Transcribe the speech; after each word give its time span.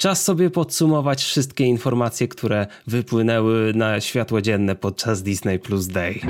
Czas 0.00 0.24
sobie 0.24 0.50
podsumować 0.50 1.22
wszystkie 1.24 1.64
informacje, 1.64 2.28
które 2.28 2.66
wypłynęły 2.86 3.72
na 3.74 4.00
światło 4.00 4.40
dzienne 4.40 4.76
podczas 4.76 5.22
Disney 5.22 5.58
Plus 5.58 5.86
Day. 5.86 6.20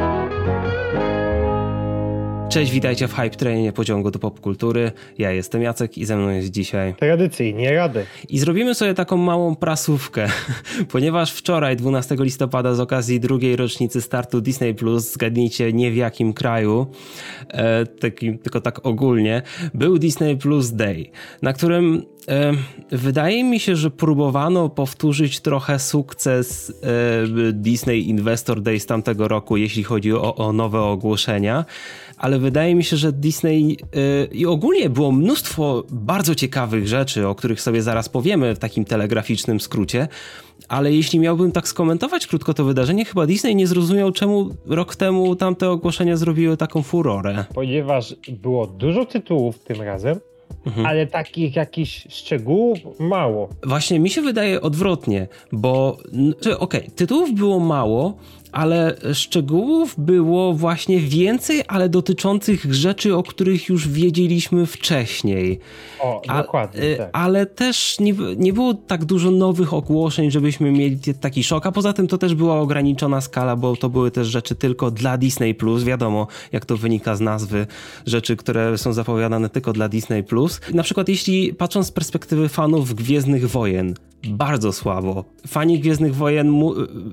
Cześć, 2.50 2.72
witajcie 2.72 3.08
w 3.08 3.14
Hype 3.14 3.30
Trainie 3.30 3.72
pociągu 3.72 4.10
do 4.10 4.18
popkultury. 4.18 4.92
Ja 5.18 5.30
jestem 5.30 5.62
Jacek 5.62 5.98
i 5.98 6.04
ze 6.04 6.16
mną 6.16 6.30
jest 6.30 6.50
dzisiaj... 6.50 6.94
Tradycyjnie 6.94 7.72
Rady. 7.72 8.06
I 8.28 8.38
zrobimy 8.38 8.74
sobie 8.74 8.94
taką 8.94 9.16
małą 9.16 9.56
prasówkę, 9.56 10.28
ponieważ 10.92 11.32
wczoraj, 11.32 11.76
12 11.76 12.16
listopada, 12.18 12.74
z 12.74 12.80
okazji 12.80 13.20
drugiej 13.20 13.56
rocznicy 13.56 14.00
startu 14.00 14.40
Disney+, 14.40 14.74
Plus, 14.74 15.12
zgadnijcie 15.12 15.72
nie 15.72 15.90
w 15.90 15.96
jakim 15.96 16.32
kraju, 16.32 16.86
e, 17.48 17.86
taki, 17.86 18.38
tylko 18.38 18.60
tak 18.60 18.86
ogólnie, 18.86 19.42
był 19.74 19.98
Disney 19.98 20.36
Plus 20.36 20.70
Day, 20.70 21.10
na 21.42 21.52
którym 21.52 22.02
e, 22.28 22.52
wydaje 22.90 23.44
mi 23.44 23.60
się, 23.60 23.76
że 23.76 23.90
próbowano 23.90 24.68
powtórzyć 24.68 25.40
trochę 25.40 25.78
sukces 25.78 26.72
e, 26.82 27.52
Disney 27.52 28.08
Investor 28.08 28.60
Day 28.62 28.80
z 28.80 28.86
tamtego 28.86 29.28
roku, 29.28 29.56
jeśli 29.56 29.84
chodzi 29.84 30.12
o, 30.12 30.34
o 30.34 30.52
nowe 30.52 30.80
ogłoszenia, 30.80 31.64
ale 32.20 32.38
wydaje 32.38 32.74
mi 32.74 32.84
się, 32.84 32.96
że 32.96 33.12
Disney 33.12 33.62
yy, 33.68 33.78
i 34.32 34.46
ogólnie 34.46 34.90
było 34.90 35.12
mnóstwo 35.12 35.84
bardzo 35.90 36.34
ciekawych 36.34 36.88
rzeczy, 36.88 37.28
o 37.28 37.34
których 37.34 37.60
sobie 37.60 37.82
zaraz 37.82 38.08
powiemy 38.08 38.54
w 38.54 38.58
takim 38.58 38.84
telegraficznym 38.84 39.60
skrócie. 39.60 40.08
Ale 40.68 40.92
jeśli 40.92 41.18
miałbym 41.18 41.52
tak 41.52 41.68
skomentować 41.68 42.26
krótko 42.26 42.54
to 42.54 42.64
wydarzenie, 42.64 43.04
chyba 43.04 43.26
Disney 43.26 43.56
nie 43.56 43.66
zrozumiał, 43.66 44.12
czemu 44.12 44.50
rok 44.66 44.96
temu 44.96 45.36
tamte 45.36 45.70
ogłoszenia 45.70 46.16
zrobiły 46.16 46.56
taką 46.56 46.82
furorę. 46.82 47.44
Ponieważ 47.54 48.14
było 48.28 48.66
dużo 48.66 49.06
tytułów 49.06 49.58
tym 49.58 49.82
razem, 49.82 50.20
Mhm. 50.66 50.86
ale 50.86 51.06
takich 51.06 51.56
jakichś 51.56 52.06
szczegółów 52.08 52.78
mało. 52.98 53.48
Właśnie 53.66 54.00
mi 54.00 54.10
się 54.10 54.22
wydaje 54.22 54.60
odwrotnie, 54.60 55.28
bo 55.52 55.98
okej, 56.42 56.54
okay, 56.58 56.80
tytułów 56.96 57.34
było 57.34 57.60
mało, 57.60 58.16
ale 58.52 58.96
szczegółów 59.14 59.94
było 59.98 60.54
właśnie 60.54 61.00
więcej, 61.00 61.62
ale 61.68 61.88
dotyczących 61.88 62.74
rzeczy, 62.74 63.16
o 63.16 63.22
których 63.22 63.68
już 63.68 63.88
wiedzieliśmy 63.88 64.66
wcześniej. 64.66 65.58
O, 66.00 66.22
A, 66.28 66.42
dokładnie. 66.42 66.82
Y, 66.82 66.96
tak. 66.96 67.10
Ale 67.12 67.46
też 67.46 68.00
nie, 68.00 68.14
nie 68.36 68.52
było 68.52 68.74
tak 68.74 69.04
dużo 69.04 69.30
nowych 69.30 69.74
ogłoszeń, 69.74 70.30
żebyśmy 70.30 70.72
mieli 70.72 70.98
taki 71.20 71.44
szok. 71.44 71.66
A 71.66 71.72
poza 71.72 71.92
tym 71.92 72.06
to 72.06 72.18
też 72.18 72.34
była 72.34 72.60
ograniczona 72.60 73.20
skala, 73.20 73.56
bo 73.56 73.76
to 73.76 73.88
były 73.88 74.10
też 74.10 74.28
rzeczy 74.28 74.54
tylko 74.54 74.90
dla 74.90 75.18
Disney. 75.18 75.56
Wiadomo, 75.84 76.26
jak 76.52 76.64
to 76.64 76.76
wynika 76.76 77.16
z 77.16 77.20
nazwy, 77.20 77.66
rzeczy, 78.06 78.36
które 78.36 78.78
są 78.78 78.92
zapowiadane 78.92 79.48
tylko 79.48 79.72
dla 79.72 79.88
Disney. 79.88 80.24
Na 80.74 80.82
przykład, 80.82 81.08
jeśli 81.08 81.54
patrząc 81.54 81.86
z 81.86 81.92
perspektywy 81.92 82.48
fanów 82.48 82.94
Gwiezdnych 82.94 83.50
Wojen, 83.50 83.94
bardzo 84.28 84.72
słabo. 84.72 85.24
Fani 85.46 85.78
Gwiezdnych 85.78 86.14
Wojen 86.14 86.54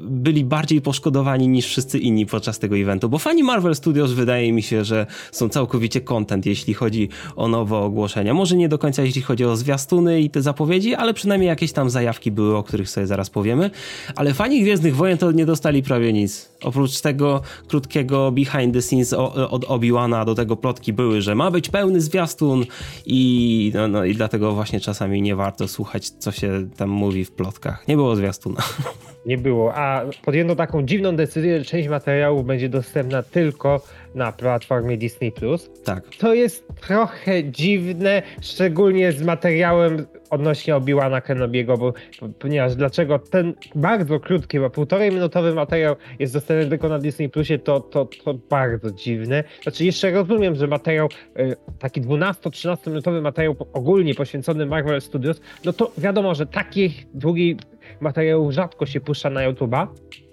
byli 0.07 0.45
bardziej 0.45 0.81
poszkodowani 0.81 1.26
niż 1.35 1.65
wszyscy 1.65 1.99
inni 1.99 2.25
podczas 2.25 2.59
tego 2.59 2.77
eventu, 2.77 3.09
bo 3.09 3.17
fani 3.17 3.43
Marvel 3.43 3.75
Studios 3.75 4.11
wydaje 4.11 4.53
mi 4.53 4.63
się, 4.63 4.85
że 4.85 5.05
są 5.31 5.49
całkowicie 5.49 6.01
content, 6.01 6.45
jeśli 6.45 6.73
chodzi 6.73 7.09
o 7.35 7.47
nowe 7.47 7.77
ogłoszenia. 7.77 8.33
Może 8.33 8.55
nie 8.55 8.69
do 8.69 8.77
końca 8.77 9.03
jeśli 9.03 9.21
chodzi 9.21 9.45
o 9.45 9.55
zwiastuny 9.55 10.21
i 10.21 10.29
te 10.29 10.41
zapowiedzi, 10.41 10.95
ale 10.95 11.13
przynajmniej 11.13 11.47
jakieś 11.47 11.71
tam 11.71 11.89
zajawki 11.89 12.31
były, 12.31 12.57
o 12.57 12.63
których 12.63 12.89
sobie 12.89 13.07
zaraz 13.07 13.29
powiemy. 13.29 13.69
Ale 14.15 14.33
fani 14.33 14.61
Gwiezdnych 14.61 14.95
Wojen 14.95 15.17
to 15.17 15.31
nie 15.31 15.45
dostali 15.45 15.83
prawie 15.83 16.13
nic. 16.13 16.49
Oprócz 16.63 17.01
tego 17.01 17.41
krótkiego 17.67 18.31
behind 18.31 18.73
the 18.73 18.81
scenes 18.81 19.13
od 19.49 19.65
Obi-Wana 19.65 20.25
do 20.25 20.35
tego 20.35 20.55
plotki 20.55 20.93
były, 20.93 21.21
że 21.21 21.35
ma 21.35 21.51
być 21.51 21.69
pełny 21.69 22.01
zwiastun 22.01 22.65
i, 23.05 23.71
no, 23.75 23.87
no, 23.87 24.05
i 24.05 24.15
dlatego 24.15 24.53
właśnie 24.53 24.79
czasami 24.79 25.21
nie 25.21 25.35
warto 25.35 25.67
słuchać, 25.67 26.09
co 26.09 26.31
się 26.31 26.69
tam 26.77 26.89
mówi 26.89 27.25
w 27.25 27.31
plotkach. 27.31 27.87
Nie 27.87 27.95
było 27.95 28.15
zwiastuna. 28.15 28.61
Nie 29.25 29.37
było, 29.37 29.75
a 29.75 30.05
podjęto 30.25 30.55
taką 30.55 30.83
dziwną 30.83 31.15
decyzję, 31.15 31.59
że 31.59 31.65
część 31.65 31.89
materiałów 31.89 32.45
będzie 32.45 32.69
dostępna 32.69 33.23
tylko 33.23 33.81
na 34.17 34.31
platformie 34.31 34.97
Disney+. 34.97 35.31
Tak. 35.85 36.03
To 36.19 36.33
jest 36.33 36.67
trochę 36.81 37.43
dziwne, 37.43 38.21
szczególnie 38.41 39.11
z 39.11 39.23
materiałem 39.23 40.05
odnośnie 40.29 40.75
Obi-Wana 40.75 41.21
Kenobiego, 41.21 41.77
bo 41.77 41.93
ponieważ 42.39 42.75
dlaczego 42.75 43.19
ten 43.19 43.53
bardzo 43.75 44.19
krótki, 44.19 44.59
bo 44.59 44.69
półtorej 44.69 45.11
minutowy 45.11 45.53
materiał 45.53 45.95
jest 46.19 46.33
dostępny 46.33 46.69
tylko 46.69 46.89
na 46.89 46.99
Disney 46.99 47.29
Plusie, 47.29 47.59
to, 47.59 47.79
to, 47.79 48.07
to 48.23 48.33
bardzo 48.33 48.91
dziwne. 48.91 49.43
Znaczy 49.63 49.85
jeszcze 49.85 50.11
rozumiem, 50.11 50.55
że 50.55 50.67
materiał, 50.67 51.09
y, 51.39 51.55
taki 51.79 52.01
12-13 52.01 52.87
minutowy 52.87 53.21
materiał 53.21 53.55
ogólnie 53.73 54.15
poświęcony 54.15 54.65
Marvel 54.65 55.01
Studios, 55.01 55.41
no 55.65 55.73
to 55.73 55.91
wiadomo, 55.97 56.35
że 56.35 56.45
takich 56.45 57.05
długich 57.13 57.57
materiałów 57.99 58.53
rzadko 58.53 58.85
się 58.85 58.99
puszcza 58.99 59.29
na 59.29 59.51
YouTube'a, 59.51 59.87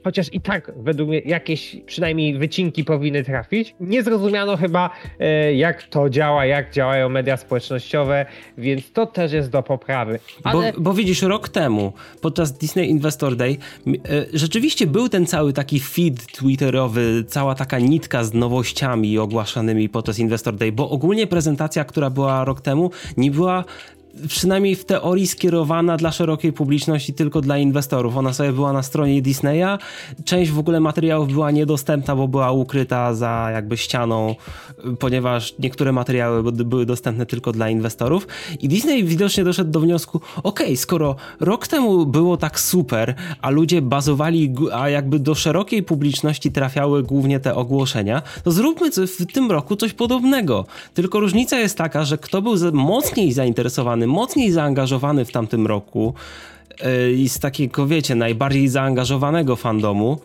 chociaż 0.05 0.35
i 0.35 0.41
tak 0.41 0.73
według 0.77 1.09
mnie 1.09 1.19
jakieś 1.19 1.77
przynajmniej 1.87 2.39
wycinki 2.39 2.85
powinny 2.85 3.25
trafić. 3.25 3.75
Nie 3.81 4.03
zrozumiano 4.03 4.57
chyba 4.57 4.91
e, 5.19 5.55
jak 5.55 5.83
to 5.83 6.11
działa, 6.11 6.47
jak 6.47 6.73
działają 6.73 7.09
media 7.09 7.37
społecznościowe, 7.37 8.27
więc 8.59 8.93
to 8.93 9.07
też 9.07 9.33
jest 9.33 9.51
do 9.51 9.63
poprawy. 9.63 10.19
Ale... 10.45 10.73
Bo, 10.73 10.81
bo 10.81 10.95
widzisz, 10.95 11.23
rok 11.23 11.49
temu 11.49 11.93
podczas 12.21 12.53
Disney 12.53 12.91
Investor 12.91 13.37
Day 13.37 13.57
e, 13.89 13.97
rzeczywiście 14.33 14.87
był 14.87 15.09
ten 15.09 15.27
cały 15.27 15.53
taki 15.53 15.81
feed 15.81 16.27
twitterowy, 16.27 17.25
cała 17.29 17.55
taka 17.55 17.79
nitka 17.79 18.25
z 18.25 18.35
nowościami 18.35 19.19
ogłaszanymi 19.19 19.89
podczas 19.89 20.19
Investor 20.19 20.55
Day, 20.55 20.73
bo 20.73 20.91
ogólnie 20.91 21.27
prezentacja, 21.27 21.85
która 21.85 22.11
była 22.11 22.45
rok 22.45 22.61
temu, 22.61 22.91
nie 23.17 23.31
była 23.31 23.65
przynajmniej 24.29 24.77
w 24.77 24.85
teorii 24.85 25.27
skierowana 25.27 25.97
dla 25.97 26.13
szerokiej 26.13 26.53
publiczności, 26.53 27.15
tylko 27.15 27.41
dla 27.41 27.59
inwestorów. 27.59 28.17
Ona 28.17 28.33
sobie 28.33 28.53
była 28.53 28.73
na 28.73 28.83
stronie 28.83 29.23
Disneya. 29.23 29.79
Część 30.25 30.51
w 30.51 30.59
ogóle 30.59 30.81
materiałów 30.81 31.33
była 31.33 31.51
niedostępna, 31.51 32.17
bo 32.17 32.29
była 32.29 32.53
ukryta 32.53 33.15
za 33.15 33.49
jakby 33.53 33.77
ścianą, 33.77 34.35
ponieważ 34.99 35.55
niektóre 35.59 35.93
materiały 35.93 36.53
były 36.53 36.87
dostępne 36.87 37.27
tylko 37.27 37.53
dla 37.53 37.69
inwestorów. 37.69 38.27
I 38.61 38.69
Disney 38.69 39.05
widocznie 39.05 39.45
doszedł 39.45 39.71
do 39.71 39.81
wniosku, 39.81 40.21
ok, 40.43 40.61
skoro 40.77 41.17
rok 41.41 41.67
temu 41.67 42.07
było 42.07 42.37
tak 42.37 42.61
super, 42.61 43.15
a 43.41 43.51
ludzie 43.51 43.83
bazowali, 43.83 44.55
a 44.73 44.89
jakby 44.89 45.19
do 45.19 45.35
szerokiej 45.35 45.83
publiczności 45.83 46.53
trafiały 46.53 47.03
głównie 47.03 47.41
te 47.41 47.55
ogłoszenia, 47.55 48.23
to 48.45 48.51
zróbmy 48.51 48.91
w 48.91 49.33
tym 49.33 49.51
roku 49.51 49.77
coś 49.77 49.93
podobnego. 49.93 50.67
Tylko 50.95 51.21
różnica 51.21 51.59
jest 51.59 51.79
taka, 51.79 52.05
że 52.05 52.19
kto 52.19 52.43
był 52.43 52.55
mocniej 52.73 53.33
zainteresowany 53.33 54.04
mocniej 54.07 54.53
zaangażowany 54.53 55.25
w 55.25 55.33
tamtym 55.33 55.67
roku 55.67 56.15
e, 56.81 57.13
i 57.13 57.29
z 57.29 57.39
takiego, 57.39 57.87
wiecie, 57.87 58.15
najbardziej 58.15 58.69
zaangażowanego 58.69 59.57
fandomu, 59.57 60.21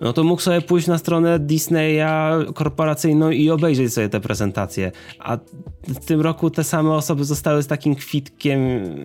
no 0.00 0.12
to 0.12 0.24
mógł 0.24 0.42
sobie 0.42 0.60
pójść 0.60 0.86
na 0.86 0.98
stronę 0.98 1.38
Disneya 1.38 2.52
korporacyjną 2.54 3.30
i 3.30 3.50
obejrzeć 3.50 3.92
sobie 3.92 4.08
te 4.08 4.20
prezentacje. 4.20 4.92
A 5.18 5.38
w 5.88 6.04
tym 6.04 6.20
roku 6.20 6.50
te 6.50 6.64
same 6.64 6.92
osoby 6.92 7.24
zostały 7.24 7.62
z 7.62 7.66
takim 7.66 7.94
kwitkiem 7.94 8.60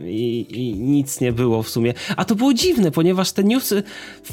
i, 0.06 0.48
i, 0.50 0.74
nic 0.74 1.22
nie 1.22 1.32
było 1.32 1.64
w 1.64 1.70
sumie. 1.70 1.94
A 2.18 2.26
to 2.26 2.36
było 2.36 2.54
dziwne, 2.54 2.92
ponieważ 2.92 3.32
te 3.32 3.44
newsy 3.44 3.84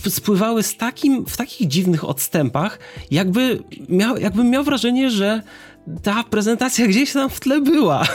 spływały 0.09 0.63
z 0.63 0.77
takim, 0.77 1.27
w 1.27 1.37
takich 1.37 1.69
dziwnych 1.69 2.05
odstępach, 2.05 2.79
jakby 3.11 3.63
miał, 3.89 4.17
jakbym 4.17 4.51
miał 4.51 4.65
wrażenie, 4.65 5.11
że 5.11 5.43
ta 6.03 6.25
prezentacja 6.25 6.87
gdzieś 6.87 7.13
tam 7.13 7.31
w 7.31 7.41
tle 7.41 7.61
była. 7.61 8.03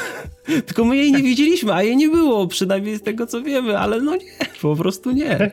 Tylko 0.67 0.85
my 0.85 0.97
jej 0.97 1.11
nie 1.11 1.23
widzieliśmy, 1.23 1.73
a 1.73 1.83
jej 1.83 1.97
nie 1.97 2.09
było, 2.09 2.47
przynajmniej 2.47 2.97
z 2.97 3.01
tego 3.01 3.27
co 3.27 3.41
wiemy, 3.41 3.79
ale 3.79 4.01
no 4.01 4.15
nie, 4.15 4.45
po 4.61 4.75
prostu 4.75 5.11
nie. 5.11 5.51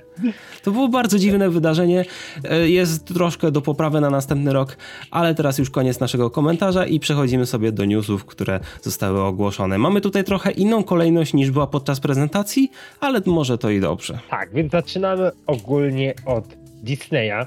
To 0.62 0.70
było 0.70 0.88
bardzo 0.88 1.18
dziwne 1.18 1.50
wydarzenie. 1.50 2.04
E, 2.44 2.68
jest 2.68 3.04
troszkę 3.06 3.50
do 3.50 3.62
poprawy 3.62 4.00
na 4.00 4.10
następny 4.10 4.52
rok, 4.52 4.76
ale 5.10 5.34
teraz 5.34 5.58
już 5.58 5.70
koniec 5.70 6.00
naszego 6.00 6.30
komentarza 6.30 6.86
i 6.86 7.00
przechodzimy 7.00 7.46
sobie 7.46 7.72
do 7.72 7.84
newsów, 7.84 8.24
które 8.24 8.60
zostały 8.82 9.22
ogłoszone. 9.22 9.78
Mamy 9.78 10.00
tutaj 10.00 10.24
trochę 10.24 10.50
inną 10.50 10.84
kolejność 10.84 11.34
niż 11.34 11.50
była 11.50 11.66
podczas 11.66 12.00
prezentacji, 12.00 12.70
ale 13.00 13.20
może 13.26 13.58
to 13.58 13.70
i 13.70 13.80
dobrze. 13.80 14.18
Tak, 14.30 14.54
więc 14.54 14.72
zaczynamy 14.72 15.30
ogólnie 15.46 16.14
od 16.26 16.44
Disneya. 16.82 17.46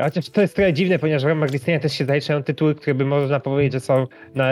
Chociaż 0.00 0.30
to 0.30 0.40
jest 0.40 0.54
trochę 0.54 0.72
dziwne, 0.72 0.98
ponieważ 0.98 1.22
w 1.22 1.26
ramach 1.26 1.50
Disneya 1.50 1.80
też 1.80 1.92
się 1.92 2.04
zaliczają 2.04 2.42
tytuły, 2.42 2.74
które 2.74 2.94
by 2.94 3.04
można 3.04 3.40
powiedzieć, 3.40 3.72
że 3.72 3.80
są 3.80 4.06
na, 4.34 4.48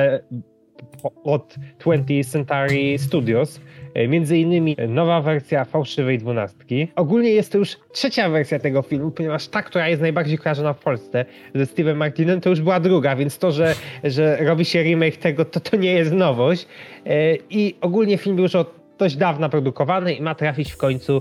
od 1.24 1.56
20th 1.84 2.24
Century 2.24 2.98
Studios. 2.98 3.60
E, 3.94 4.08
między 4.08 4.38
innymi 4.38 4.76
nowa 4.88 5.20
wersja 5.20 5.64
fałszywej 5.64 6.18
dwunastki. 6.18 6.88
Ogólnie 6.96 7.30
jest 7.30 7.52
to 7.52 7.58
już 7.58 7.76
trzecia 7.92 8.28
wersja 8.28 8.58
tego 8.58 8.82
filmu, 8.82 9.10
ponieważ 9.10 9.48
ta, 9.48 9.62
która 9.62 9.88
jest 9.88 10.02
najbardziej 10.02 10.38
kojarzona 10.38 10.72
w 10.72 10.78
Polsce 10.78 11.24
ze 11.54 11.64
Steve'em 11.64 11.96
Martinem, 11.96 12.40
to 12.40 12.50
już 12.50 12.60
była 12.60 12.80
druga, 12.80 13.16
więc 13.16 13.38
to, 13.38 13.52
że, 13.52 13.74
że 14.04 14.36
robi 14.36 14.64
się 14.64 14.82
remake 14.82 15.16
tego, 15.16 15.44
to 15.44 15.60
to 15.60 15.76
nie 15.76 15.92
jest 15.92 16.12
nowość. 16.12 16.66
E, 17.06 17.36
I 17.50 17.74
ogólnie 17.80 18.18
film 18.18 18.36
był 18.36 18.42
już 18.42 18.54
od 18.54 18.82
dość 18.98 19.16
dawna 19.16 19.48
produkowany 19.48 20.14
i 20.14 20.22
ma 20.22 20.34
trafić 20.34 20.72
w 20.72 20.76
końcu 20.76 21.16
e, 21.16 21.20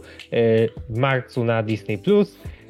w 0.89 0.97
marcu 0.97 1.43
na 1.43 1.63
Disney+. 1.63 1.99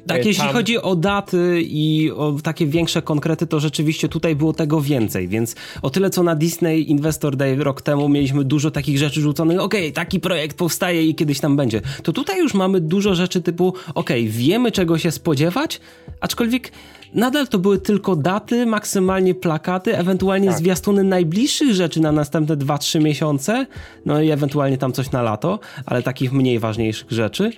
Tak, 0.06 0.22
E, 0.22 0.28
jeśli 0.28 0.44
tam- 0.44 0.52
chodzi 0.52 0.78
o 0.78 0.96
daty 0.96 1.62
i 1.62 2.10
o 2.16 2.36
takie 2.42 2.66
większe 2.66 3.02
konkrety, 3.02 3.46
to 3.46 3.60
rzeczywiście 3.60 4.08
tutaj 4.08 4.36
było 4.36 4.52
tego 4.52 4.80
więcej, 4.80 5.28
więc 5.28 5.54
o 5.82 5.90
tyle 5.90 6.10
co 6.10 6.22
na 6.22 6.34
Disney 6.36 6.90
Investor 6.90 7.36
Day 7.36 7.56
rok 7.64 7.82
temu 7.82 8.08
mieliśmy 8.08 8.44
dużo 8.44 8.70
takich 8.70 8.98
rzeczy 8.98 9.20
rzuconych, 9.20 9.60
okej, 9.60 9.92
taki 9.92 10.20
projekt 10.20 10.56
powstaje 10.56 11.06
i 11.06 11.14
kiedyś 11.14 11.40
tam 11.40 11.56
będzie, 11.56 11.80
to 12.02 12.12
tutaj 12.12 12.38
już 12.38 12.54
mamy 12.54 12.80
dużo 12.80 13.14
rzeczy 13.14 13.42
typu, 13.42 13.74
okej, 13.94 14.28
wiemy 14.28 14.72
czego 14.72 14.98
się 14.98 15.10
spodziewać, 15.10 15.80
aczkolwiek 16.20 16.72
nadal 17.14 17.48
to 17.48 17.58
były 17.58 17.78
tylko 17.78 18.16
daty, 18.16 18.66
maksymalnie 18.66 19.34
plakaty, 19.34 19.98
ewentualnie 19.98 20.48
Tak. 20.48 20.58
zwiastuny 20.58 21.04
najbliższych 21.04 21.74
rzeczy 21.74 22.00
na 22.00 22.12
następne 22.12 22.56
2-3 22.56 23.00
miesiące, 23.00 23.66
no 24.06 24.20
i 24.22 24.30
ewentualnie 24.30 24.78
tam 24.78 24.92
coś 24.92 25.10
na 25.10 25.22
lato, 25.22 25.58
ale 25.86 26.02
takich 26.02 26.32
mniej 26.32 26.58
ważniejszych 26.58 27.10
rzeczy. 27.10 27.52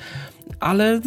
Ale 0.60 1.00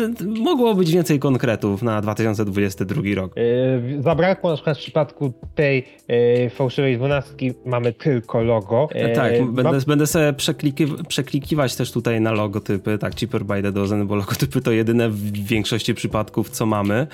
mogło 0.44 0.75
być 0.75 0.92
więcej 0.92 1.19
konkretów 1.19 1.84
na 1.84 2.01
2022 2.01 3.01
rok. 3.16 3.34
E, 3.38 4.01
Zabrakło 4.01 4.50
na 4.50 4.56
przykład 4.56 4.78
w 4.78 4.81
przypadku 4.81 5.34
tej 5.56 5.86
e, 6.07 6.50
fałszywej 6.50 6.95
dwunastki 6.98 7.54
mamy 7.66 7.94
tylko 7.94 8.42
logo. 8.42 8.88
E, 8.92 9.16
tak, 9.16 9.39
mam- 9.39 9.54
będę, 9.56 9.80
będę 9.88 10.07
sobie 10.07 10.34
przekliki- 10.34 11.04
przeklikiwać 11.07 11.75
też 11.75 11.92
tutaj 11.92 12.22
na 12.22 12.31
logotypy, 12.31 12.98
tak, 12.98 13.16
cheaper 13.16 13.45
by 13.45 13.62
the 13.62 13.72
dozen, 13.72 14.07
bo 14.07 14.16
logotypy 14.16 14.62
to 14.62 14.72
jedyne 14.72 15.10
w 15.10 15.31
większości 15.31 15.94
przypadków, 15.94 16.50
co 16.50 16.66
mamy, 16.66 17.07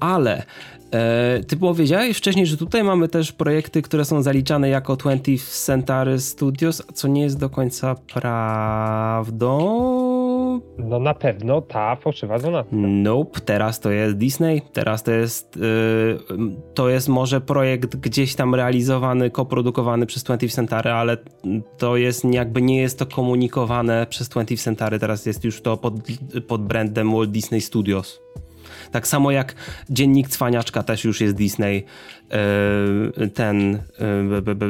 ale 0.00 0.42
ty 1.48 1.56
powiedziałeś 1.56 2.16
wcześniej, 2.18 2.46
że 2.46 2.56
tutaj 2.56 2.84
mamy 2.84 3.08
też 3.08 3.32
projekty, 3.32 3.82
które 3.82 4.04
są 4.04 4.22
zaliczane 4.22 4.68
jako 4.68 4.94
20th 4.94 5.64
Century 5.64 6.18
Studios, 6.18 6.82
co 6.94 7.08
nie 7.08 7.22
jest 7.22 7.38
do 7.38 7.50
końca 7.50 7.94
prawdą. 8.14 10.11
No 10.78 10.98
na 10.98 11.14
pewno 11.14 11.60
ta 11.60 11.96
fałszywa 11.96 12.38
dwunastka. 12.38 12.76
Nope, 12.76 13.40
teraz 13.40 13.80
to 13.80 13.90
jest 13.90 14.16
Disney, 14.16 14.62
teraz 14.72 15.02
to 15.02 15.10
jest, 15.10 15.56
yy, 15.56 16.18
to 16.74 16.88
jest 16.88 17.08
może 17.08 17.40
projekt 17.40 17.96
gdzieś 17.96 18.34
tam 18.34 18.54
realizowany, 18.54 19.30
koprodukowany 19.30 20.06
przez 20.06 20.24
20th 20.24 20.54
Century, 20.54 20.90
ale 20.90 21.16
to 21.78 21.96
jest 21.96 22.24
jakby 22.24 22.62
nie 22.62 22.80
jest 22.80 22.98
to 22.98 23.06
komunikowane 23.06 24.06
przez 24.06 24.28
20th 24.28 24.62
Century, 24.62 24.98
teraz 24.98 25.26
jest 25.26 25.44
już 25.44 25.60
to 25.60 25.76
pod, 25.76 25.94
pod 26.48 26.64
brandem 26.64 27.12
Walt 27.12 27.30
Disney 27.30 27.60
Studios. 27.60 28.20
Tak 28.90 29.08
samo 29.08 29.30
jak 29.30 29.54
Dziennik 29.90 30.28
Cwaniaczka 30.28 30.82
też 30.82 31.04
już 31.04 31.20
jest 31.20 31.36
Disney, 31.36 31.84
ten 33.34 33.82
b- 34.28 34.42
b- 34.42 34.54
b- 34.54 34.66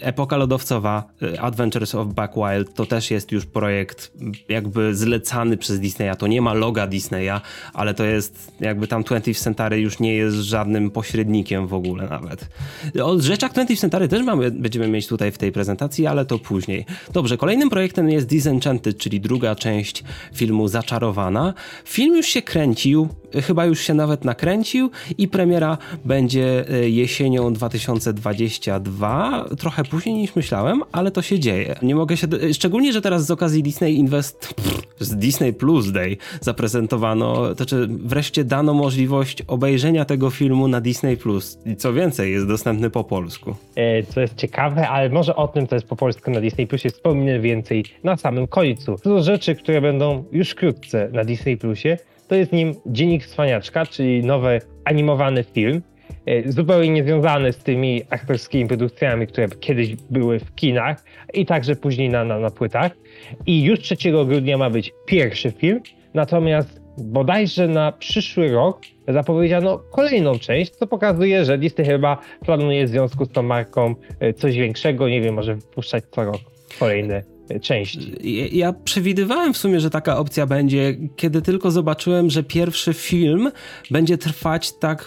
Epoka 0.00 0.36
Lodowcowa, 0.36 1.04
yy, 1.20 1.40
Adventures 1.40 1.94
of 1.94 2.06
Buck 2.06 2.34
Wild, 2.36 2.74
to 2.74 2.86
też 2.86 3.10
jest 3.10 3.32
już 3.32 3.46
projekt 3.46 4.12
jakby 4.48 4.94
zlecany 4.94 5.56
przez 5.56 5.80
Disneya. 5.80 6.16
To 6.18 6.26
nie 6.26 6.42
ma 6.42 6.54
loga 6.54 6.86
Disneya, 6.86 7.40
ale 7.74 7.94
to 7.94 8.04
jest 8.04 8.52
jakby 8.60 8.86
tam 8.86 9.02
20th 9.02 9.38
Century 9.38 9.80
już 9.80 10.00
nie 10.00 10.14
jest 10.14 10.36
żadnym 10.36 10.90
pośrednikiem 10.90 11.66
w 11.66 11.74
ogóle 11.74 12.08
nawet. 12.08 12.48
O 13.02 13.20
rzeczach 13.20 13.52
20th 13.52 13.80
Century 13.80 14.08
też 14.08 14.22
mamy, 14.22 14.50
będziemy 14.50 14.88
mieć 14.88 15.06
tutaj 15.06 15.32
w 15.32 15.38
tej 15.38 15.52
prezentacji, 15.52 16.06
ale 16.06 16.24
to 16.24 16.38
później. 16.38 16.84
Dobrze, 17.12 17.36
kolejnym 17.36 17.70
projektem 17.70 18.10
jest 18.10 18.26
Disenchanted, 18.26 18.98
czyli 18.98 19.20
druga 19.20 19.54
część 19.54 20.04
filmu 20.34 20.68
Zaczarowana. 20.68 21.54
Film 21.84 22.16
już 22.16 22.26
się 22.26 22.42
kręcił, 22.42 23.08
chyba 23.42 23.66
już 23.66 23.80
się 23.80 23.94
nawet 23.94 24.24
nakręcił 24.24 24.90
i 25.18 25.28
premiera 25.28 25.78
będzie 26.04 26.68
e, 26.68 26.88
jesienią 26.96 27.52
2022, 27.52 29.44
trochę 29.58 29.84
później 29.84 30.14
niż 30.14 30.36
myślałem, 30.36 30.82
ale 30.92 31.10
to 31.10 31.22
się 31.22 31.38
dzieje. 31.38 31.74
Nie 31.82 31.94
mogę 31.94 32.16
się, 32.16 32.26
szczególnie, 32.52 32.92
że 32.92 33.00
teraz 33.00 33.26
z 33.26 33.30
okazji 33.30 33.62
Disney 33.62 33.94
Invest, 33.94 34.54
z 35.00 35.16
Disney 35.16 35.52
Plus 35.52 35.92
Day 35.92 36.16
zaprezentowano, 36.40 37.54
to 37.54 37.66
czy 37.66 37.86
wreszcie 37.88 38.44
dano 38.44 38.74
możliwość 38.74 39.42
obejrzenia 39.42 40.04
tego 40.04 40.30
filmu 40.30 40.68
na 40.68 40.80
Disney 40.80 41.16
Plus 41.16 41.58
i 41.66 41.76
co 41.76 41.92
więcej, 41.92 42.32
jest 42.32 42.48
dostępny 42.48 42.90
po 42.90 43.04
polsku. 43.04 43.54
E, 43.76 44.02
co 44.02 44.20
jest 44.20 44.36
ciekawe, 44.36 44.88
ale 44.88 45.08
może 45.08 45.36
o 45.36 45.48
tym, 45.48 45.66
co 45.66 45.74
jest 45.74 45.86
po 45.86 45.96
polsku 45.96 46.30
na 46.30 46.40
Disney 46.40 46.66
Plusie, 46.66 46.90
wspomnę 46.90 47.40
więcej 47.40 47.84
na 48.04 48.16
samym 48.16 48.46
końcu. 48.46 48.96
Do 49.04 49.22
rzeczy, 49.22 49.54
które 49.54 49.80
będą 49.80 50.24
już 50.32 50.50
wkrótce 50.50 51.08
na 51.12 51.24
Disney 51.24 51.56
Plusie, 51.56 51.98
to 52.28 52.34
jest 52.34 52.52
nim 52.52 52.74
Dziennik 52.86 53.26
Cwaniaczka, 53.26 53.86
czyli 53.86 54.24
nowy 54.24 54.60
animowany 54.84 55.44
film, 55.44 55.82
zupełnie 56.46 56.90
niezwiązany 56.90 57.52
z 57.52 57.58
tymi 57.58 58.02
aktorskimi 58.10 58.68
produkcjami, 58.68 59.26
które 59.26 59.48
kiedyś 59.48 59.96
były 59.96 60.38
w 60.38 60.54
kinach 60.54 61.04
i 61.34 61.46
także 61.46 61.76
później 61.76 62.08
na, 62.08 62.24
na, 62.24 62.38
na 62.38 62.50
płytach. 62.50 62.92
I 63.46 63.62
już 63.62 63.80
3 63.80 63.96
grudnia 64.10 64.58
ma 64.58 64.70
być 64.70 64.92
pierwszy 65.06 65.50
film, 65.50 65.80
natomiast 66.14 66.80
bodajże 66.98 67.68
na 67.68 67.92
przyszły 67.92 68.48
rok 68.48 68.80
zapowiedziano 69.08 69.78
kolejną 69.78 70.38
część, 70.38 70.70
co 70.70 70.86
pokazuje, 70.86 71.44
że 71.44 71.58
Disney 71.58 71.86
chyba 71.86 72.18
planuje 72.44 72.86
w 72.86 72.88
związku 72.88 73.24
z 73.24 73.28
tą 73.32 73.42
marką 73.42 73.94
e, 74.20 74.32
coś 74.32 74.56
większego, 74.56 75.08
nie 75.08 75.20
wiem, 75.20 75.34
może 75.34 75.54
wypuszczać 75.54 76.04
co 76.10 76.24
rok 76.24 76.40
kolejne 76.78 77.14
e, 77.16 77.35
części. 77.62 78.12
Ja- 78.52 78.72
przewidywałem 78.72 79.54
w 79.54 79.56
sumie, 79.56 79.80
że 79.80 79.90
taka 79.90 80.18
opcja 80.18 80.46
będzie, 80.46 80.96
kiedy 81.16 81.42
tylko 81.42 81.70
zobaczyłem, 81.70 82.30
że 82.30 82.42
pierwszy 82.42 82.94
film 82.94 83.50
będzie 83.90 84.18
trwać 84.18 84.72
tak 84.72 85.06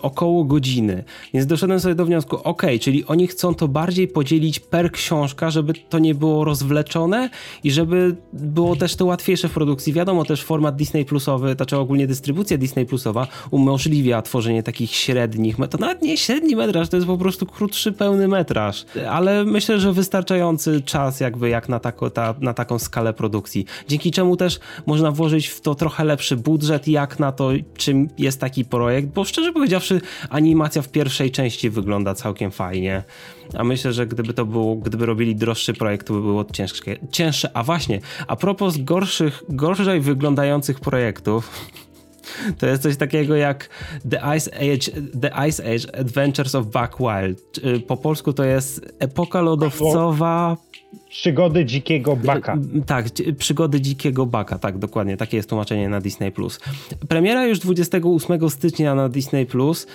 około 0.00 0.44
godziny. 0.44 1.04
Więc 1.34 1.46
doszedłem 1.46 1.80
sobie 1.80 1.94
do 1.94 2.06
wniosku, 2.06 2.36
ok, 2.44 2.62
czyli 2.80 3.04
oni 3.04 3.26
chcą 3.26 3.54
to 3.54 3.68
bardziej 3.68 4.08
podzielić 4.08 4.60
per 4.60 4.92
książka, 4.92 5.50
żeby 5.50 5.72
to 5.88 5.98
nie 5.98 6.14
było 6.14 6.44
rozwleczone 6.44 7.30
i 7.64 7.70
żeby 7.70 8.16
było 8.32 8.76
też 8.76 8.96
to 8.96 9.04
łatwiejsze 9.04 9.48
w 9.48 9.52
produkcji. 9.52 9.92
Wiadomo 9.92 10.24
też 10.24 10.42
format 10.42 10.76
Disney 10.76 11.04
Plusowy, 11.04 11.52
znaczy 11.54 11.76
ogólnie 11.76 12.06
dystrybucja 12.06 12.58
Disney 12.58 12.86
Plusowa 12.86 13.26
umożliwia 13.50 14.22
tworzenie 14.22 14.62
takich 14.62 14.90
średnich, 14.90 15.56
to 15.70 15.78
nawet 15.78 16.02
nie 16.02 16.16
średni 16.16 16.56
metraż, 16.56 16.88
to 16.88 16.96
jest 16.96 17.06
po 17.06 17.18
prostu 17.18 17.46
krótszy 17.46 17.92
pełny 17.92 18.28
metraż, 18.28 18.84
ale 19.10 19.44
myślę, 19.44 19.80
że 19.80 19.92
wystarczający 19.92 20.82
czas 20.82 21.20
jakby 21.20 21.48
jak 21.48 21.68
na, 21.68 21.75
tako, 21.80 22.10
ta, 22.10 22.34
na 22.40 22.54
taką 22.54 22.78
skalę 22.78 23.12
produkcji. 23.12 23.66
Dzięki 23.88 24.10
czemu 24.10 24.36
też 24.36 24.60
można 24.86 25.10
włożyć 25.10 25.46
w 25.46 25.60
to 25.60 25.74
trochę 25.74 26.04
lepszy 26.04 26.36
budżet 26.36 26.88
jak 26.88 27.18
na 27.18 27.32
to, 27.32 27.50
czym 27.76 28.08
jest 28.18 28.40
taki 28.40 28.64
projekt, 28.64 29.08
bo 29.08 29.24
szczerze 29.24 29.52
powiedziawszy 29.52 30.00
animacja 30.30 30.82
w 30.82 30.88
pierwszej 30.88 31.30
części 31.30 31.70
wygląda 31.70 32.14
całkiem 32.14 32.50
fajnie, 32.50 33.02
a 33.54 33.64
myślę, 33.64 33.92
że 33.92 34.06
gdyby 34.06 34.34
to 34.34 34.46
było, 34.46 34.76
gdyby 34.76 35.06
robili 35.06 35.36
droższy 35.36 35.74
projekt, 35.74 36.06
to 36.06 36.14
by 36.14 36.20
było 36.20 36.44
ciężkie, 36.44 36.96
cięższe. 37.10 37.50
A 37.54 37.62
właśnie, 37.62 38.00
a 38.26 38.36
propos 38.36 38.76
gorszych, 38.76 39.42
gorzej 39.48 40.00
wyglądających 40.00 40.80
projektów, 40.80 41.50
to 42.58 42.66
jest 42.66 42.82
coś 42.82 42.96
takiego 42.96 43.36
jak 43.36 43.68
The 44.10 44.20
Ice 44.36 44.50
Age, 44.56 45.02
The 45.20 45.48
Ice 45.48 45.64
Age 45.64 46.00
Adventures 46.00 46.54
of 46.54 46.66
Buck 46.66 46.98
Wild. 47.00 47.58
Y, 47.76 47.80
Po 47.80 47.96
polsku 47.96 48.32
to 48.32 48.44
jest 48.44 48.94
epoka 48.98 49.40
lodowcowa. 49.40 50.56
Przygody 51.10 51.64
dzikiego 51.64 52.16
baka. 52.16 52.54
Y, 52.76 52.82
Tak, 52.86 53.06
przygody 53.38 53.80
dzikiego 53.80 54.26
baka, 54.26 54.58
tak, 54.58 54.78
dokładnie. 54.78 55.16
Takie 55.16 55.36
jest 55.36 55.48
tłumaczenie 55.48 55.88
na 55.88 56.00
Disney 56.00 56.32
Plus. 56.32 56.60
Premiera 57.08 57.46
już 57.46 57.58
28 57.58 58.50
stycznia 58.50 58.94
na 58.94 59.08
Disney 59.08 59.46
Plus. 59.46 59.86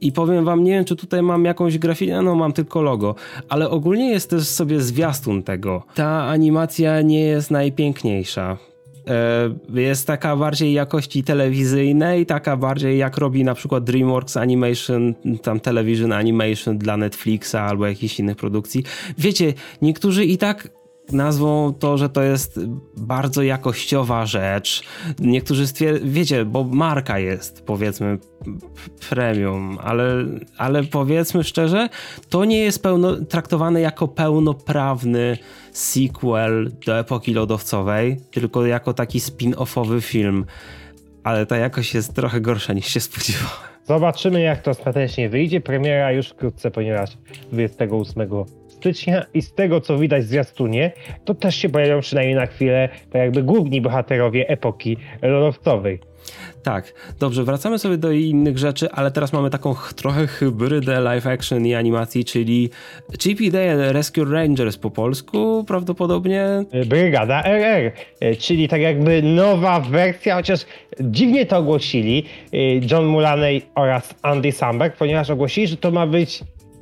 I 0.00 0.12
powiem 0.12 0.44
wam, 0.44 0.64
nie 0.64 0.72
wiem, 0.72 0.84
czy 0.84 0.96
tutaj 0.96 1.22
mam 1.22 1.44
jakąś 1.44 1.78
grafikę, 1.78 2.22
no 2.22 2.34
mam 2.34 2.52
tylko 2.52 2.82
logo, 2.82 3.14
ale 3.48 3.70
ogólnie 3.70 4.10
jest 4.10 4.30
też 4.30 4.42
sobie 4.48 4.80
zwiastun 4.80 5.42
tego. 5.42 5.82
Ta 5.94 6.22
animacja 6.24 7.00
nie 7.02 7.20
jest 7.20 7.50
najpiękniejsza. 7.50 8.58
E, 9.08 9.80
Jest 9.80 10.06
taka 10.06 10.36
bardziej 10.36 10.72
jakości 10.72 11.24
telewizyjnej, 11.24 12.26
taka 12.26 12.56
bardziej 12.56 12.98
jak 12.98 13.18
robi 13.18 13.44
na 13.44 13.54
przykład 13.54 13.84
DreamWorks 13.84 14.36
Animation, 14.36 15.14
tam 15.42 15.60
Television 15.60 16.12
Animation 16.12 16.78
dla 16.78 16.96
Netflixa 16.96 17.54
albo 17.54 17.86
jakichś 17.86 18.20
innych 18.20 18.36
produkcji. 18.36 18.84
Wiecie, 19.18 19.54
niektórzy 19.82 20.24
i 20.24 20.38
tak 20.38 20.68
nazwą 21.12 21.74
to, 21.78 21.98
że 21.98 22.08
to 22.08 22.22
jest 22.22 22.60
bardzo 22.96 23.42
jakościowa 23.42 24.26
rzecz. 24.26 24.82
Niektórzy 25.18 25.66
stwierdzą, 25.66 26.06
wiecie, 26.08 26.44
bo 26.44 26.64
marka 26.64 27.18
jest 27.18 27.64
powiedzmy 27.66 28.18
premium, 29.10 29.78
ale, 29.82 30.04
ale 30.58 30.84
powiedzmy 30.84 31.44
szczerze, 31.44 31.88
to 32.28 32.44
nie 32.44 32.58
jest 32.58 32.82
pełno, 32.82 33.16
traktowane 33.16 33.80
jako 33.80 34.08
pełnoprawny 34.08 35.38
sequel 35.72 36.72
do 36.86 36.98
epoki 36.98 37.34
lodowcowej, 37.34 38.20
tylko 38.30 38.66
jako 38.66 38.94
taki 38.94 39.18
spin-offowy 39.18 40.00
film. 40.00 40.44
Ale 41.24 41.46
ta 41.46 41.56
jakość 41.56 41.94
jest 41.94 42.14
trochę 42.14 42.40
gorsza 42.40 42.72
niż 42.72 42.86
się 42.86 43.00
spodziewałem. 43.00 43.71
Zobaczymy, 43.84 44.40
jak 44.40 44.62
to 44.62 44.70
ostatecznie 44.70 45.28
wyjdzie. 45.28 45.60
Premiera 45.60 46.12
już 46.12 46.28
wkrótce, 46.28 46.70
ponieważ 46.70 47.16
28 47.52 48.28
stycznia 48.68 49.26
i 49.34 49.42
z 49.42 49.54
tego 49.54 49.80
co 49.80 49.98
widać 49.98 50.24
w 50.24 50.26
zwiastunie, 50.26 50.92
to 51.24 51.34
też 51.34 51.56
się 51.56 51.68
pojawią 51.68 52.00
przynajmniej 52.00 52.36
na 52.36 52.46
chwilę 52.46 52.88
tak 53.10 53.22
jakby 53.22 53.42
główni 53.42 53.80
bohaterowie 53.80 54.48
epoki 54.48 54.96
lodowcowej. 55.22 56.11
Tak, 56.62 56.92
dobrze, 57.20 57.44
wracamy 57.44 57.78
sobie 57.78 57.96
do 57.96 58.12
innych 58.12 58.58
rzeczy, 58.58 58.90
ale 58.90 59.10
teraz 59.10 59.32
mamy 59.32 59.50
taką 59.50 59.74
trochę 59.96 60.26
hybrydę 60.26 61.00
live 61.00 61.26
action 61.26 61.66
i 61.66 61.74
animacji, 61.74 62.24
czyli 62.24 62.70
GPD 63.24 63.92
Rescue 63.92 64.24
Rangers 64.24 64.76
po 64.76 64.90
polsku 64.90 65.64
prawdopodobnie. 65.68 66.46
Brygada 66.86 67.42
RR, 67.44 67.92
czyli 68.38 68.68
tak 68.68 68.80
jakby 68.80 69.22
nowa 69.22 69.80
wersja, 69.80 70.34
chociaż 70.34 70.66
dziwnie 71.00 71.46
to 71.46 71.56
ogłosili 71.56 72.24
John 72.90 73.06
Mulaney 73.06 73.62
oraz 73.74 74.14
Andy 74.22 74.52
Samberg, 74.52 74.96
ponieważ 74.96 75.30
ogłosili, 75.30 75.66
że 75.66 75.76
to 75.76 75.90
ma 75.90 76.06
być 76.06 76.40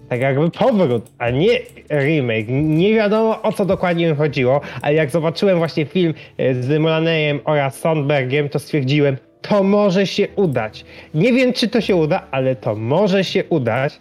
tak 0.08 0.20
jakby 0.20 0.50
powrót, 0.50 1.10
a 1.18 1.30
nie 1.30 1.58
remake. 1.90 2.46
Nie 2.48 2.94
wiadomo 2.94 3.42
o 3.42 3.52
co 3.52 3.64
dokładnie 3.64 4.14
chodziło, 4.14 4.60
ale 4.82 4.94
jak 4.94 5.10
zobaczyłem 5.10 5.58
właśnie 5.58 5.84
film 5.84 6.14
z 6.60 6.80
Mulaneyem 6.80 7.40
oraz 7.44 7.78
Sandbergiem, 7.78 8.48
to 8.48 8.58
stwierdziłem, 8.58 9.16
to 9.42 9.62
może 9.62 10.06
się 10.06 10.28
udać. 10.36 10.84
Nie 11.14 11.32
wiem, 11.32 11.52
czy 11.52 11.68
to 11.68 11.80
się 11.80 11.96
uda, 11.96 12.26
ale 12.30 12.56
to 12.56 12.74
może 12.74 13.24
się 13.24 13.44
udać. 13.44 14.00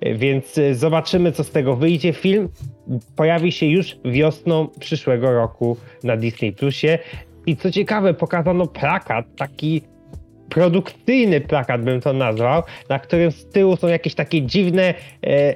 E, 0.00 0.14
więc 0.14 0.60
zobaczymy, 0.72 1.32
co 1.32 1.44
z 1.44 1.50
tego 1.50 1.76
wyjdzie. 1.76 2.12
Film 2.12 2.48
pojawi 3.16 3.52
się 3.52 3.66
już 3.66 3.96
wiosną 4.04 4.68
przyszłego 4.80 5.32
roku 5.32 5.76
na 6.04 6.16
Disney 6.16 6.52
Plusie. 6.52 6.98
I 7.46 7.56
co 7.56 7.70
ciekawe, 7.70 8.14
pokazano 8.14 8.66
plakat 8.66 9.26
taki 9.36 9.82
produkcyjny 10.48 11.40
plakat 11.40 11.82
bym 11.82 12.00
to 12.00 12.12
nazwał, 12.12 12.62
na 12.88 12.98
którym 12.98 13.32
z 13.32 13.46
tyłu 13.46 13.76
są 13.76 13.88
jakieś 13.88 14.14
takie 14.14 14.42
dziwne, 14.42 14.82
e, 14.82 14.94
e, 15.26 15.54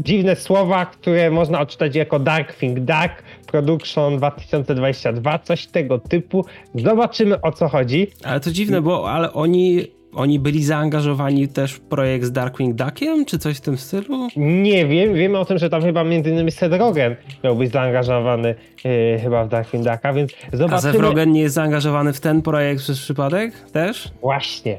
dziwne 0.00 0.36
słowa, 0.36 0.86
które 0.86 1.30
można 1.30 1.60
odczytać 1.60 1.96
jako 1.96 2.18
Dark 2.18 2.54
Think 2.54 2.80
Dark 2.80 3.22
Production 3.50 4.16
2022, 4.16 5.38
coś 5.38 5.66
tego 5.66 5.98
typu. 5.98 6.44
Zobaczymy 6.74 7.40
o 7.40 7.52
co 7.52 7.68
chodzi. 7.68 8.06
Ale 8.24 8.40
to 8.40 8.50
dziwne, 8.50 8.82
bo 8.82 9.10
ale 9.10 9.32
oni 9.32 9.86
oni 10.14 10.38
byli 10.38 10.64
zaangażowani 10.64 11.48
też 11.48 11.72
w 11.72 11.80
projekt 11.80 12.24
z 12.24 12.32
Darkwing 12.32 12.74
Duckiem, 12.74 13.24
czy 13.24 13.38
coś 13.38 13.56
w 13.56 13.60
tym 13.60 13.78
stylu? 13.78 14.28
Nie 14.36 14.86
wiem, 14.86 15.14
wiemy 15.14 15.38
o 15.38 15.44
tym, 15.44 15.58
że 15.58 15.70
tam 15.70 15.82
chyba 15.82 16.04
między 16.04 16.30
innymi 16.30 16.50
Seth 16.50 16.78
Rogen 16.78 17.16
miał 17.44 17.56
być 17.56 17.72
zaangażowany 17.72 18.54
yy, 18.84 19.18
chyba 19.22 19.44
w 19.44 19.48
Darkwing 19.48 19.84
Ducka, 19.84 20.12
więc 20.12 20.32
zobaczymy. 20.52 20.90
A 20.90 20.92
Seth 20.92 21.00
Rogen 21.00 21.32
nie 21.32 21.40
jest 21.40 21.54
zaangażowany 21.54 22.12
w 22.12 22.20
ten 22.20 22.42
projekt 22.42 22.82
przez 22.82 22.98
przypadek 22.98 23.70
też? 23.72 24.10
Właśnie, 24.20 24.76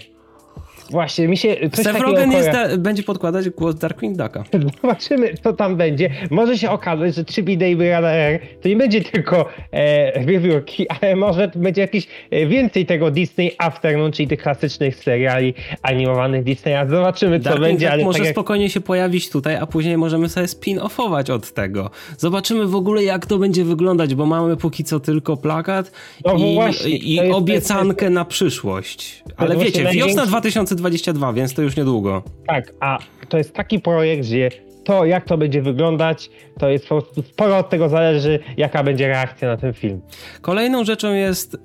Właśnie, 0.92 1.28
mi 1.28 1.38
się 1.38 1.56
coś 1.72 1.86
Seth 1.86 2.00
Rogen 2.00 2.32
jest 2.32 2.50
będzie 2.78 3.04
podkładać 3.04 3.50
głos 3.50 3.76
Darkwing 3.76 4.18
Ducka. 4.18 4.44
Zobaczymy, 4.82 5.34
co 5.44 5.54
tam 5.54 5.76
będzie. 5.76 6.10
Może 6.30 6.58
się 6.58 6.70
okazać, 6.70 7.16
że 7.16 7.24
3B 7.24 7.58
Day 7.58 7.96
Air 7.96 8.40
to 8.62 8.70
nie 8.70 8.76
będzie 8.76 9.02
tylko 9.02 9.46
e, 9.74 10.90
ale 11.02 11.16
może 11.16 11.52
będzie 11.56 11.82
jakieś 11.82 12.08
e, 12.32 12.46
więcej 12.46 12.86
tego 12.86 13.12
Disney 13.12 13.56
Afternoon, 13.58 14.12
czyli 14.12 14.28
tych 14.28 14.42
klasycznych 14.42 14.96
seriali 14.96 15.54
animowanych 15.82 16.44
Disneya. 16.44 16.90
Zobaczymy, 16.90 17.40
co 17.40 17.44
Darkwing 17.44 17.68
będzie. 17.68 17.92
Ale 17.92 18.04
może 18.04 18.18
tak 18.18 18.26
jak... 18.26 18.36
spokojnie 18.36 18.70
się 18.70 18.82
pojawić 18.82 19.30
tutaj, 19.30 19.56
a 19.56 19.66
później 19.66 19.98
możemy 19.98 20.30
sobie 20.30 20.46
spin-offować 20.46 21.32
od 21.32 21.54
tego. 21.54 21.90
Zobaczymy 22.18 22.68
w 22.68 22.76
ogóle, 22.76 23.04
jak 23.04 23.26
to 23.26 23.38
będzie 23.38 23.64
wyglądać, 23.64 24.16
bo 24.16 24.26
mamy 24.26 24.58
póki 24.58 24.84
co 24.84 25.00
tylko 25.00 25.38
plakat 25.38 25.92
no 26.26 26.34
i, 26.34 26.54
właśnie, 26.56 26.90
i 26.90 27.32
obiecankę 27.32 28.06
jest... 28.06 28.16
na 28.16 28.26
przyszłość. 28.26 29.24
Ale 29.38 29.58
wiecie, 29.58 29.86
wiosna 29.94 30.26
2020 30.26 30.79
2022, 30.80 31.34
więc 31.34 31.54
to 31.54 31.62
już 31.62 31.76
niedługo. 31.76 32.24
Tak, 32.48 32.74
a 32.80 33.00
to 33.30 33.38
jest 33.38 33.54
taki 33.54 33.80
projekt, 33.80 34.26
że 34.26 34.38
to, 34.90 35.06
jak 35.06 35.26
to 35.26 35.38
będzie 35.38 35.62
wyglądać, 35.62 36.30
to 36.60 36.70
jest 36.70 36.88
po 36.88 37.02
prostu 37.02 37.22
sporo 37.22 37.58
od 37.58 37.70
tego 37.70 37.90
zależy, 37.90 38.40
jaka 38.58 38.84
będzie 38.84 39.08
reakcja 39.08 39.48
na 39.48 39.58
ten 39.58 39.74
film. 39.74 40.02
Kolejną 40.42 40.86
rzeczą 40.86 41.14
jest 41.14 41.56
e, 41.56 41.60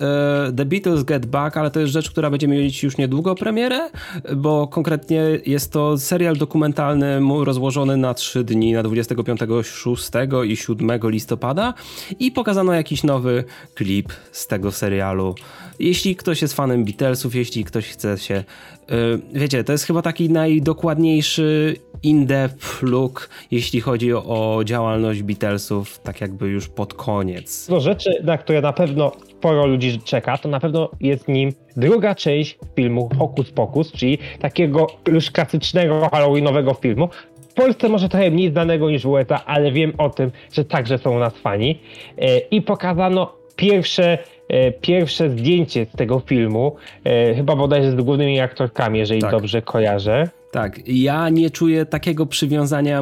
The 0.57 0.65
Beatles 0.65 1.03
Get 1.03 1.25
Back, 1.25 1.57
ale 1.57 1.71
to 1.71 1.79
jest 1.79 1.93
rzecz, 1.93 2.11
która 2.11 2.29
będzie 2.29 2.47
mieć 2.47 2.83
już 2.83 2.97
niedługo 2.97 3.35
premierę, 3.35 3.89
bo 4.35 4.67
konkretnie 4.67 5.23
jest 5.45 5.71
to 5.71 5.97
serial 5.97 6.35
dokumentalny 6.35 7.19
rozłożony 7.43 7.97
na 7.97 8.13
trzy 8.13 8.43
dni, 8.43 8.73
na 8.73 8.83
25, 8.83 9.39
6 9.63 10.09
i 10.47 10.57
7 10.57 10.99
listopada 11.03 11.73
i 12.19 12.31
pokazano 12.31 12.73
jakiś 12.73 13.03
nowy 13.03 13.43
klip 13.75 14.13
z 14.31 14.47
tego 14.47 14.71
serialu. 14.71 15.35
Jeśli 15.79 16.15
ktoś 16.15 16.41
jest 16.41 16.53
fanem 16.53 16.85
Beatlesów, 16.85 17.35
jeśli 17.35 17.63
ktoś 17.63 17.87
chce 17.87 18.17
się 18.17 18.43
Y, 18.91 19.39
wiecie, 19.39 19.63
to 19.63 19.71
jest 19.71 19.83
chyba 19.83 20.01
taki 20.01 20.29
najdokładniejszy 20.29 21.75
in-depth 22.05 22.83
look, 22.83 23.29
jeśli 23.51 23.81
chodzi 23.81 24.13
o 24.13 24.61
działalność 24.65 25.23
Beatlesów, 25.23 25.99
tak 25.99 26.21
jakby 26.21 26.47
już 26.47 26.67
pod 26.67 26.93
koniec. 26.93 27.69
No 27.69 27.79
rzeczy, 27.79 28.21
na 28.23 28.37
które 28.37 28.61
na 28.61 28.73
pewno 28.73 29.11
sporo 29.29 29.65
ludzi 29.65 29.99
czeka, 30.01 30.37
to 30.37 30.49
na 30.49 30.59
pewno 30.59 30.89
jest 31.01 31.27
nim 31.27 31.51
druga 31.77 32.15
część 32.15 32.57
filmu 32.75 33.09
Hocus 33.19 33.51
Pocus, 33.51 33.91
czyli 33.91 34.17
takiego 34.39 34.87
już 35.07 35.31
klasycznego 35.31 36.09
halloweenowego 36.09 36.73
filmu, 36.73 37.09
w 37.49 37.53
Polsce 37.53 37.89
może 37.89 38.09
trochę 38.09 38.31
mniej 38.31 38.51
znanego 38.51 38.89
niż 38.89 39.03
w 39.03 39.09
USA, 39.09 39.45
ale 39.45 39.71
wiem 39.71 39.93
o 39.97 40.09
tym, 40.09 40.31
że 40.53 40.65
także 40.65 40.97
są 40.97 41.15
u 41.15 41.19
nas 41.19 41.33
fani. 41.33 41.79
Y, 42.21 42.41
I 42.51 42.61
pokazano 42.61 43.33
pierwsze 43.55 44.17
E, 44.47 44.71
pierwsze 44.71 45.29
zdjęcie 45.29 45.85
z 45.85 45.97
tego 45.97 46.19
filmu, 46.19 46.75
e, 47.03 47.35
chyba 47.35 47.55
bodajże 47.55 47.91
z 47.91 47.95
głównymi 47.95 48.39
aktorkami, 48.39 48.99
jeżeli 48.99 49.21
tak. 49.21 49.31
dobrze 49.31 49.61
kojarzę. 49.61 50.29
Tak, 50.55 50.79
ja 50.87 51.29
nie 51.29 51.49
czuję 51.49 51.85
takiego 51.85 52.25
przywiązania 52.25 53.01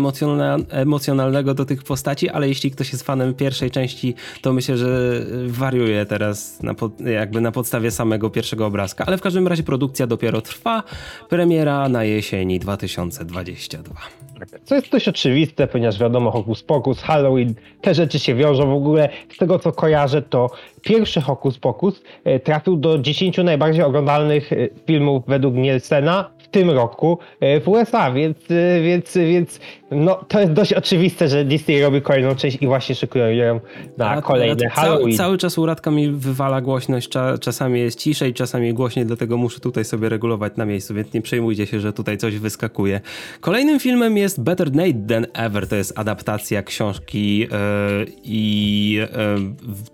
emocjonalnego 0.70 1.54
do 1.54 1.66
tych 1.66 1.84
postaci, 1.84 2.30
ale 2.30 2.48
jeśli 2.48 2.72
ktoś 2.72 2.92
jest 2.92 3.04
fanem 3.04 3.34
pierwszej 3.34 3.72
części, 3.72 4.16
to 4.42 4.54
myślę, 4.54 4.78
że 4.78 5.22
wariuje 5.48 6.06
teraz 6.06 6.64
na 6.64 6.76
jakby 7.12 7.42
na 7.42 7.52
podstawie 7.52 7.92
samego 7.92 8.30
pierwszego 8.30 8.66
obrazka. 8.66 9.06
Ale 9.06 9.18
w 9.18 9.22
każdym 9.22 9.48
razie 9.48 9.64
produkcja 9.64 10.08
dopiero 10.08 10.42
trwa, 10.42 10.84
premiera 11.30 11.90
na 11.90 12.04
jesieni 12.04 12.60
2022. 12.60 13.96
Co 14.64 14.76
jest 14.76 14.92
dość 14.92 15.08
oczywiste, 15.08 15.68
ponieważ 15.68 16.00
wiadomo, 16.00 16.32
Hokus 16.32 16.64
Pokus, 16.64 17.02
Halloween, 17.02 17.54
te 17.82 17.94
rzeczy 17.94 18.20
się 18.20 18.36
wiążą 18.36 18.70
w 18.70 18.74
ogóle. 18.74 19.10
Z 19.36 19.38
tego 19.38 19.60
co 19.60 19.72
kojarzę, 19.72 20.22
to 20.22 20.50
pierwszy 20.82 21.22
Hokus 21.22 21.58
Pokus 21.58 22.02
e, 22.24 22.40
trafił 22.40 22.78
do 22.78 23.00
10 23.00 23.38
najbardziej 23.38 23.84
oglądalnych 23.84 24.54
e, 24.54 24.56
filmów 24.86 25.24
według 25.28 25.56
Nielsena 25.56 26.30
tym 26.54 26.70
roku 26.70 27.18
e, 27.40 27.60
w 27.60 27.68
USA, 27.68 28.12
więc, 28.12 28.38
e, 28.38 28.82
więc, 28.82 29.18
więc 29.18 29.60
no, 29.92 30.16
to 30.28 30.40
jest 30.40 30.54
dość 30.54 30.74
oczywiste, 30.74 31.28
że 31.28 31.46
Disney 31.46 31.82
robi 31.82 32.02
kolejną 32.02 32.36
część 32.36 32.58
i 32.62 32.68
właśnie 32.68 32.96
szykują 32.96 33.28
ją 33.28 33.60
na 33.98 34.10
a, 34.10 34.22
kolejny 34.22 34.68
a 34.68 34.70
Halloween. 34.70 35.02
Cały, 35.02 35.14
cały 35.14 35.38
czas 35.38 35.58
uradka 35.58 35.92
mi 35.92 36.12
wywala 36.12 36.62
głośność, 36.62 37.10
czasami 37.42 37.80
jest 37.80 38.00
ciszej, 38.00 38.34
czasami 38.34 38.74
głośniej, 38.74 39.06
dlatego 39.06 39.38
muszę 39.38 39.60
tutaj 39.60 39.86
sobie 39.86 40.10
regulować 40.10 40.54
na 40.58 40.66
miejscu, 40.66 40.94
więc 40.94 41.14
nie 41.14 41.22
przejmujcie 41.22 41.68
się, 41.68 41.80
że 41.80 41.94
tutaj 41.94 42.18
coś 42.18 42.38
wyskakuje. 42.38 43.02
Kolejnym 43.40 43.80
filmem 43.80 44.18
jest 44.18 44.42
Better 44.42 44.76
Nate 44.76 45.08
Than 45.08 45.26
Ever, 45.34 45.68
to 45.68 45.76
jest 45.76 46.00
adaptacja 46.00 46.64
książki 46.64 47.40
yy, 47.40 47.48
i 48.24 48.92
yy, 48.92 49.08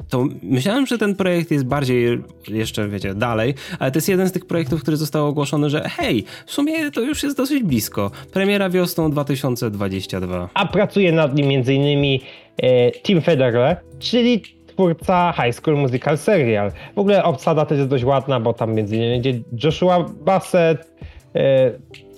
to 0.09 0.27
myślałem, 0.43 0.85
że 0.85 0.97
ten 0.97 1.15
projekt 1.15 1.51
jest 1.51 1.65
bardziej 1.65 2.23
jeszcze, 2.47 2.89
wiecie, 2.89 3.13
dalej, 3.13 3.53
ale 3.79 3.91
to 3.91 3.97
jest 3.97 4.09
jeden 4.09 4.27
z 4.27 4.31
tych 4.31 4.45
projektów, 4.45 4.81
który 4.81 4.97
został 4.97 5.27
ogłoszony, 5.27 5.69
że 5.69 5.89
hej, 5.89 6.25
w 6.49 6.53
sumie 6.53 6.91
to 6.91 7.01
już 7.01 7.23
jest 7.23 7.37
dosyć 7.37 7.63
blisko. 7.63 8.11
Premiera 8.33 8.69
wiosną 8.69 9.11
2022. 9.11 10.49
A 10.53 10.65
pracuje 10.65 11.11
nad 11.11 11.35
nim 11.35 11.45
m.in. 11.45 12.19
E, 12.63 12.91
Tim 12.91 13.21
Federle, 13.21 13.77
czyli 13.99 14.41
twórca 14.67 15.33
High 15.43 15.55
School 15.55 15.77
Musical 15.77 16.17
Serial. 16.17 16.71
W 16.95 16.99
ogóle 16.99 17.23
obsada 17.23 17.65
też 17.65 17.77
jest 17.77 17.89
dość 17.89 18.03
ładna, 18.03 18.39
bo 18.39 18.53
tam 18.53 18.73
między 18.73 18.95
innymi 18.95 19.11
będzie 19.11 19.39
Joshua 19.63 20.05
Bassett, 20.25 20.91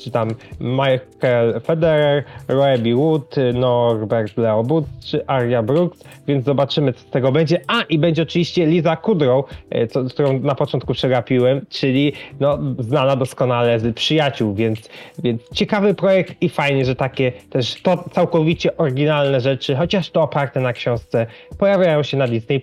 czy 0.04 0.12
tam 0.12 0.30
Michael 0.60 1.62
Federer, 1.62 2.24
Robbie 2.48 2.96
Wood, 2.96 3.36
Norbert 3.54 4.38
Leobut, 4.38 4.86
czy 5.06 5.28
Aria 5.28 5.64
Brooks, 5.64 6.04
więc 6.28 6.46
zobaczymy, 6.46 6.94
co 6.94 7.00
z 7.00 7.06
tego 7.06 7.32
będzie. 7.32 7.62
A, 7.68 7.82
i 7.82 8.00
będzie 8.00 8.22
oczywiście 8.22 8.66
Liza 8.66 8.96
Kudrow, 8.96 9.46
e, 9.70 9.88
co, 9.88 10.04
którą 10.04 10.40
na 10.40 10.56
początku 10.56 10.94
przegapiłem, 10.94 11.66
czyli 11.70 12.14
no, 12.40 12.60
znana 12.80 13.16
doskonale 13.16 13.80
z 13.80 13.96
przyjaciół, 13.96 14.54
więc, 14.56 14.90
więc 15.24 15.50
ciekawy 15.54 15.94
projekt 15.94 16.36
i 16.42 16.50
fajnie, 16.50 16.86
że 16.86 16.96
takie 16.96 17.32
też 17.50 17.82
to 17.82 18.04
całkowicie 18.12 18.78
oryginalne 18.78 19.42
rzeczy, 19.42 19.76
chociaż 19.76 20.10
to 20.10 20.22
oparte 20.22 20.60
na 20.60 20.74
książce, 20.74 21.28
pojawiają 21.58 22.04
się 22.04 22.18
na 22.18 22.28
Disney+. 22.28 22.62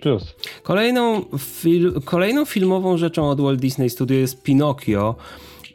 Kolejną, 0.63 1.21
fil 1.39 2.01
kolejną 2.05 2.45
filmową 2.45 2.97
rzeczą 2.97 3.29
od 3.29 3.41
Walt 3.41 3.59
Disney 3.59 3.89
Studio 3.89 4.17
jest 4.17 4.43
Pinocchio, 4.43 5.15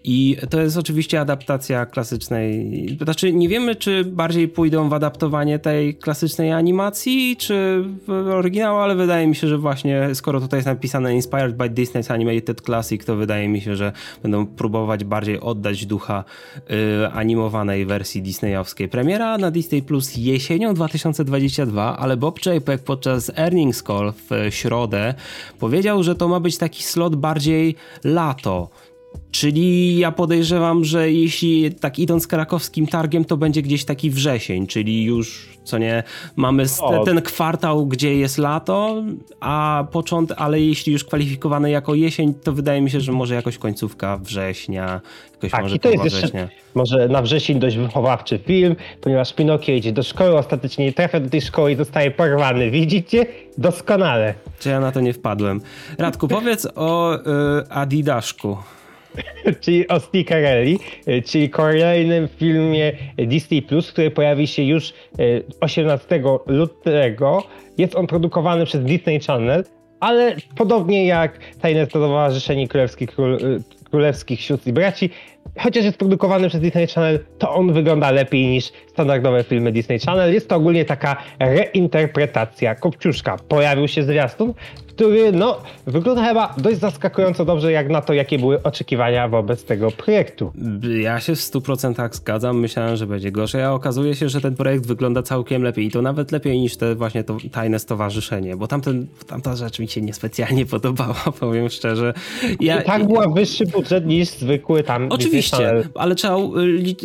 I 0.06 0.36
to 0.50 0.60
jest 0.60 0.76
oczywiście 0.76 1.20
adaptacja 1.20 1.86
klasycznej. 1.86 2.98
Znaczy, 3.02 3.32
nie 3.32 3.48
wiemy, 3.48 3.74
czy 3.76 4.04
bardziej 4.04 4.48
pójdą 4.48 4.88
w 4.88 4.92
adaptowanie 4.92 5.58
tej 5.58 5.94
klasycznej 5.94 6.52
animacji, 6.52 7.36
czy 7.36 7.84
w 8.06 8.10
oryginał, 8.10 8.82
ale 8.82 8.94
wydaje 8.94 9.26
mi 9.26 9.36
się, 9.36 9.48
że 9.48 9.58
właśnie 9.58 10.14
skoro 10.14 10.40
tutaj 10.40 10.58
jest 10.58 10.66
napisane 10.66 11.14
Inspired 11.14 11.56
by 11.56 11.70
Disney's 11.70 12.12
Animated 12.12 12.60
Classic, 12.60 13.04
to 13.04 13.16
wydaje 13.16 13.48
mi 13.48 13.60
się, 13.60 13.76
że 13.76 13.92
będą 14.22 14.46
próbować 14.46 15.04
bardziej 15.04 15.40
oddać 15.40 15.86
ducha 15.86 16.24
y, 17.02 17.08
animowanej 17.08 17.86
wersji 17.86 18.22
disneyowskiej. 18.22 18.88
Premiera 18.88 19.38
na 19.38 19.50
Disney 19.50 19.82
Plus 19.82 20.16
jesienią 20.16 20.74
2022, 20.74 21.98
ale 21.98 22.16
Bob 22.16 22.40
Chapek 22.40 22.82
podczas 22.82 23.32
earnings 23.36 23.82
call 23.82 24.12
w 24.12 24.54
środę 24.54 25.14
powiedział, 25.58 26.02
że 26.02 26.14
to 26.14 26.28
ma 26.28 26.40
być 26.40 26.58
taki 26.58 26.82
slot 26.82 27.16
bardziej 27.16 27.74
lato. 28.04 28.68
Czyli 29.34 29.98
ja 29.98 30.12
podejrzewam, 30.12 30.84
że 30.84 31.10
jeśli 31.10 31.74
tak 31.74 31.98
idąc 31.98 32.26
krakowskim 32.26 32.86
targiem, 32.86 33.24
to 33.24 33.36
będzie 33.36 33.62
gdzieś 33.62 33.84
taki 33.84 34.10
wrzesień, 34.10 34.66
czyli 34.66 35.04
już 35.04 35.48
co 35.64 35.78
nie 35.78 36.02
mamy 36.36 36.64
te, 36.66 37.04
ten 37.04 37.22
kwartał, 37.22 37.86
gdzie 37.86 38.14
jest 38.14 38.38
lato, 38.38 39.02
a 39.40 39.86
początek, 39.92 40.38
ale 40.40 40.60
jeśli 40.60 40.92
już 40.92 41.04
kwalifikowany 41.04 41.70
jako 41.70 41.94
jesień, 41.94 42.34
to 42.34 42.52
wydaje 42.52 42.80
mi 42.80 42.90
się, 42.90 43.00
że 43.00 43.12
może 43.12 43.34
jakoś 43.34 43.58
końcówka 43.58 44.16
września, 44.16 45.00
jakoś 45.32 45.50
tak, 45.50 45.62
może 45.62 45.76
i 45.76 45.80
to 45.80 45.90
jest 45.90 46.04
jeszcze, 46.04 46.48
może 46.74 47.08
na 47.08 47.22
wrzesień 47.22 47.58
dość 47.58 47.76
wychowawczy 47.76 48.38
film, 48.38 48.76
ponieważ 49.00 49.32
Pinokio 49.32 49.72
idzie 49.72 49.92
do 49.92 50.02
szkoły, 50.02 50.38
ostatecznie 50.38 50.84
nie 50.84 50.92
trafia 50.92 51.20
do 51.20 51.30
tej 51.30 51.40
szkoły 51.40 51.72
i 51.72 51.76
zostaje 51.76 52.10
porwany. 52.10 52.70
Widzicie? 52.70 53.26
Doskonale. 53.58 54.34
Czy 54.58 54.68
ja 54.68 54.80
na 54.80 54.92
to 54.92 55.00
nie 55.00 55.12
wpadłem. 55.12 55.60
Radku, 55.98 56.28
powiedz 56.28 56.66
o 56.74 57.14
y, 57.14 57.20
Adidaszku. 57.68 58.56
czyli 59.60 59.88
o 59.88 60.00
Stickerelli, 60.00 60.78
e, 61.06 61.22
czyli 61.22 61.50
kolejnym 61.50 62.28
filmie 62.28 62.92
Disney+, 63.18 63.62
Plus, 63.62 63.92
który 63.92 64.10
pojawi 64.10 64.46
się 64.46 64.62
już 64.62 64.92
18 65.60 66.16
e, 66.16 66.20
lutego. 66.46 67.42
Jest 67.78 67.94
on 67.94 68.06
produkowany 68.06 68.64
przez 68.64 68.84
Disney 68.84 69.20
Channel, 69.20 69.64
ale 70.00 70.36
podobnie 70.56 71.06
jak 71.06 71.38
Tajne 71.60 71.86
Stowarzyszenie 71.86 72.68
Królewskich, 72.68 73.10
Król, 73.10 73.34
e, 73.34 73.38
Królewskich 73.90 74.40
Sióstr 74.40 74.68
i 74.68 74.72
Braci, 74.72 75.10
chociaż 75.58 75.84
jest 75.84 75.98
produkowany 75.98 76.48
przez 76.48 76.60
Disney 76.60 76.86
Channel, 76.86 77.18
to 77.38 77.54
on 77.54 77.72
wygląda 77.72 78.10
lepiej 78.10 78.46
niż 78.46 78.72
standardowe 78.86 79.44
filmy 79.44 79.72
Disney 79.72 79.98
Channel. 79.98 80.34
Jest 80.34 80.48
to 80.48 80.56
ogólnie 80.56 80.84
taka 80.84 81.16
reinterpretacja 81.38 82.74
Kopciuszka. 82.74 83.36
Pojawił 83.48 83.88
się 83.88 84.02
zwiastun, 84.02 84.54
który 84.94 85.32
no, 85.32 85.60
wygląda 85.86 86.28
chyba 86.28 86.54
dość 86.58 86.78
zaskakująco 86.78 87.44
dobrze 87.44 87.72
jak 87.72 87.88
na 87.88 88.00
to, 88.00 88.12
jakie 88.12 88.38
były 88.38 88.62
oczekiwania 88.62 89.28
wobec 89.28 89.64
tego 89.64 89.90
projektu. 89.90 90.52
Ja 91.02 91.20
się 91.20 91.34
w 91.34 91.38
100% 91.38 92.14
zgadzam, 92.14 92.60
myślałem, 92.60 92.96
że 92.96 93.06
będzie 93.06 93.32
gorzej, 93.32 93.62
a 93.62 93.72
okazuje 93.72 94.14
się, 94.14 94.28
że 94.28 94.40
ten 94.40 94.56
projekt 94.56 94.86
wygląda 94.86 95.22
całkiem 95.22 95.62
lepiej 95.62 95.86
i 95.86 95.90
to 95.90 96.02
nawet 96.02 96.32
lepiej 96.32 96.60
niż 96.60 96.76
te 96.76 96.94
właśnie 96.94 97.24
to 97.24 97.36
tajne 97.52 97.78
stowarzyszenie, 97.78 98.56
bo 98.56 98.66
tamten, 98.66 99.06
tamta 99.26 99.56
rzecz 99.56 99.78
mi 99.78 99.88
się 99.88 100.00
niespecjalnie 100.00 100.66
podobała, 100.74 101.24
powiem 101.40 101.68
szczerze. 101.68 102.14
Ja, 102.60 102.82
tak 102.82 103.06
była 103.06 103.28
wyższy 103.28 103.66
budżet 103.66 104.06
niż 104.06 104.28
zwykły 104.28 104.82
tam. 104.82 105.06
Oczywiście, 105.10 105.72
ale 105.94 106.14
trzeba, 106.14 106.36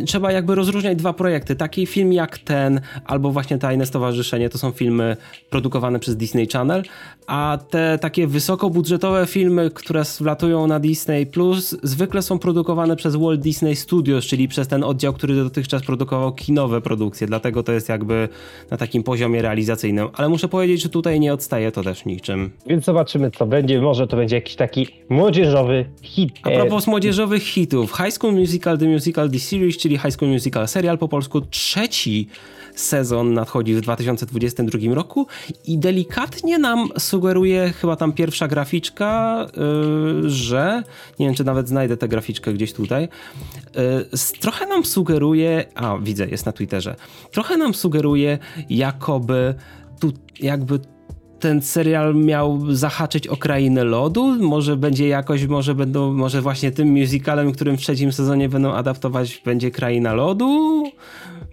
trzeba 0.05 0.31
jakby 0.31 0.55
rozróżniać 0.55 0.98
dwa 0.98 1.13
projekty. 1.13 1.55
Taki 1.55 1.86
film 1.86 2.13
jak 2.13 2.38
ten, 2.38 2.81
albo 3.05 3.31
właśnie 3.31 3.58
Tajne 3.58 3.86
Stowarzyszenie, 3.86 4.50
to 4.50 4.58
są 4.58 4.72
filmy 4.72 5.17
produkowane 5.50 6.00
przez 6.00 6.17
Disney 6.17 6.48
Channel, 6.48 6.84
a 7.27 7.58
te 7.69 7.79
takie 8.02 8.28
wysokobudżetowe 8.28 9.26
filmy, 9.26 9.72
które 9.74 10.04
wlatują 10.20 10.68
na 10.68 10.80
Disney 10.80 11.26
Plus, 11.26 11.76
zwykle 11.84 12.22
są 12.22 12.40
produkowane 12.40 12.96
przez 12.96 13.16
Walt 13.16 13.42
Disney 13.42 13.76
Studios, 13.76 14.26
czyli 14.26 14.48
przez 14.48 14.68
ten 14.68 14.84
oddział, 14.84 15.14
który 15.14 15.36
dotychczas 15.36 15.84
produkował 15.84 16.34
kinowe 16.34 16.82
produkcje, 16.82 17.28
dlatego 17.28 17.64
to 17.64 17.72
jest 17.72 17.90
jakby 17.90 18.30
na 18.72 18.78
takim 18.78 19.04
poziomie 19.04 19.42
realizacyjnym. 19.42 20.08
Ale 20.14 20.30
muszę 20.30 20.48
powiedzieć, 20.48 20.82
że 20.82 20.90
tutaj 20.90 21.20
nie 21.20 21.34
odstaje 21.34 21.72
to 21.72 21.84
też 21.84 22.06
niczym. 22.06 22.50
Więc 22.68 22.86
zobaczymy, 22.86 23.32
co 23.32 23.46
będzie. 23.46 23.82
Może 23.82 24.08
to 24.08 24.18
będzie 24.18 24.36
jakiś 24.36 24.56
taki 24.56 24.88
młodzieżowy 25.10 25.86
hit. 26.02 26.34
A 26.44 26.50
propos 26.50 26.88
młodzieżowych 26.88 27.44
hitów, 27.44 27.94
High 27.98 28.14
School 28.14 28.34
Musical 28.34 28.78
The 28.78 28.86
Musical 28.86 29.32
The 29.32 29.40
Series, 29.40 29.78
czyli 29.78 29.98
High 29.98 30.14
School 30.14 30.32
Musical 30.32 30.68
serial 30.68 30.98
po 30.98 31.08
polsku, 31.08 31.42
trzeci 31.42 32.28
sezon 32.76 33.34
nadchodzi 33.34 33.76
w 33.76 33.82
2022 33.82 34.96
roku 34.96 35.28
i 35.66 35.78
delikatnie 35.78 36.60
nam 36.60 36.90
sugeruje 36.98 37.74
chyba 37.82 37.96
tam 37.96 38.14
pierwsza 38.14 38.48
graficzka, 38.48 39.46
yy, 40.24 40.30
że 40.30 40.84
nie 41.20 41.26
wiem, 41.26 41.36
czy 41.36 41.44
nawet 41.44 41.68
znajdę 41.68 41.98
tę 41.98 42.08
graficzkę 42.08 42.54
gdzieś 42.54 42.74
tutaj. 42.74 43.10
Yy, 43.76 44.10
trochę 44.40 44.68
nam 44.68 44.86
sugeruje, 44.86 45.66
a 45.76 45.98
widzę, 45.98 46.28
jest 46.28 46.46
na 46.46 46.52
Twitterze. 46.52 46.96
Trochę 47.32 47.58
nam 47.58 47.74
sugeruje, 47.74 48.38
jakoby 48.70 49.56
tu 50.00 50.14
jakby 50.40 50.80
ten 51.39 51.62
serial 51.62 52.15
miał 52.15 52.60
zahaczyć 52.69 53.27
o 53.27 53.38
krainę 53.38 53.84
lodu? 53.84 54.38
Może 54.39 54.77
będzie 54.77 55.08
jakoś, 55.08 55.46
może 55.46 55.75
będą, 55.75 56.13
może 56.13 56.41
właśnie 56.41 56.72
tym 56.72 56.88
musicalem, 56.88 57.51
którym 57.51 57.77
w 57.77 57.79
trzecim 57.79 58.12
sezonie 58.12 58.50
będą 58.50 58.74
adaptować, 58.74 59.41
będzie 59.46 59.72
kraina 59.72 60.13
lodu? 60.13 60.84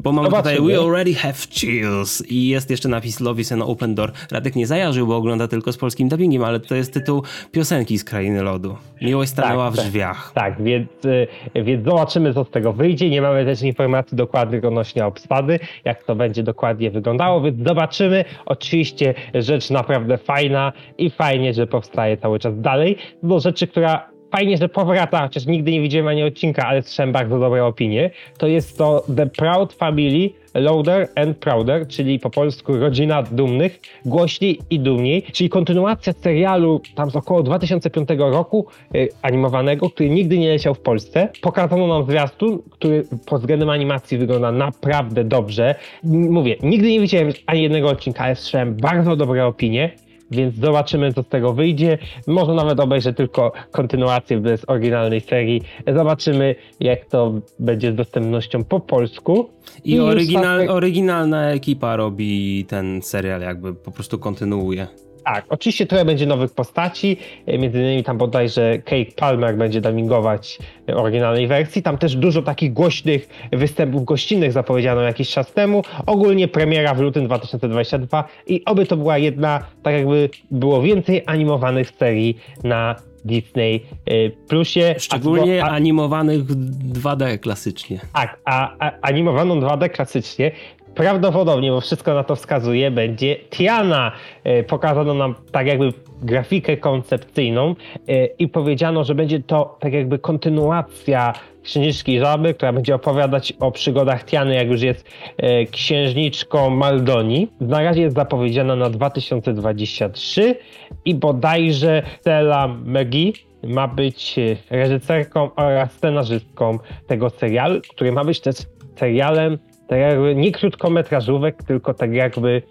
Bo 0.01 0.13
mam 0.13 0.25
Zobaczymy. 0.25 0.57
tutaj 0.57 0.75
We 0.75 0.81
already 0.81 1.15
have 1.15 1.35
chills 1.51 2.23
i 2.31 2.49
jest 2.49 2.71
jeszcze 2.71 2.89
napis 2.89 3.21
Love 3.21 3.41
is 3.41 3.53
an 3.53 3.63
open 3.63 3.95
door. 3.95 4.13
Radek 4.31 4.57
nie 4.57 4.67
zajarzył, 4.67 5.07
bo 5.07 5.17
ogląda 5.17 5.49
tylko 5.49 5.73
z 5.73 5.77
polskim 5.77 6.09
dubbingiem, 6.09 6.45
ale 6.45 6.61
to 6.61 6.75
jest 6.75 6.93
tytuł 6.93 7.23
piosenki 7.53 7.99
z 7.99 8.05
Krainy 8.05 8.43
Lodu. 8.43 8.77
Miłość 9.03 9.31
stanęła 9.31 9.71
tak, 9.71 9.81
w 9.81 9.85
drzwiach. 9.85 10.33
Tak, 10.35 10.57
tak 10.57 10.65
więc, 10.65 10.89
y, 11.05 11.27
więc 11.55 11.85
zobaczymy, 11.85 12.35
co 12.35 12.45
z 12.45 12.51
tego 12.51 12.73
wyjdzie. 12.73 13.11
Nie 13.11 13.23
mamy 13.23 13.45
też 13.45 13.63
informacji 13.63 14.17
dokładnych 14.17 14.65
odnośnie 14.65 15.07
obsady, 15.07 15.59
jak 15.85 16.05
to 16.05 16.15
będzie 16.15 16.43
dokładnie 16.43 16.91
wyglądało, 16.91 17.41
więc 17.41 17.69
zobaczymy. 17.69 18.25
Oczywiście 18.47 19.15
rzecz 19.35 19.71
naprawdę 19.77 20.19
fajna 20.19 20.73
i 20.99 21.11
fajnie, 21.11 21.55
że 21.55 21.67
powstaje 21.67 22.17
cały 22.17 22.39
czas 22.39 22.61
dalej, 22.61 22.97
bo 23.23 23.41
rzeczy, 23.41 23.67
która 23.67 24.09
fajnie, 24.33 24.57
że 24.57 24.69
powraca, 24.69 25.23
chociaż 25.23 25.47
nigdy 25.47 25.71
nie 25.71 25.81
widziałem 25.81 26.09
ani 26.09 26.23
odcinka, 26.23 26.67
ale 26.67 26.83
słyszałem 26.83 27.13
bardzo 27.13 27.39
dobre 27.39 27.65
opinie. 27.65 28.11
To 28.39 28.47
jest 28.47 28.79
to 28.79 29.05
The 29.17 29.27
Proud 29.27 29.73
Family 29.73 30.31
Louder 30.61 31.09
and 31.15 31.37
Prouder, 31.37 31.89
czyli 31.89 32.19
po 32.19 32.31
polsku 32.31 32.77
Rodzina 32.77 33.23
Dumnych, 33.23 33.81
głośniej 34.05 34.59
i 34.71 34.81
dumniej, 34.81 35.23
czyli 35.23 35.51
kontynuacja 35.51 36.13
serialu 36.13 36.81
tam 36.95 37.11
z 37.11 37.17
około 37.17 37.43
2005 37.43 38.09
roku 38.19 38.67
y, 38.95 39.09
animowanego, 39.23 39.91
który 39.91 40.11
nigdy 40.11 40.39
nie 40.39 40.49
leciał 40.49 40.75
w 40.75 40.81
Polsce. 40.81 41.29
Pokazano 41.41 41.87
nam 41.87 42.05
zwiastun, 42.05 42.59
który 42.71 43.05
pod 43.27 43.41
względem 43.41 43.71
animacji 43.71 44.19
wygląda 44.19 44.53
naprawdę 44.53 45.25
dobrze. 45.25 45.75
Mówię, 46.05 46.57
nigdy 46.63 46.91
nie 46.91 47.01
widziałem 47.01 47.33
ani 47.47 47.63
jednego 47.63 47.89
odcinka, 47.89 48.25
ale 48.25 48.37
słyszałem 48.37 48.75
bardzo 48.75 49.17
dobre 49.17 49.47
opinie 49.47 50.06
więc 50.31 50.55
zobaczymy, 50.55 51.13
co 51.13 51.23
z 51.23 51.29
tego 51.29 51.53
wyjdzie. 51.53 51.99
Może 52.27 52.55
nawet 52.55 52.81
obejrzę 52.81 53.13
tylko 53.13 53.53
kontynuację 53.71 54.41
bez 54.41 54.65
oryginalnej 54.69 55.21
serii. 55.21 55.63
Zobaczymy, 55.95 56.55
jak 56.81 57.05
to 57.05 57.35
będzie 57.59 57.93
z 57.93 57.95
dostępnością 57.95 58.65
po 58.65 58.81
polsku. 58.81 59.51
I, 59.85 59.93
I 59.93 60.01
oryginal, 60.01 60.69
oryginalna 60.69 61.51
ekipa 61.51 61.97
robi 61.97 62.65
ten 62.69 63.03
serial, 63.03 63.41
jakby 63.41 63.75
po 63.75 63.91
prostu 63.91 64.19
kontynuuje. 64.19 64.87
Tak, 65.27 65.45
oczywiście 65.49 65.87
trochę 65.87 66.05
będzie 66.05 66.27
nowych 66.27 66.55
postaci, 66.55 67.17
e, 67.47 67.59
między 67.59 67.79
innymi 67.79 68.05
tam 68.05 68.19
bodajże 68.19 68.79
Kate 68.79 69.13
Palmer 69.17 69.57
będzie 69.57 69.81
dubbingować 69.81 70.59
oryginalnej 70.95 71.47
wersji. 71.47 71.83
Tam 71.83 71.99
też 71.99 72.17
dużo 72.17 72.43
takich 72.43 72.73
głośnych 72.73 73.29
występów 73.53 74.05
gościnnych 74.05 74.53
zapowiedziano 74.53 75.01
jakiś 75.01 75.31
czas 75.31 75.53
temu. 75.53 75.83
Ogólnie 76.07 76.49
premiera 76.49 76.95
w 76.95 77.01
lutym 77.01 77.25
2022 77.25 78.25
i 78.47 78.65
oby 78.65 78.87
to 78.87 78.97
była 78.97 79.19
jedna, 79.19 79.67
tak 79.83 79.95
jakby 79.95 80.31
było 80.51 80.83
więcej 80.83 81.23
animowanych 81.27 81.91
serii 81.91 82.39
na 82.65 82.97
Disney 83.27 83.87
e, 84.07 84.31
Plusie. 84.31 84.95
Szczególnie 84.99 85.65
a, 85.65 85.69
animowanych 85.69 86.45
2D 86.45 87.39
klasycznie. 87.39 88.01
Tak, 88.13 88.39
a, 88.45 88.71
a 88.79 88.93
animowaną 89.01 89.61
2D 89.61 89.91
klasycznie 89.91 90.51
prawdopodobnie, 90.97 91.71
bo 91.71 91.81
wszystko 91.81 92.15
na 92.15 92.25
to 92.25 92.37
wskazuje, 92.37 92.91
będzie 92.91 93.37
Tiana. 93.37 94.13
E, 94.45 94.63
pokazano 94.63 95.15
nam 95.15 95.35
tak 95.53 95.67
jakby 95.67 95.93
grafikę 96.23 96.77
koncepcyjną 96.77 97.75
e, 98.09 98.27
i 98.27 98.49
powiedziano, 98.49 99.05
że 99.05 99.15
będzie 99.15 99.43
to 99.43 99.77
tak 99.81 99.93
jakby 99.93 100.19
kontynuacja 100.19 101.33
księżniczki 101.63 102.21
Żaby, 102.21 102.55
która 102.55 102.73
będzie 102.73 102.95
opowiadać 102.95 103.53
o 103.61 103.73
przygodach 103.73 104.25
Tiany, 104.25 104.55
jak 104.55 104.69
już 104.69 104.83
jest 104.83 105.05
e, 105.37 105.67
księżniczką 105.67 106.71
Maldoni. 106.71 107.49
Na 107.61 107.83
razie 107.83 108.01
jest 108.01 108.17
zapowiedziana 108.17 108.77
na 108.77 108.91
2023 108.91 110.57
i 111.05 111.15
bodajże 111.15 112.03
Stella 112.21 112.69
McGee 112.69 113.33
ma 113.63 113.89
być 113.89 114.37
reżyserką 114.71 115.51
oraz 115.57 115.93
scenarzystką 115.93 116.79
tego 117.07 117.31
serialu, 117.31 117.81
który 117.91 118.13
ma 118.13 118.25
być 118.25 118.41
też 118.41 118.57
serialem 118.97 119.59
tak 119.87 119.99
jakby 119.99 120.35
nie 120.35 120.53
krótkometrażówek, 120.53 121.63
tylko 121.63 121.95
tak 121.95 122.13
jakby 122.13 122.63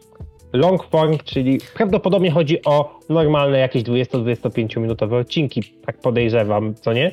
long 0.54 0.84
form, 0.84 1.18
czyli 1.26 1.60
prawdopodobnie 1.76 2.32
chodzi 2.32 2.66
o 2.66 2.95
normalne 3.10 3.58
jakieś 3.60 3.84
20-25 3.84 4.80
minutowe 4.80 5.18
odcinki, 5.18 5.64
tak 5.86 5.98
podejrzewam, 5.98 6.76
co 6.76 6.94
nie? 6.94 7.06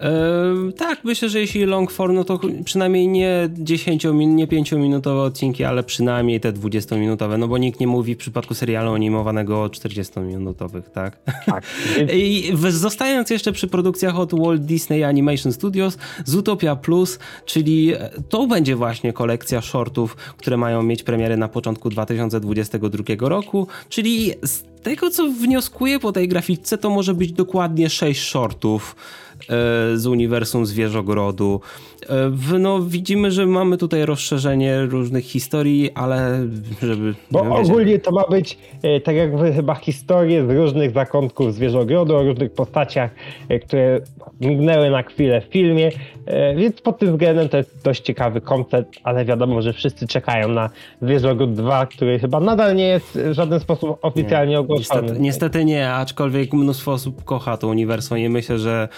Eee, 0.00 0.72
tak, 0.76 1.04
myślę, 1.04 1.28
że 1.28 1.40
jeśli 1.40 1.64
long 1.64 1.92
form, 1.92 2.14
no 2.14 2.24
to 2.24 2.40
przynajmniej 2.64 3.08
nie 3.08 3.48
10, 3.52 4.06
nie 4.14 4.46
5 4.46 4.72
minutowe 4.72 5.20
odcinki, 5.20 5.64
ale 5.64 5.82
przynajmniej 5.82 6.40
te 6.40 6.52
20 6.52 6.96
minutowe, 6.96 7.38
no 7.38 7.48
bo 7.48 7.58
nikt 7.58 7.80
nie 7.80 7.86
mówi 7.86 8.14
w 8.14 8.18
przypadku 8.18 8.54
serialu 8.54 8.94
animowanego 8.94 9.62
o 9.62 9.68
40 9.68 10.20
minutowych, 10.20 10.90
tak? 10.90 11.18
Tak. 11.46 11.64
I 12.14 12.52
zostając 12.68 13.30
jeszcze 13.30 13.52
przy 13.52 13.68
produkcjach 13.68 14.18
od 14.18 14.40
Walt 14.40 14.62
Disney 14.62 15.04
Animation 15.04 15.52
Studios, 15.52 15.98
Zootopia 16.24 16.76
Plus, 16.76 17.18
czyli 17.44 17.92
to 18.28 18.46
będzie 18.46 18.76
właśnie 18.76 19.12
kolekcja 19.12 19.60
shortów, 19.60 20.16
które 20.16 20.56
mają 20.56 20.82
mieć 20.82 21.02
premierę 21.02 21.36
na 21.36 21.48
początku 21.48 21.90
2022 21.90 23.28
roku, 23.28 23.68
czyli 23.88 24.32
tego 24.84 25.10
co 25.10 25.28
wnioskuję 25.28 25.98
po 25.98 26.12
tej 26.12 26.28
grafice, 26.28 26.78
to 26.78 26.90
może 26.90 27.14
być 27.14 27.32
dokładnie 27.32 27.90
6 27.90 28.20
shortów 28.20 28.96
E, 29.48 29.96
z 29.96 30.06
uniwersum 30.06 30.66
Zwierzogrodu. 30.66 31.60
E, 32.54 32.58
no, 32.58 32.82
widzimy, 32.82 33.30
że 33.30 33.46
mamy 33.46 33.76
tutaj 33.76 34.06
rozszerzenie 34.06 34.82
różnych 34.82 35.24
historii, 35.24 35.90
ale 35.94 36.46
żeby... 36.82 37.14
Bo 37.30 37.40
ogólnie 37.40 37.98
to 37.98 38.10
ma 38.10 38.24
być 38.30 38.58
e, 38.82 39.00
tak 39.00 39.16
jakby 39.16 39.52
chyba 39.52 39.74
historie 39.74 40.46
z 40.46 40.50
różnych 40.50 40.90
zakątków 40.90 41.54
Zwierzogrodu, 41.54 42.16
o 42.16 42.22
różnych 42.22 42.52
postaciach, 42.52 43.10
które 43.66 44.00
mignęły 44.40 44.90
na 44.90 45.02
chwilę 45.02 45.40
w 45.40 45.44
filmie, 45.44 45.90
więc 46.56 46.80
pod 46.80 46.98
tym 46.98 47.12
względem 47.12 47.48
to 47.48 47.56
jest 47.56 47.82
dość 47.84 48.02
ciekawy 48.02 48.40
koncept, 48.40 48.90
ale 49.02 49.24
wiadomo, 49.24 49.62
że 49.62 49.72
wszyscy 49.72 50.06
czekają 50.06 50.48
na 50.48 50.70
Zwierzogród 51.02 51.54
2, 51.54 51.86
który 51.86 52.18
chyba 52.18 52.40
nadal 52.40 52.76
nie 52.76 52.86
jest 52.86 53.18
w 53.18 53.32
żaden 53.32 53.60
sposób 53.60 53.98
oficjalnie 54.02 54.52
nie, 54.52 54.60
ogłoszony. 54.60 55.02
Niestety, 55.02 55.20
niestety 55.20 55.64
nie, 55.64 55.92
aczkolwiek 55.92 56.52
mnóstwo 56.52 56.92
osób 56.92 57.24
kocha 57.24 57.56
to 57.56 57.68
uniwersum 57.68 58.18
i 58.18 58.28
myślę, 58.28 58.58
że 58.58 58.88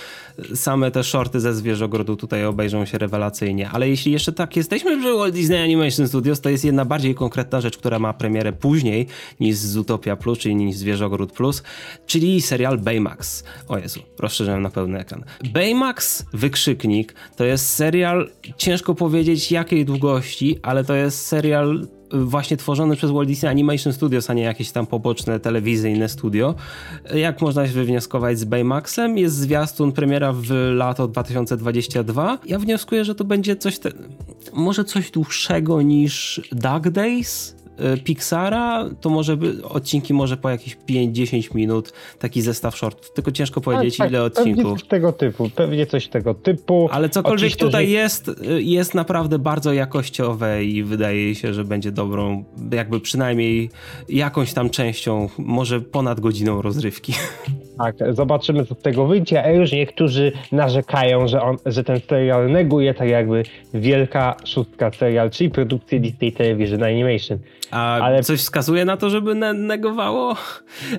same 0.54 0.90
te 0.90 1.04
shorty 1.04 1.40
ze 1.40 1.54
Zwierzogrodu 1.54 2.16
tutaj 2.16 2.44
obejrzą 2.44 2.84
się 2.84 2.98
rewelacyjnie. 2.98 3.70
Ale 3.72 3.88
jeśli 3.88 4.12
jeszcze 4.12 4.32
tak 4.32 4.56
jesteśmy 4.56 4.98
przy 4.98 5.14
Walt 5.14 5.34
Disney 5.34 5.64
Animation 5.64 6.08
Studios, 6.08 6.40
to 6.40 6.48
jest 6.48 6.64
jedna 6.64 6.84
bardziej 6.84 7.14
konkretna 7.14 7.60
rzecz, 7.60 7.78
która 7.78 7.98
ma 7.98 8.12
premierę 8.12 8.52
później 8.52 9.06
niż 9.40 9.56
Zootopia 9.56 10.16
Plus, 10.16 10.38
czyli 10.38 10.56
niż 10.56 10.76
Zwierzogród 10.76 11.32
Plus, 11.32 11.62
czyli 12.06 12.40
serial 12.40 12.78
Baymax. 12.78 13.44
O 13.68 13.78
Jezu, 13.78 14.00
rozszerzyłem 14.18 14.62
na 14.62 14.70
pełny 14.70 14.98
ekran. 14.98 15.24
Baymax, 15.52 16.26
wykrzyknik, 16.32 17.14
to 17.36 17.44
jest 17.44 17.70
serial, 17.70 18.28
ciężko 18.56 18.94
powiedzieć 18.94 19.52
jakiej 19.52 19.84
długości, 19.84 20.58
ale 20.62 20.84
to 20.84 20.94
jest 20.94 21.26
serial 21.26 21.86
właśnie 22.12 22.56
tworzony 22.56 22.96
przez 22.96 23.10
Walt 23.10 23.28
Disney 23.28 23.50
Animation 23.50 23.92
Studios, 23.92 24.30
a 24.30 24.34
nie 24.34 24.42
jakieś 24.42 24.70
tam 24.70 24.86
poboczne 24.86 25.40
telewizyjne 25.40 26.08
studio. 26.08 26.54
Jak 27.14 27.40
można 27.40 27.66
się 27.66 27.72
wywnioskować 27.72 28.38
z 28.38 28.44
Baymaxem? 28.44 29.18
Jest 29.18 29.36
zwiastun 29.36 29.92
premiera 29.92 30.32
w 30.32 30.50
lato 30.74 31.08
2022. 31.08 32.38
Ja 32.46 32.58
wnioskuję, 32.58 33.04
że 33.04 33.14
to 33.14 33.24
będzie 33.24 33.56
coś, 33.56 33.78
te... 33.78 33.90
może 34.52 34.84
coś 34.84 35.10
dłuższego 35.10 35.82
niż 35.82 36.40
Dog 36.52 36.90
Days, 36.90 37.55
Pixara, 38.04 38.84
to 39.00 39.10
może 39.10 39.36
by, 39.36 39.64
odcinki 39.64 40.14
może 40.14 40.36
po 40.36 40.50
jakieś 40.50 40.76
5-10 40.88 41.54
minut, 41.54 41.92
taki 42.18 42.42
zestaw 42.42 42.76
shortów. 42.76 43.12
Tylko 43.12 43.32
ciężko 43.32 43.60
powiedzieć, 43.60 43.96
tak, 43.96 44.10
ile 44.10 44.22
odcinków. 44.22 44.64
Pewnie 44.64 44.74
coś 44.74 44.88
tego 44.88 45.12
typu, 45.12 45.50
pewnie 45.50 45.86
coś 45.86 46.08
tego 46.08 46.34
typu. 46.34 46.88
Ale 46.92 47.08
cokolwiek 47.08 47.36
Oczywiście, 47.36 47.64
tutaj 47.64 47.86
że... 47.86 47.92
jest, 47.92 48.28
e, 48.28 48.62
jest 48.62 48.94
naprawdę 48.94 49.38
bardzo 49.38 49.72
jakościowe 49.72 50.64
i 50.64 50.82
wydaje 50.82 51.34
się, 51.34 51.54
że 51.54 51.64
będzie 51.64 51.92
dobrą, 51.92 52.44
jakby 52.72 53.00
przynajmniej 53.00 53.70
jakąś 54.08 54.52
tam 54.52 54.70
częścią, 54.70 55.28
może 55.38 55.80
ponad 55.80 56.20
godziną 56.20 56.62
rozrywki. 56.62 57.12
Tak, 57.78 57.94
zobaczymy 58.10 58.66
co 58.66 58.74
z 58.74 58.78
tego 58.78 59.06
wyjdzie, 59.06 59.44
a 59.44 59.50
już 59.50 59.72
niektórzy 59.72 60.32
narzekają, 60.52 61.28
że, 61.28 61.42
on, 61.42 61.56
że 61.66 61.84
ten 61.84 62.00
serial 62.08 62.50
neguje 62.50 62.94
tak 62.94 63.08
jakby 63.08 63.42
wielka 63.74 64.36
szóstka 64.44 64.90
serial, 64.92 65.30
czyli 65.30 65.50
produkcję 65.50 66.00
Disney 66.00 66.32
Television 66.32 66.82
Animation. 66.82 67.38
A 67.70 67.98
ale... 68.00 68.22
coś 68.22 68.40
wskazuje 68.40 68.84
na 68.84 68.96
to, 68.96 69.10
żeby 69.10 69.34
ne 69.34 69.52
negowało? 69.52 70.36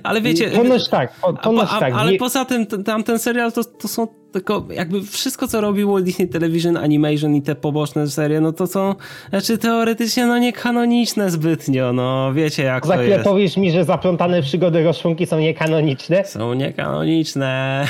Ale 0.02 0.20
wiecie... 0.20 0.50
Ponoć 0.50 0.88
tak, 0.88 1.12
ponoć 1.42 1.68
a, 1.72 1.80
tak. 1.80 1.94
Ale 1.94 2.12
poza 2.12 2.44
tym 2.44 2.66
tamten 2.66 3.18
serial 3.18 3.52
to, 3.52 3.64
to 3.64 3.88
są 3.88 4.06
tylko 4.40 4.66
jakby 4.70 5.02
wszystko, 5.02 5.48
co 5.48 5.60
robi 5.60 5.84
Walt 5.84 6.04
Disney 6.04 6.28
Television 6.28 6.76
Animation 6.76 7.34
i 7.34 7.42
te 7.42 7.54
poboczne 7.54 8.06
serie, 8.08 8.40
no 8.40 8.52
to 8.52 8.66
są, 8.66 8.94
znaczy 9.30 9.58
teoretycznie 9.58 10.26
no 10.26 10.38
niekanoniczne 10.38 11.30
zbytnio, 11.30 11.92
no 11.92 12.32
wiecie 12.34 12.62
jak 12.62 12.86
Za 12.86 12.94
to 12.94 13.02
jest. 13.02 13.24
powiesz 13.24 13.56
mi, 13.56 13.72
że 13.72 13.84
zaplątane 13.84 14.42
przygody 14.42 14.84
Roszunki 14.84 15.26
są 15.26 15.38
niekanoniczne? 15.38 16.24
Są 16.24 16.54
niekanoniczne. 16.54 17.84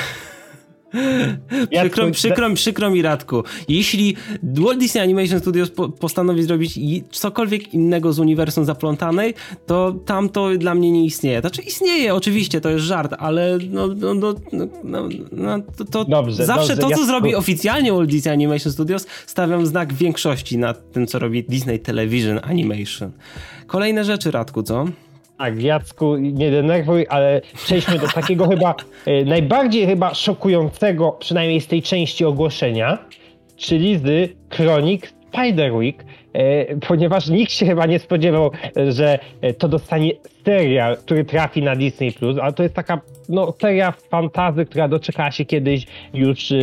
przykro, 1.71 2.11
przykro, 2.11 2.53
przykro 2.53 2.89
mi 2.89 3.01
Radku. 3.01 3.43
Jeśli 3.67 4.15
Walt 4.43 4.79
Disney 4.79 5.03
Animation 5.03 5.39
Studios 5.39 5.69
po, 5.69 5.89
postanowi 5.89 6.43
zrobić 6.43 6.79
cokolwiek 7.11 7.73
innego 7.73 8.13
z 8.13 8.19
uniwersum 8.19 8.65
zaplątanej, 8.65 9.33
to 9.65 9.95
tam 10.05 10.29
to 10.29 10.49
dla 10.57 10.75
mnie 10.75 10.91
nie 10.91 11.05
istnieje. 11.05 11.41
Znaczy 11.41 11.61
istnieje, 11.61 12.15
oczywiście, 12.15 12.61
to 12.61 12.69
jest 12.69 12.85
żart, 12.85 13.13
ale 13.19 13.57
no, 13.69 13.87
no, 13.87 14.13
no, 14.13 14.33
no, 14.83 15.09
no 15.31 15.59
to, 15.77 15.85
to 15.85 16.05
dobrze, 16.05 16.45
zawsze 16.45 16.75
dobrze, 16.75 16.77
to, 16.77 16.95
co 16.95 17.01
ja... 17.01 17.07
zrobi 17.07 17.35
oficjalnie 17.35 17.93
Walt 17.93 18.09
Disney 18.09 18.33
Animation 18.33 18.73
Studios, 18.73 19.07
stawiam 19.25 19.65
znak 19.65 19.93
większości 19.93 20.57
nad 20.57 20.91
tym, 20.91 21.07
co 21.07 21.19
robi 21.19 21.43
Disney 21.43 21.79
Television 21.79 22.39
Animation. 22.43 23.11
Kolejne 23.67 24.05
rzeczy, 24.05 24.31
Radku, 24.31 24.63
co? 24.63 24.85
Tak, 25.39 25.61
Jacku, 25.61 26.15
nie 26.17 26.51
denerwuj, 26.51 27.05
ale 27.09 27.41
przejdźmy 27.55 27.99
do 27.99 28.07
takiego 28.07 28.47
chyba 28.47 28.75
e, 29.05 29.25
najbardziej 29.25 29.85
chyba 29.87 30.13
szokującego, 30.13 31.11
przynajmniej 31.11 31.61
z 31.61 31.67
tej 31.67 31.81
części 31.81 32.25
ogłoszenia, 32.25 32.97
czyli 33.57 33.97
z 33.97 34.31
kronik 34.49 35.07
Spiderwick, 35.07 36.03
e, 36.33 36.75
ponieważ 36.75 37.27
nikt 37.27 37.51
się 37.51 37.65
chyba 37.65 37.85
nie 37.85 37.99
spodziewał, 37.99 38.51
że 38.89 39.19
to 39.57 39.67
dostanie 39.67 40.11
serial, 40.45 40.97
który 40.97 41.25
trafi 41.25 41.63
na 41.63 41.75
Disney+, 41.75 42.13
ale 42.41 42.53
to 42.53 42.63
jest 42.63 42.75
taka 42.75 43.01
no, 43.29 43.53
seria 43.61 43.91
fantazy, 43.91 44.65
która 44.65 44.87
doczekała 44.87 45.31
się 45.31 45.45
kiedyś 45.45 45.85
już 46.13 46.53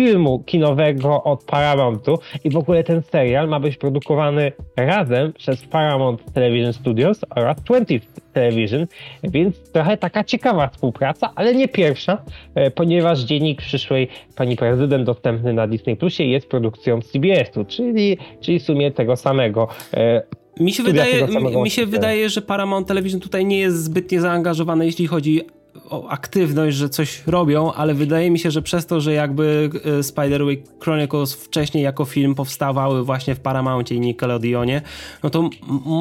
filmu 0.00 0.42
kinowego 0.46 1.24
od 1.24 1.44
Paramountu 1.44 2.18
i 2.44 2.50
w 2.50 2.56
ogóle 2.56 2.84
ten 2.84 3.02
serial 3.02 3.48
ma 3.48 3.60
być 3.60 3.76
produkowany 3.76 4.52
razem 4.76 5.32
przez 5.32 5.62
Paramount 5.62 6.32
Television 6.32 6.72
Studios 6.72 7.20
oraz 7.36 7.56
20th 7.56 8.00
Television, 8.32 8.86
więc 9.22 9.72
trochę 9.72 9.96
taka 9.96 10.24
ciekawa 10.24 10.68
współpraca, 10.68 11.32
ale 11.34 11.54
nie 11.54 11.68
pierwsza, 11.68 12.22
e, 12.54 12.70
ponieważ 12.70 13.20
Dziennik 13.20 13.62
Przyszłej 13.62 14.08
Pani 14.36 14.56
Prezydent 14.56 15.04
dostępny 15.04 15.52
na 15.52 15.66
Disney 15.66 15.96
Plusie 15.96 16.24
jest 16.24 16.48
produkcją 16.48 17.00
CBS-u, 17.02 17.64
czyli, 17.64 18.18
czyli 18.40 18.58
w 18.58 18.62
sumie 18.62 18.90
tego 18.90 19.16
samego. 19.16 19.68
E, 19.94 20.22
mi 20.60 20.72
się, 20.72 20.82
wydaje, 20.82 21.26
mi 21.62 21.70
się 21.70 21.86
wydaje, 21.86 22.28
że 22.28 22.42
Paramount 22.42 22.88
Television 22.88 23.20
tutaj 23.20 23.44
nie 23.44 23.58
jest 23.58 23.84
zbytnio 23.84 24.20
zaangażowane, 24.20 24.86
jeśli 24.86 25.06
chodzi 25.06 25.46
o 25.46 25.59
aktywność, 26.08 26.76
że 26.76 26.88
coś 26.88 27.22
robią, 27.26 27.72
ale 27.72 27.94
wydaje 27.94 28.30
mi 28.30 28.38
się, 28.38 28.50
że 28.50 28.62
przez 28.62 28.86
to, 28.86 29.00
że 29.00 29.12
jakby 29.12 29.70
e, 29.84 30.02
Spider-Week 30.02 30.58
Chronicles 30.80 31.34
wcześniej 31.34 31.84
jako 31.84 32.04
film 32.04 32.34
powstawały 32.34 33.04
właśnie 33.04 33.34
w 33.34 33.40
Paramountie 33.40 33.94
i 33.94 34.00
Nickelodeonie, 34.00 34.82
no 35.22 35.30
to 35.30 35.50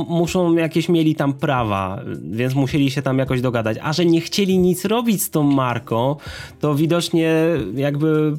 muszą 0.10 0.56
jakieś 0.56 0.90
mieli 0.90 1.16
tam 1.16 1.34
prawa, 1.34 2.02
więc 2.32 2.56
musieli 2.56 2.92
się 2.92 3.02
tam 3.02 3.18
jakoś 3.18 3.42
dogadać. 3.42 3.78
A 3.82 3.94
że 3.94 4.06
nie 4.06 4.22
chcieli 4.22 4.58
nic 4.58 4.86
robić 4.86 5.24
z 5.24 5.30
tą 5.30 5.44
marką, 5.44 6.16
to 6.60 6.76
widocznie 6.76 7.34
jakby 7.76 8.34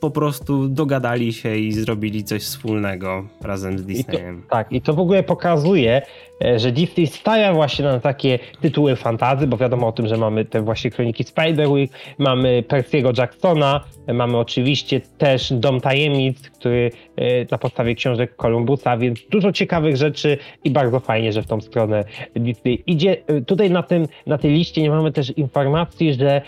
po 0.00 0.10
prostu 0.10 0.68
dogadali 0.68 1.32
się 1.32 1.56
i 1.56 1.72
zrobili 1.72 2.24
coś 2.24 2.42
wspólnego 2.42 3.24
razem 3.42 3.78
z 3.78 3.84
Disneyem. 3.84 4.38
I 4.38 4.42
to, 4.42 4.48
tak, 4.50 4.72
i 4.72 4.80
to 4.80 4.94
w 4.94 4.98
ogóle 4.98 5.22
pokazuje, 5.22 6.02
E, 6.42 6.58
że 6.58 6.72
Disney 6.72 7.06
stawia 7.06 7.52
właśnie 7.52 7.84
na 7.84 8.00
takie 8.00 8.38
tytuły 8.60 8.96
fantazy, 8.96 9.46
bo 9.46 9.56
wiadomo 9.56 9.86
o 9.86 9.92
tym, 9.92 10.06
że 10.06 10.16
mamy 10.16 10.44
te 10.44 10.62
właśnie 10.62 10.83
kroniki 10.90 11.24
Spiderwick, 11.24 11.94
mamy 12.18 12.62
Percy'ego 12.68 13.18
Jacksona, 13.18 13.84
mamy 14.14 14.38
oczywiście 14.38 15.00
też 15.18 15.52
Dom 15.52 15.80
Tajemnic, 15.80 16.50
który 16.50 16.90
e, 17.16 17.46
na 17.50 17.58
podstawie 17.58 17.94
książek 17.94 18.36
Columbusa, 18.36 18.96
więc 18.96 19.20
dużo 19.30 19.52
ciekawych 19.52 19.96
rzeczy 19.96 20.38
i 20.64 20.70
bardzo 20.70 21.00
fajnie, 21.00 21.32
że 21.32 21.42
w 21.42 21.46
tą 21.46 21.60
stronę 21.60 22.04
Disney 22.36 22.82
idzie. 22.86 23.16
E, 23.26 23.40
tutaj 23.40 23.70
na, 23.70 23.82
tym, 23.82 24.06
na 24.26 24.38
tej 24.38 24.50
liście 24.50 24.82
nie 24.82 24.90
mamy 24.90 25.12
też 25.12 25.30
informacji, 25.30 26.14
że, 26.14 26.42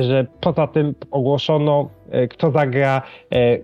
że 0.00 0.26
poza 0.40 0.66
tym 0.66 0.94
ogłoszono 1.10 1.90
kto 2.30 2.50
zagra 2.50 3.02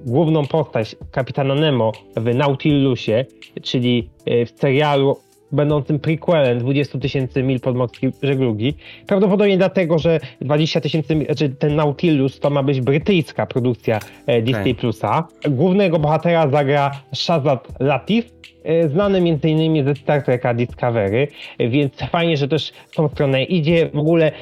główną 0.06 0.46
postać 0.46 0.96
kapitana 1.10 1.54
Nemo 1.54 1.92
w 2.16 2.34
Nautilusie, 2.34 3.24
czyli 3.62 4.08
w 4.26 4.50
serialu 4.60 5.16
będącym 5.52 5.98
prequelem 5.98 6.58
20 6.58 6.98
tysięcy 6.98 7.42
mil 7.42 7.60
podmorskiej 7.60 8.12
żeglugi. 8.22 8.74
Prawdopodobnie 9.06 9.56
dlatego, 9.56 9.98
że 9.98 10.20
20 10.40 10.80
tysięcy, 10.80 11.24
znaczy 11.26 11.48
ten 11.48 11.76
Nautilus 11.76 12.40
to 12.40 12.50
ma 12.50 12.62
być 12.62 12.80
brytyjska 12.80 13.46
produkcja 13.46 13.98
e, 14.26 14.42
Disney. 14.42 14.74
Plusa. 14.74 15.28
Głównego 15.48 15.98
bohatera 15.98 16.48
zagra 16.48 16.90
Shazad 17.14 17.68
Latif, 17.80 18.41
znany 18.88 19.18
m.in. 19.18 19.84
ze 19.84 19.94
Star 19.94 20.22
Treka 20.22 20.54
Discovery, 20.54 21.28
więc 21.58 21.92
fajnie, 22.10 22.36
że 22.36 22.48
też 22.48 22.72
w 22.90 22.96
tą 22.96 23.08
stronę 23.08 23.44
idzie. 23.44 23.90
W 23.94 23.98
ogóle 23.98 24.32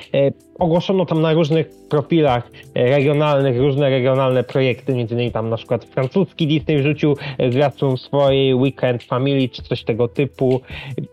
ogłoszono 0.59 1.07
tam 1.07 1.21
na 1.21 1.33
różnych 1.33 1.71
profilach 1.91 2.51
regionalnych 2.75 3.59
różne 3.59 3.91
regionalne 3.91 4.45
projekty, 4.45 4.93
innymi 4.93 5.33
tam 5.33 5.49
na 5.49 5.57
przykład 5.57 5.85
francuski 5.85 6.47
Disney 6.47 6.79
wrzucił 6.79 7.17
zwiastun 7.51 7.97
swojej 7.97 8.55
Weekend 8.55 9.03
Family 9.03 9.49
czy 9.49 9.63
coś 9.63 9.85
tego 9.85 10.09
typu, 10.09 10.61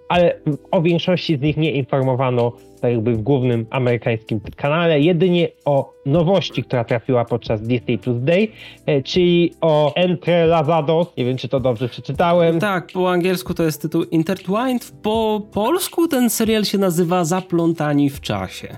ale 0.09 0.35
o 0.71 0.81
większości 0.81 1.37
z 1.37 1.41
nich 1.41 1.57
nie 1.57 1.71
informowano 1.71 2.51
tak 2.81 2.91
jakby 2.91 3.13
w 3.13 3.21
głównym 3.21 3.65
amerykańskim 3.69 4.39
kanale, 4.55 4.99
jedynie 4.99 5.47
o 5.65 5.93
nowości, 6.07 6.63
która 6.63 6.83
trafiła 6.83 7.25
podczas 7.25 7.61
Disney 7.61 7.97
Plus 7.97 8.17
Day, 8.19 8.47
e, 8.85 9.01
czyli 9.01 9.53
o 9.61 9.95
Entrelazados, 9.95 11.07
nie 11.17 11.25
wiem 11.25 11.37
czy 11.37 11.47
to 11.47 11.59
dobrze 11.59 11.89
przeczytałem. 11.89 12.59
Tak, 12.59 12.87
po 12.93 13.11
angielsku 13.11 13.53
to 13.53 13.63
jest 13.63 13.81
tytuł 13.81 14.03
Intertwined, 14.03 14.93
po 15.01 15.47
polsku 15.51 16.07
ten 16.07 16.29
serial 16.29 16.65
się 16.65 16.77
nazywa 16.77 17.25
Zaplątani 17.25 18.09
w 18.09 18.21
czasie. 18.21 18.77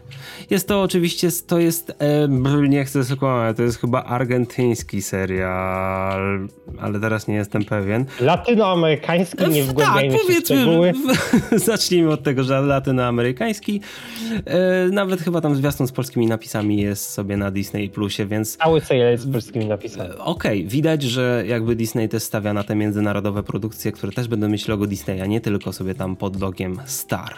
Jest 0.49 0.67
to 0.67 0.81
oczywiście, 0.81 1.27
to 1.47 1.59
jest, 1.59 1.95
e, 1.99 2.27
nie 2.69 2.85
chcę 2.85 3.03
skłamać, 3.03 3.57
to 3.57 3.63
jest 3.63 3.81
chyba 3.81 4.03
argentyński 4.03 5.01
serial, 5.01 6.47
ale 6.79 6.99
teraz 6.99 7.27
nie 7.27 7.35
jestem 7.35 7.65
pewien. 7.65 8.05
Latynoamerykański, 8.21 9.49
nie 9.49 9.63
wgłębiajmy 9.63 10.17
tak, 10.17 10.27
się 10.27 10.33
w 10.33 10.45
szczegóły. 10.45 10.93
zacznijmy 11.65 12.11
od 12.11 12.23
tego, 12.23 12.43
że 12.43 12.61
latynoamerykański, 12.61 13.81
e, 14.45 14.89
nawet 14.91 15.21
chyba 15.21 15.41
tam 15.41 15.55
zwiastun 15.55 15.87
z 15.87 15.91
polskimi 15.91 16.27
napisami 16.27 16.81
jest 16.81 17.18
sobie 17.19 17.37
na 17.37 17.51
Disney 17.51 17.89
Plusie, 17.89 18.25
więc... 18.25 18.57
Cały 18.57 18.81
serial 18.81 19.11
jest 19.11 19.23
z 19.23 19.31
polskimi 19.31 19.65
napisami. 19.65 20.09
Okej, 20.09 20.59
okay, 20.59 20.71
widać, 20.71 21.03
że 21.03 21.43
jakby 21.47 21.75
Disney 21.75 22.09
też 22.09 22.23
stawia 22.23 22.53
na 22.53 22.63
te 22.63 22.75
międzynarodowe 22.75 23.43
produkcje, 23.43 23.91
które 23.91 24.11
też 24.11 24.27
będą 24.27 24.49
mieć 24.49 24.67
logo 24.67 24.87
Disneya, 24.87 25.29
nie 25.29 25.41
tylko 25.41 25.73
sobie 25.73 25.95
tam 25.95 26.15
pod 26.15 26.41
logiem 26.41 26.79
Star. 26.85 27.33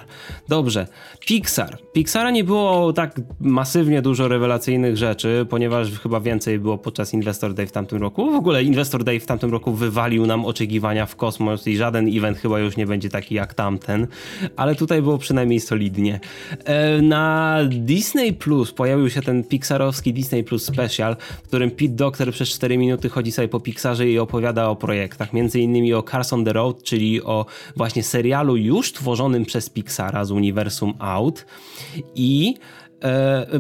Dobrze, 0.48 0.88
Pixar. 1.26 1.78
Pixara 1.94 2.32
nie 2.32 2.44
było 2.44 2.94
tak 2.94 3.16
masywnie 3.40 4.02
dużo 4.02 4.28
rewelacyjnych 4.28 4.98
rzeczy, 4.98 5.46
ponieważ 5.50 6.00
chyba 6.00 6.20
więcej 6.20 6.60
było 6.60 6.78
podczas 6.78 7.14
Investor 7.14 7.54
Day 7.54 7.68
w 7.68 7.72
tamtym 7.72 8.02
roku. 8.02 8.32
W 8.32 8.36
ogóle 8.36 8.64
Investor 8.64 9.04
Day 9.04 9.20
w 9.20 9.26
tamtym 9.26 9.52
roku 9.52 9.72
wywalił 9.72 10.26
nam 10.26 10.46
oczekiwania 10.46 11.06
w 11.06 11.16
kosmos 11.16 11.68
i 11.68 11.78
żaden 11.78 12.18
event 12.18 12.38
chyba 12.38 12.60
już 12.60 12.78
nie 12.78 12.86
będzie 12.86 13.10
taki 13.10 13.36
jak 13.36 13.54
tamten, 13.54 14.08
ale 14.56 14.76
tutaj 14.76 15.02
było 15.02 15.18
przynajmniej 15.18 15.60
solidnie. 15.60 16.20
E, 16.66 17.02
na 17.02 17.58
Disney 17.70 18.34
Plus 18.34 18.72
pojawił 18.72 19.10
się 19.10 19.22
ten 19.22 19.44
Pixarowski 19.72 20.14
Disney 20.14 20.44
Plus 20.44 20.66
Special, 20.66 21.16
w 21.44 21.48
którym 21.48 21.72
Pete 21.72 21.94
Doctor 21.94 22.32
przez 22.32 22.50
4 22.50 22.78
minuty 22.78 23.10
chodzi 23.10 23.32
sobie 23.32 23.48
po 23.48 23.60
Pixarze 23.60 24.10
i 24.10 24.20
opowiada 24.20 24.70
o 24.70 24.76
projektach, 24.76 25.34
między 25.34 25.60
innymi 25.60 25.94
o 25.94 26.04
Cars 26.04 26.34
on 26.34 26.46
the 26.46 26.54
Road, 26.54 26.84
czyli 26.84 27.24
o 27.24 27.46
właśnie 27.76 28.04
serialu 28.04 28.58
już 28.58 28.94
tworzonym 28.94 29.46
przez 29.46 29.70
Pixara 29.70 30.26
z 30.26 30.32
uniwersum 30.32 30.94
Out. 31.00 31.46
I 32.16 32.56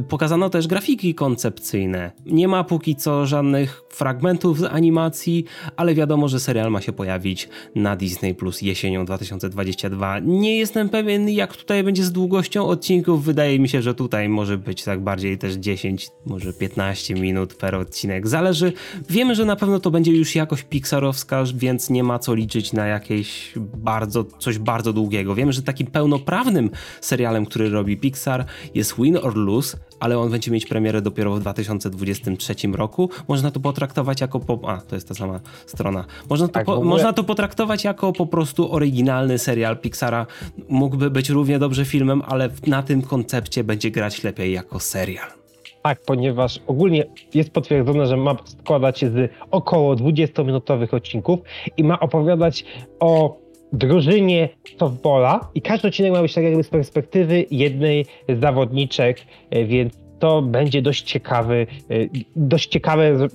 pokazano 0.10 0.49
też 0.49 0.67
grafiki 0.67 1.15
koncepcyjne. 1.15 2.12
Nie 2.25 2.47
ma 2.47 2.63
póki 2.63 2.95
co 2.95 3.25
żadnych 3.25 3.82
fragmentów 3.89 4.60
z 4.60 4.63
animacji, 4.63 5.45
ale 5.75 5.95
wiadomo, 5.95 6.27
że 6.27 6.39
serial 6.39 6.71
ma 6.71 6.82
się 6.82 6.91
pojawić 6.91 7.49
na 7.75 7.95
Disney 7.95 8.36
Plus 8.36 8.62
jesienią 8.62 9.06
2022. 9.06 10.19
Nie 10.19 10.58
jestem 10.58 10.89
pewien, 10.89 11.30
jak 11.30 11.58
tutaj 11.58 11.84
będzie 11.84 12.04
z 12.04 12.12
długością 12.12 12.65
odcinków. 12.67 13.23
Wydaje 13.23 13.60
mi 13.60 13.69
się, 13.69 13.82
że 13.82 13.93
tutaj 13.93 14.30
może 14.30 14.58
być 14.58 14.84
tak 14.84 15.04
bardziej 15.04 15.38
też 15.38 15.54
10, 15.54 16.10
może 16.25 16.54
15 16.54 17.13
minut 17.13 17.54
per 17.54 17.75
odcinek. 17.75 18.27
Zależy. 18.27 18.73
Wiemy, 19.10 19.36
że 19.36 19.45
na 19.45 19.56
pewno 19.56 19.80
to 19.80 19.91
będzie 19.91 20.12
już 20.12 20.36
jakoś 20.36 20.63
pixarowska, 20.63 21.43
więc 21.56 21.89
nie 21.89 22.04
ma 22.04 22.19
co 22.19 22.36
liczyć 22.36 22.73
na 22.73 22.88
jakieś 22.88 23.54
bardzo, 23.58 24.23
coś 24.23 24.60
bardzo 24.60 24.93
długiego. 24.93 25.36
Wiemy, 25.36 25.54
że 25.54 25.62
takim 25.62 25.88
pełnoprawnym 25.88 26.69
serialem, 27.01 27.45
który 27.45 27.69
robi 27.69 27.97
Pixar 27.97 28.45
jest 28.75 28.95
Win 28.97 29.17
Lose, 29.36 29.78
ale 30.00 30.20
on 30.20 30.32
będzie 30.32 30.52
mieć 30.52 30.65
premierę 30.65 31.02
dopiero 31.02 31.36
w 31.36 31.39
2023 31.39 32.56
roku. 32.74 33.10
Można 33.28 33.52
to 33.52 33.60
potraktować 33.60 34.22
jako. 34.22 34.39
Po... 34.39 34.60
A, 34.70 34.82
to 34.82 34.96
jest 34.96 35.08
ta 35.08 35.13
sama 35.13 35.39
strona. 35.65 36.06
Można 36.30 36.48
to, 36.48 36.54
tak, 36.54 36.65
po... 36.65 36.74
ogóle... 36.74 36.89
można 36.89 37.13
to 37.13 37.24
potraktować 37.24 37.84
jako 37.84 38.13
po 38.13 38.26
prostu 38.26 38.74
oryginalny 38.74 39.38
serial 39.38 39.78
Pixara. 39.78 40.26
Mógłby 40.70 41.10
być 41.10 41.30
równie 41.30 41.60
dobrze 41.60 41.86
filmem, 41.86 42.22
ale 42.26 42.50
na 42.67 42.84
tym 42.84 43.02
koncepcie 43.02 43.63
będzie 43.63 43.91
grać 43.91 44.24
lepiej 44.24 44.54
jako 44.54 44.80
serial. 44.80 45.41
Tak, 45.84 46.02
ponieważ 46.02 46.60
ogólnie 46.67 47.06
jest 47.34 47.50
potwierdzone, 47.50 48.08
że 48.08 48.17
ma 48.17 48.36
składać 48.46 49.00
się 49.00 49.10
z 49.10 49.32
około 49.52 49.96
20-minutowych 49.96 50.94
odcinków 50.94 51.39
i 51.78 51.84
ma 51.84 52.00
opowiadać 52.00 52.65
o 53.00 53.40
drużynie 53.74 54.50
softballa 54.80 55.50
i 55.56 55.62
każdy 55.62 55.88
odcinek 55.88 56.12
ma 56.12 56.22
być 56.22 56.34
tak 56.34 56.44
jakby 56.44 56.64
z 56.64 56.70
perspektywy 56.70 57.46
jednej 57.52 58.06
z 58.30 58.40
zawodniczek, 58.40 59.22
e, 59.50 59.66
więc 59.66 59.94
to 60.20 60.42
będzie 60.42 60.82
dość 60.82 61.02
ciekawy, 61.04 61.68
e, 61.90 61.96
dość 62.36 62.70
ciekawe 62.70 63.28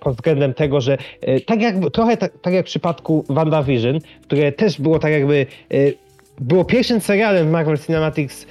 pod 0.00 0.14
względem 0.14 0.54
tego, 0.54 0.80
że 0.80 0.98
e, 1.20 1.40
tak 1.40 1.62
jak 1.62 1.74
trochę 1.92 2.16
tak, 2.16 2.32
tak 2.42 2.54
jak 2.54 2.64
w 2.66 2.68
przypadku 2.68 3.24
WandaVision, 3.28 3.98
które 4.22 4.52
też 4.52 4.80
było 4.80 4.98
tak 4.98 5.12
jakby 5.12 5.46
było 6.40 6.64
pierwszym 6.64 7.00
serialem 7.00 7.48
w 7.48 7.50
Marvel 7.50 7.78
Cinematic 7.78 8.46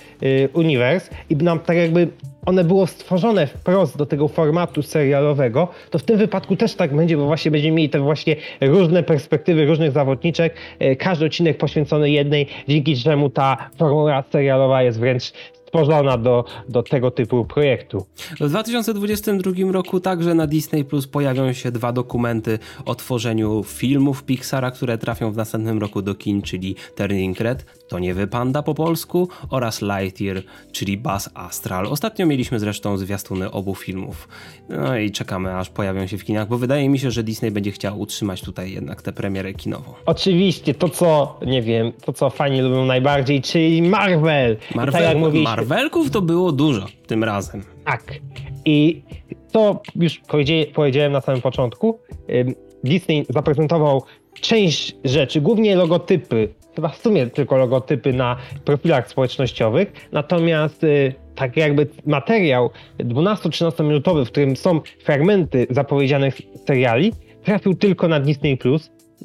Universe 0.54 1.16
i 1.30 1.36
nam 1.36 1.60
tak 1.60 1.78
jakby 1.78 2.08
one 2.46 2.64
było 2.64 2.88
stworzone 2.88 3.48
wprost 3.48 3.98
do 3.98 4.06
tego 4.06 4.28
formatu 4.28 4.82
serialowego, 4.82 5.68
to 5.90 6.00
w 6.00 6.04
tym 6.04 6.18
wypadku 6.18 6.56
też 6.56 6.76
tak 6.76 6.96
będzie, 6.96 7.18
bo 7.18 7.26
właśnie 7.26 7.52
będziemy 7.52 7.76
mieli 7.76 7.90
te 7.90 8.00
właśnie 8.00 8.36
różne 8.62 9.04
perspektywy 9.04 9.66
różnych 9.66 9.92
zawodniczek, 9.92 10.56
e, 10.80 10.96
każdy 10.96 11.26
odcinek 11.26 11.58
poświęcony 11.58 12.12
jednej, 12.12 12.48
dzięki 12.68 12.98
czemu 12.98 13.30
ta 13.30 13.70
formuła 13.78 14.24
serialowa 14.32 14.84
jest 14.84 15.00
wręcz 15.00 15.34
stworzona 15.72 16.18
do, 16.18 16.46
do 16.70 16.84
tego 16.84 17.12
typu 17.12 17.46
projektu. 17.46 18.06
W 18.40 18.50
2022 18.50 19.72
roku 19.72 20.00
także 20.00 20.36
na 20.36 20.48
Disney 20.48 20.86
Plus 20.86 21.08
pojawią 21.08 21.54
się 21.54 21.72
dwa 21.72 21.92
dokumenty 21.92 22.60
o 22.86 22.96
tworzeniu 22.96 23.64
filmów 23.64 24.24
Pixara, 24.24 24.72
które 24.72 24.98
trafią 24.98 25.32
w 25.32 25.38
następnym 25.38 25.80
roku 25.80 26.02
do 26.02 26.16
kin, 26.16 26.42
czyli 26.42 26.76
Turning 26.96 27.40
Red, 27.40 27.66
to 27.88 28.00
nie 28.00 28.14
wypanda 28.14 28.64
po 28.64 28.74
polsku, 28.74 29.30
oraz 29.50 29.82
Lightyear, 29.82 30.44
czyli 30.72 30.98
Buzz 30.98 31.30
Astral. 31.34 31.86
Ostatnio 31.86 32.26
mieliśmy 32.26 32.60
zresztą 32.60 32.98
zwiastuny 32.98 33.52
obu 33.52 33.76
filmów. 33.76 34.28
No 34.70 34.98
i 34.98 35.12
czekamy 35.12 35.58
aż 35.58 35.70
pojawią 35.70 36.08
się 36.08 36.18
w 36.18 36.24
kinach, 36.24 36.48
bo 36.48 36.58
wydaje 36.58 36.90
mi 36.90 37.00
się, 37.00 37.12
że 37.12 37.24
Disney 37.24 37.52
będzie 37.52 37.72
chciał 37.72 38.00
utrzymać 38.00 38.42
tutaj 38.42 38.72
jednak 38.74 39.02
tę 39.02 39.14
premierę 39.14 39.54
kinową. 39.54 39.94
Oczywiście, 40.06 40.74
to 40.74 40.90
co, 40.90 41.40
nie 41.46 41.62
wiem, 41.62 41.92
to 42.06 42.14
co 42.14 42.30
fani 42.30 42.62
lubią 42.62 42.86
najbardziej, 42.86 43.42
czyli 43.42 43.82
Marvel. 43.82 44.58
Marvel 44.76 44.94
tak 44.94 45.04
jak 45.04 45.18
mówiliśmy, 45.18 45.61
Marvelków 45.62 46.12
to 46.12 46.22
było 46.22 46.52
dużo 46.52 46.86
tym 47.08 47.24
razem. 47.24 47.64
Tak. 47.86 48.04
I 48.66 49.04
to 49.52 49.82
już 49.96 50.22
powiedziałem 50.74 51.12
na 51.12 51.22
samym 51.22 51.42
początku. 51.42 52.00
Disney 52.84 53.26
zaprezentował 53.30 54.04
część 54.42 54.96
rzeczy, 55.04 55.42
głównie 55.42 55.76
logotypy, 55.76 56.54
chyba 56.76 56.90
w 56.90 56.98
sumie 56.98 57.28
tylko 57.28 57.58
logotypy 57.58 58.14
na 58.14 58.38
profilach 58.66 59.10
społecznościowych, 59.10 60.10
natomiast 60.12 60.84
y, 60.84 61.14
tak 61.36 61.58
jakby 61.58 61.88
materiał 62.06 62.70
12-13 63.00 63.84
minutowy, 63.84 64.26
w 64.26 64.32
którym 64.32 64.56
są 64.56 64.82
fragmenty 65.04 65.68
zapowiedzianych 65.70 66.42
seriali, 66.68 67.14
trafił 67.44 67.74
tylko 67.74 68.08
na 68.08 68.20
Disney 68.20 68.58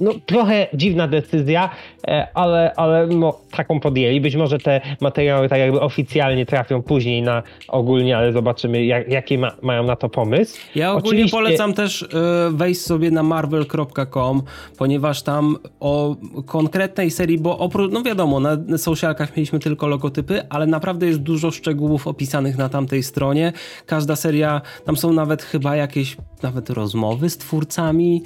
no, 0.00 0.12
trochę 0.26 0.66
dziwna 0.74 1.08
decyzja, 1.08 1.70
e, 2.08 2.28
ale, 2.34 2.74
ale 2.76 3.06
no, 3.06 3.40
taką 3.56 3.80
podjęli. 3.80 4.20
Być 4.20 4.36
może 4.36 4.58
te 4.58 4.80
materiały 5.00 5.48
tak 5.48 5.58
jakby 5.58 5.80
oficjalnie 5.80 6.46
trafią 6.46 6.82
później 6.82 7.22
na 7.22 7.42
ogólnie, 7.68 8.16
ale 8.16 8.32
zobaczymy, 8.32 8.84
jak, 8.84 9.08
jaki 9.08 9.38
ma, 9.38 9.52
mają 9.62 9.82
na 9.84 9.96
to 9.96 10.08
pomysł. 10.08 10.58
Ja 10.74 10.92
ogólnie 10.92 11.08
Oczywiście... 11.08 11.36
polecam 11.36 11.74
też 11.74 12.02
y, 12.02 12.08
wejść 12.50 12.80
sobie 12.80 13.10
na 13.10 13.22
marvel.com, 13.22 14.42
ponieważ 14.78 15.22
tam 15.22 15.56
o 15.80 16.16
konkretnej 16.46 17.10
serii, 17.10 17.38
bo 17.38 17.58
oprócz, 17.58 17.92
no 17.92 18.02
wiadomo, 18.02 18.40
na 18.40 18.78
socialkach 18.78 19.36
mieliśmy 19.36 19.58
tylko 19.58 19.86
logotypy, 19.86 20.48
ale 20.48 20.66
naprawdę 20.66 21.06
jest 21.06 21.18
dużo 21.18 21.50
szczegółów 21.50 22.06
opisanych 22.06 22.58
na 22.58 22.68
tamtej 22.68 23.02
stronie. 23.02 23.52
Każda 23.86 24.16
seria, 24.16 24.60
tam 24.84 24.96
są 24.96 25.12
nawet 25.12 25.42
chyba 25.42 25.76
jakieś 25.76 26.16
nawet 26.42 26.70
rozmowy 26.70 27.30
z 27.30 27.38
twórcami, 27.38 28.22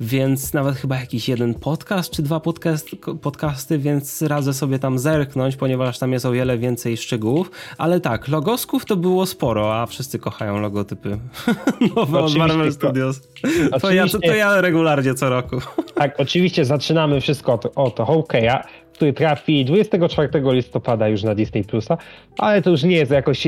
więc 0.00 0.52
nawet 0.52 0.76
chyba 0.76 1.00
jakiś 1.00 1.28
jeden 1.28 1.54
podcast 1.54 2.10
czy 2.10 2.22
dwa 2.22 2.40
podcast, 2.40 2.88
podcasty, 3.22 3.78
więc 3.78 4.22
radzę 4.22 4.54
sobie 4.54 4.71
tam 4.78 4.98
zerknąć, 4.98 5.56
ponieważ 5.56 5.98
tam 5.98 6.12
jest 6.12 6.26
o 6.26 6.32
wiele 6.32 6.58
więcej 6.58 6.96
szczegółów. 6.96 7.50
Ale 7.78 8.00
tak, 8.00 8.28
logosków 8.28 8.84
to 8.84 8.96
było 8.96 9.26
sporo, 9.26 9.80
a 9.80 9.86
wszyscy 9.86 10.18
kochają 10.18 10.60
logotypy 10.60 11.18
nowe 11.96 12.20
od 12.20 12.36
Marvel 12.36 12.72
Studios. 12.72 13.20
To 13.80 13.90
ja, 13.90 14.06
to, 14.06 14.18
to 14.18 14.34
ja 14.34 14.60
regularnie 14.60 15.14
co 15.14 15.28
roku. 15.30 15.56
Tak, 15.94 16.20
oczywiście 16.20 16.64
zaczynamy 16.64 17.20
wszystko 17.20 17.52
od, 17.52 17.66
od 17.74 17.96
Hawkeye'a, 17.96 18.62
który 18.92 19.12
trafi 19.12 19.64
24 19.64 20.28
listopada 20.44 21.08
już 21.08 21.22
na 21.22 21.34
Disney 21.34 21.64
Plusa, 21.64 21.98
ale 22.38 22.62
to 22.62 22.70
już 22.70 22.82
nie 22.82 22.96
jest 22.96 23.10
jakoś, 23.10 23.46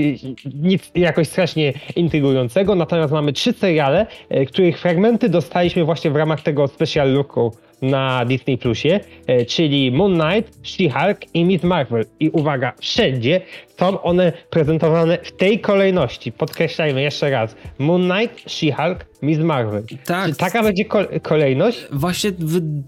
nic 0.54 0.90
jakoś 0.94 1.28
strasznie 1.28 1.72
intrygującego. 1.96 2.74
Natomiast 2.74 3.12
mamy 3.12 3.32
trzy 3.32 3.52
seriale, 3.52 4.06
e, 4.28 4.46
których 4.46 4.80
fragmenty 4.80 5.28
dostaliśmy 5.28 5.84
właśnie 5.84 6.10
w 6.10 6.16
ramach 6.16 6.42
tego 6.42 6.68
special 6.68 7.12
looku 7.12 7.52
na 7.82 8.24
Disney 8.24 8.58
Plusie, 8.58 9.00
e, 9.26 9.44
czyli 9.44 9.92
Moon 9.92 10.20
Knight, 10.20 10.58
She-Hulk 10.62 11.16
i 11.34 11.44
Miss 11.44 11.62
Marvel. 11.62 12.04
I 12.20 12.30
uwaga, 12.30 12.72
wszędzie 12.80 13.40
są 13.78 14.02
one 14.02 14.32
prezentowane 14.50 15.18
w 15.22 15.32
tej 15.32 15.60
kolejności. 15.60 16.32
Podkreślajmy 16.32 17.02
jeszcze 17.02 17.30
raz. 17.30 17.56
Moon 17.78 18.10
Knight, 18.10 18.50
She-Hulk, 18.50 18.96
Miss 19.22 19.38
Marvel. 19.38 19.84
Tak. 20.04 20.30
Czy 20.30 20.36
taka 20.36 20.62
będzie 20.62 20.84
kolejność? 21.22 21.86
Właśnie 21.92 22.30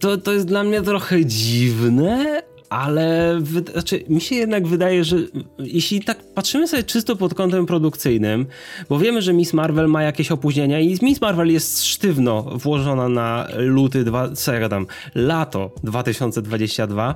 to, 0.00 0.16
to 0.16 0.32
jest 0.32 0.46
dla 0.46 0.64
mnie 0.64 0.82
trochę 0.82 1.24
dziwne, 1.24 2.42
ale 2.70 3.40
znaczy, 3.72 4.04
mi 4.08 4.20
się 4.20 4.34
jednak 4.34 4.66
wydaje, 4.66 5.04
że 5.04 5.16
jeśli 5.58 6.04
tak 6.04 6.18
patrzymy 6.34 6.68
sobie 6.68 6.82
czysto 6.82 7.16
pod 7.16 7.34
kątem 7.34 7.66
produkcyjnym, 7.66 8.46
bo 8.88 8.98
wiemy, 8.98 9.22
że 9.22 9.32
Miss 9.32 9.52
Marvel 9.52 9.88
ma 9.88 10.02
jakieś 10.02 10.30
opóźnienia 10.30 10.80
i 10.80 10.98
Miss 11.02 11.20
Marvel 11.20 11.52
jest 11.52 11.84
sztywno 11.84 12.42
włożona 12.42 13.08
na 13.08 13.48
luty, 13.56 14.04
dwa, 14.04 14.28
tam, 14.70 14.86
lato 15.14 15.70
2022 15.84 17.14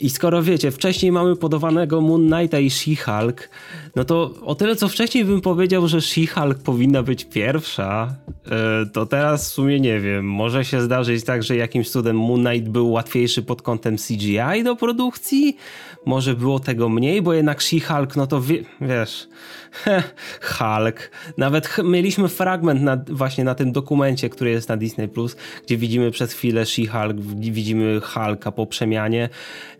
i 0.00 0.10
skoro 0.10 0.42
wiecie, 0.42 0.70
wcześniej 0.70 1.12
mamy 1.12 1.36
podawanego 1.36 2.00
Moon 2.00 2.30
Knighta 2.30 2.58
i 2.58 2.70
She-Hulk, 2.70 3.48
no 3.96 4.04
to 4.04 4.34
o 4.42 4.54
tyle 4.54 4.76
co 4.76 4.88
wcześniej 4.88 5.24
bym 5.24 5.40
powiedział, 5.40 5.88
że 5.88 5.98
She-Hulk 5.98 6.54
powinna 6.54 7.02
być 7.02 7.24
pierwsza, 7.24 8.14
e, 8.46 8.86
to 8.86 9.06
teraz 9.06 9.50
w 9.50 9.52
sumie 9.52 9.80
nie 9.80 10.00
wiem. 10.00 10.30
Może 10.30 10.64
się 10.64 10.82
zdarzyć 10.82 11.24
tak, 11.24 11.42
że 11.42 11.56
jakimś 11.56 11.90
cudem 11.90 12.18
Moon 12.18 12.44
Knight 12.44 12.68
był 12.68 12.90
łatwiejszy 12.90 13.42
pod 13.42 13.62
kątem 13.62 13.96
CGI 13.96 14.64
do 14.64 14.76
produkcji? 14.76 15.56
Może 16.06 16.34
było 16.34 16.60
tego 16.60 16.88
mniej, 16.88 17.22
bo 17.22 17.32
jednak 17.32 17.60
She-Hulk, 17.60 18.16
no 18.16 18.26
to 18.26 18.40
wie, 18.40 18.64
wiesz, 18.80 19.28
Hulk. 20.40 21.10
Nawet 21.38 21.76
mieliśmy 21.84 22.28
fragment 22.28 22.82
na, 22.82 23.04
właśnie 23.08 23.44
na 23.44 23.54
tym 23.54 23.72
dokumencie, 23.72 24.28
który 24.28 24.50
jest 24.50 24.68
na 24.68 24.76
Disney+, 24.76 25.08
Plus, 25.08 25.36
gdzie 25.66 25.76
widzimy 25.76 26.10
przez 26.10 26.32
chwilę 26.32 26.62
She-Hulk, 26.62 27.20
widzimy 27.50 28.00
Hulka 28.00 28.52
po 28.52 28.66
przemianie. 28.66 29.28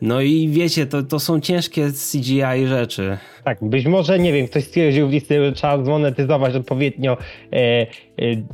No 0.03 0.20
i 0.20 0.49
wiecie, 0.49 0.87
to, 0.87 1.03
to 1.03 1.20
są 1.20 1.40
ciężkie 1.40 1.88
CGI 2.12 2.66
rzeczy. 2.66 3.18
Tak, 3.46 3.59
być 3.62 3.87
może, 3.87 4.18
nie 4.18 4.33
wiem, 4.33 4.49
ktoś 4.49 4.64
stwierdził 4.64 5.09
w 5.09 5.11
Disney, 5.11 5.38
że 5.38 5.53
trzeba 5.53 5.85
zmonetyzować 5.85 6.55
odpowiednio 6.55 7.16
e, 7.53 7.57
e, 7.57 7.87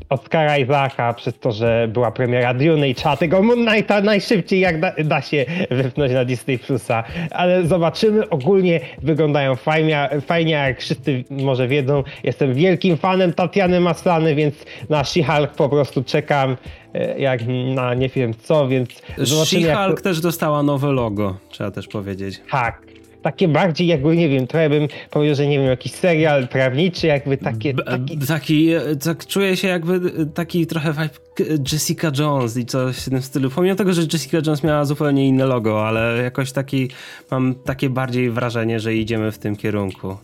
Oscara 0.08 1.14
przez 1.16 1.38
to, 1.38 1.52
że 1.52 1.88
była 1.92 2.10
premiera 2.10 2.54
Dune 2.54 2.88
i 2.88 2.94
trzeba 2.94 3.16
tego 3.16 3.42
Moon 3.42 3.66
Knighta 3.66 4.00
najszybciej 4.00 4.60
jak 4.60 4.80
da, 4.80 4.92
da 5.04 5.20
się 5.20 5.44
wypchnąć 5.70 6.12
na 6.12 6.24
Disney 6.24 6.58
Plusa. 6.58 7.04
Ale 7.30 7.66
zobaczymy, 7.66 8.28
ogólnie 8.28 8.80
wyglądają 9.02 9.56
fajnie, 9.56 10.08
fajnie 10.26 10.52
jak 10.52 10.80
wszyscy 10.80 11.24
może 11.32 11.68
wiedzą. 11.68 12.02
Jestem 12.24 12.54
wielkim 12.54 12.96
fanem 12.96 13.32
Tatiany 13.32 13.80
Maslany, 13.80 14.34
więc 14.34 14.54
na 14.88 15.02
She-Hulk 15.02 15.48
po 15.48 15.68
prostu 15.68 16.04
czekam 16.04 16.56
e, 16.94 17.18
jak 17.20 17.40
na 17.74 17.94
nie 17.94 18.08
wiem 18.08 18.34
co, 18.42 18.68
więc 18.68 18.88
zobaczymy. 19.18 19.62
She-Hulk 19.62 19.90
jak... 19.90 20.00
też 20.00 20.20
dostała 20.20 20.62
nowe 20.62 20.92
logo, 20.92 21.36
trzeba 21.50 21.70
też 21.70 21.88
powiedzieć. 21.88 22.40
Tak, 22.50 22.82
takie 23.22 23.48
bardziej 23.48 23.86
jakby, 23.86 24.16
nie 24.16 24.28
wiem, 24.28 24.46
trochę 24.46 24.70
bym 24.70 24.88
powiedział, 25.10 25.36
że 25.36 25.46
nie 25.46 25.58
wiem, 25.58 25.66
jakiś 25.66 25.92
serial 25.92 26.48
prawniczy, 26.48 27.06
jakby 27.06 27.36
takie... 27.36 27.74
Taki, 27.74 28.18
taki 28.18 28.70
tak 29.04 29.26
czuję 29.26 29.56
się 29.56 29.68
jakby 29.68 30.00
taki 30.34 30.66
trochę 30.66 30.92
vibe 30.92 31.58
Jessica 31.72 32.12
Jones 32.18 32.56
i 32.56 32.66
coś 32.66 32.96
w 32.96 33.10
tym 33.10 33.22
stylu. 33.22 33.50
Pomimo 33.50 33.74
tego, 33.74 33.92
że 33.92 34.02
Jessica 34.12 34.38
Jones 34.46 34.62
miała 34.62 34.84
zupełnie 34.84 35.28
inne 35.28 35.46
logo, 35.46 35.86
ale 35.86 36.22
jakoś 36.22 36.52
taki, 36.52 36.88
mam 37.30 37.54
takie 37.54 37.90
bardziej 37.90 38.30
wrażenie, 38.30 38.80
że 38.80 38.94
idziemy 38.94 39.32
w 39.32 39.38
tym 39.38 39.56
kierunku. 39.56 40.16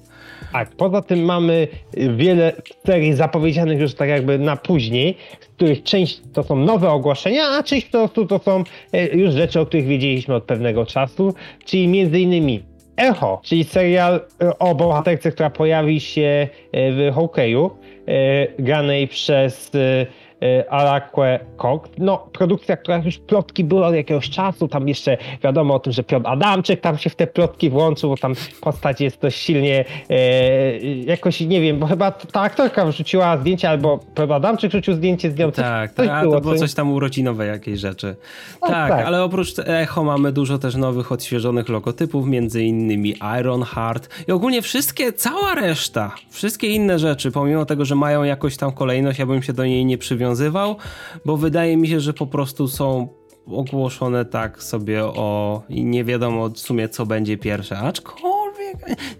Tak, 0.53 0.71
poza 0.77 1.03
tym 1.03 1.25
mamy 1.25 1.69
wiele 2.17 2.53
serii 2.87 3.15
zapowiedzianych 3.15 3.81
już 3.81 3.95
tak 3.95 4.09
jakby 4.09 4.39
na 4.39 4.57
później, 4.57 5.17
z 5.41 5.47
których 5.47 5.83
część 5.83 6.21
to 6.33 6.43
są 6.43 6.57
nowe 6.57 6.91
ogłoszenia, 6.91 7.43
a 7.43 7.63
część 7.63 7.87
po 7.87 7.99
prostu 7.99 8.27
to 8.27 8.39
są 8.39 8.65
e, 8.93 9.17
już 9.17 9.35
rzeczy, 9.35 9.61
o 9.61 9.67
których 9.67 9.87
wiedzieliśmy 9.87 10.35
od 10.35 10.45
pewnego 10.45 10.87
czasu, 10.87 11.35
czyli 11.65 11.89
między 11.89 12.21
innymi 12.21 12.63
Echo, 12.97 13.41
czyli 13.45 13.65
serial 13.65 14.21
e, 14.43 14.59
o 14.59 14.75
bohaterce, 14.75 15.33
która 15.33 15.51
pojawi 15.51 16.01
się 16.01 16.49
e, 16.73 16.93
w 16.93 17.15
Hawkeye'u, 17.15 17.71
granej 18.59 19.09
przez 19.09 19.71
E, 20.43 20.73
Alakwe 20.73 21.41
Kok. 21.57 21.89
No, 21.99 22.19
produkcja, 22.33 22.77
która 22.77 22.97
już 22.97 23.19
plotki 23.19 23.65
były 23.65 23.85
od 23.85 23.95
jakiegoś 23.95 24.31
czasu, 24.31 24.69
tam 24.69 24.89
jeszcze 24.89 25.17
wiadomo 25.45 25.75
o 25.75 25.79
tym, 25.79 25.93
że 25.93 26.03
Piotr 26.03 26.27
Adamczyk 26.27 26.81
tam 26.81 26.99
się 26.99 27.11
w 27.11 27.17
te 27.17 27.27
plotki 27.27 27.71
włączył, 27.71 28.11
bo 28.11 28.17
tam 28.17 28.35
postać 28.61 29.01
jest 29.01 29.21
dość 29.21 29.39
silnie 29.39 29.85
e, 30.11 30.79
jakoś, 30.81 31.41
nie 31.41 31.61
wiem, 31.61 31.79
bo 31.79 31.87
chyba 31.87 32.11
ta 32.11 32.41
aktorka 32.41 32.87
wrzuciła 32.87 33.39
zdjęcie, 33.39 33.71
albo 33.71 33.99
Piotr 34.15 34.33
Adamczyk 34.33 34.71
wrzucił 34.71 34.95
zdjęcie 34.95 35.31
z 35.31 35.39
nią. 35.39 35.53
Tak, 35.53 35.93
coś 35.93 36.07
tak, 36.07 36.23
było, 36.23 36.35
to 36.35 36.41
było 36.41 36.55
coś 36.55 36.75
tam 36.75 36.93
urodzinowe 36.93 37.47
jakieś 37.47 37.81
rzeczy. 37.81 38.17
Tak, 38.61 38.71
tak, 38.71 38.91
tak, 38.91 39.07
ale 39.07 39.25
oprócz 39.25 39.55
Echo 39.67 40.05
mamy 40.05 40.33
dużo 40.33 40.59
też 40.59 40.77
nowych, 40.77 41.13
odświeżonych 41.13 41.69
logotypów, 41.69 42.27
między 42.27 42.65
innymi 42.65 43.15
Iron 43.41 43.63
Heart 43.63 44.09
i 44.29 44.33
ogólnie 44.33 44.63
wszystkie, 44.63 45.13
cała 45.13 45.55
reszta, 45.55 46.15
wszystkie 46.31 46.69
inne 46.69 46.99
rzeczy, 46.99 47.31
pomimo 47.31 47.65
tego, 47.65 47.85
że 47.85 47.95
mają 47.95 48.23
jakoś 48.23 48.57
tam 48.57 48.73
kolejność, 48.73 49.19
ja 49.19 49.27
bym 49.27 49.43
się 49.43 49.53
do 49.53 49.65
niej 49.65 49.85
nie 49.85 49.99
przywiązał 49.99 50.28
bo 51.25 51.37
wydaje 51.37 51.77
mi 51.77 51.89
się, 51.89 52.01
że 52.01 52.13
po 52.13 52.27
prostu 52.27 52.69
są 52.69 53.09
ogłoszone 53.47 54.25
tak 54.25 54.63
sobie 54.63 55.05
o 55.05 55.63
i 55.69 55.85
nie 55.85 56.05
wiadomo 56.05 56.49
w 56.49 56.59
sumie 56.59 56.89
co 56.89 57.07
będzie 57.07 57.39
pierwsze, 57.39 57.79
aczkolwiek 57.79 58.38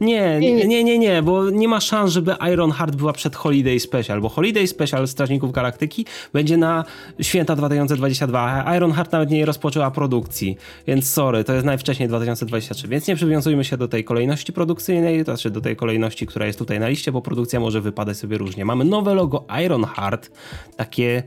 nie, 0.01 0.41
nie, 0.41 0.85
nie, 0.85 0.99
nie, 0.99 1.23
bo 1.23 1.51
nie 1.51 1.69
ma 1.69 1.81
szans, 1.81 2.13
żeby 2.13 2.35
Iron 2.53 2.71
Heart 2.71 2.97
była 2.97 3.13
przed 3.13 3.37
Holiday 3.37 3.81
Special, 3.81 4.21
bo 4.21 4.29
Holiday 4.29 4.67
Special 4.67 5.09
Strażników 5.09 5.53
Galaktyki 5.53 6.07
będzie 6.33 6.57
na 6.57 6.85
święta 7.21 7.57
2022, 7.57 8.65
a 8.67 8.77
Iron 8.77 8.93
Heart 8.93 9.13
nawet 9.13 9.31
nie 9.31 9.47
rozpoczęła 9.47 9.91
produkcji, 9.91 10.57
więc 10.87 11.11
sorry, 11.11 11.45
to 11.45 11.55
jest 11.55 11.67
najwcześniej 11.67 12.09
2023, 12.09 12.89
więc 12.89 13.09
nie 13.09 13.17
przywiązujmy 13.17 13.65
się 13.65 13.77
do 13.77 13.89
tej 13.89 14.05
kolejności 14.05 14.53
produkcyjnej, 14.53 15.19
to 15.25 15.25
znaczy 15.25 15.51
do 15.51 15.61
tej 15.61 15.77
kolejności, 15.77 16.27
która 16.27 16.47
jest 16.47 16.59
tutaj 16.59 16.81
na 16.81 16.89
liście, 16.89 17.13
bo 17.13 17.23
produkcja 17.23 17.61
może 17.61 17.81
wypadać 17.81 18.17
sobie 18.17 18.39
różnie. 18.39 18.65
Mamy 18.65 18.85
nowe 18.85 19.15
logo 19.15 19.45
Iron 19.65 19.85
Heart, 19.85 20.31
takie 20.77 21.23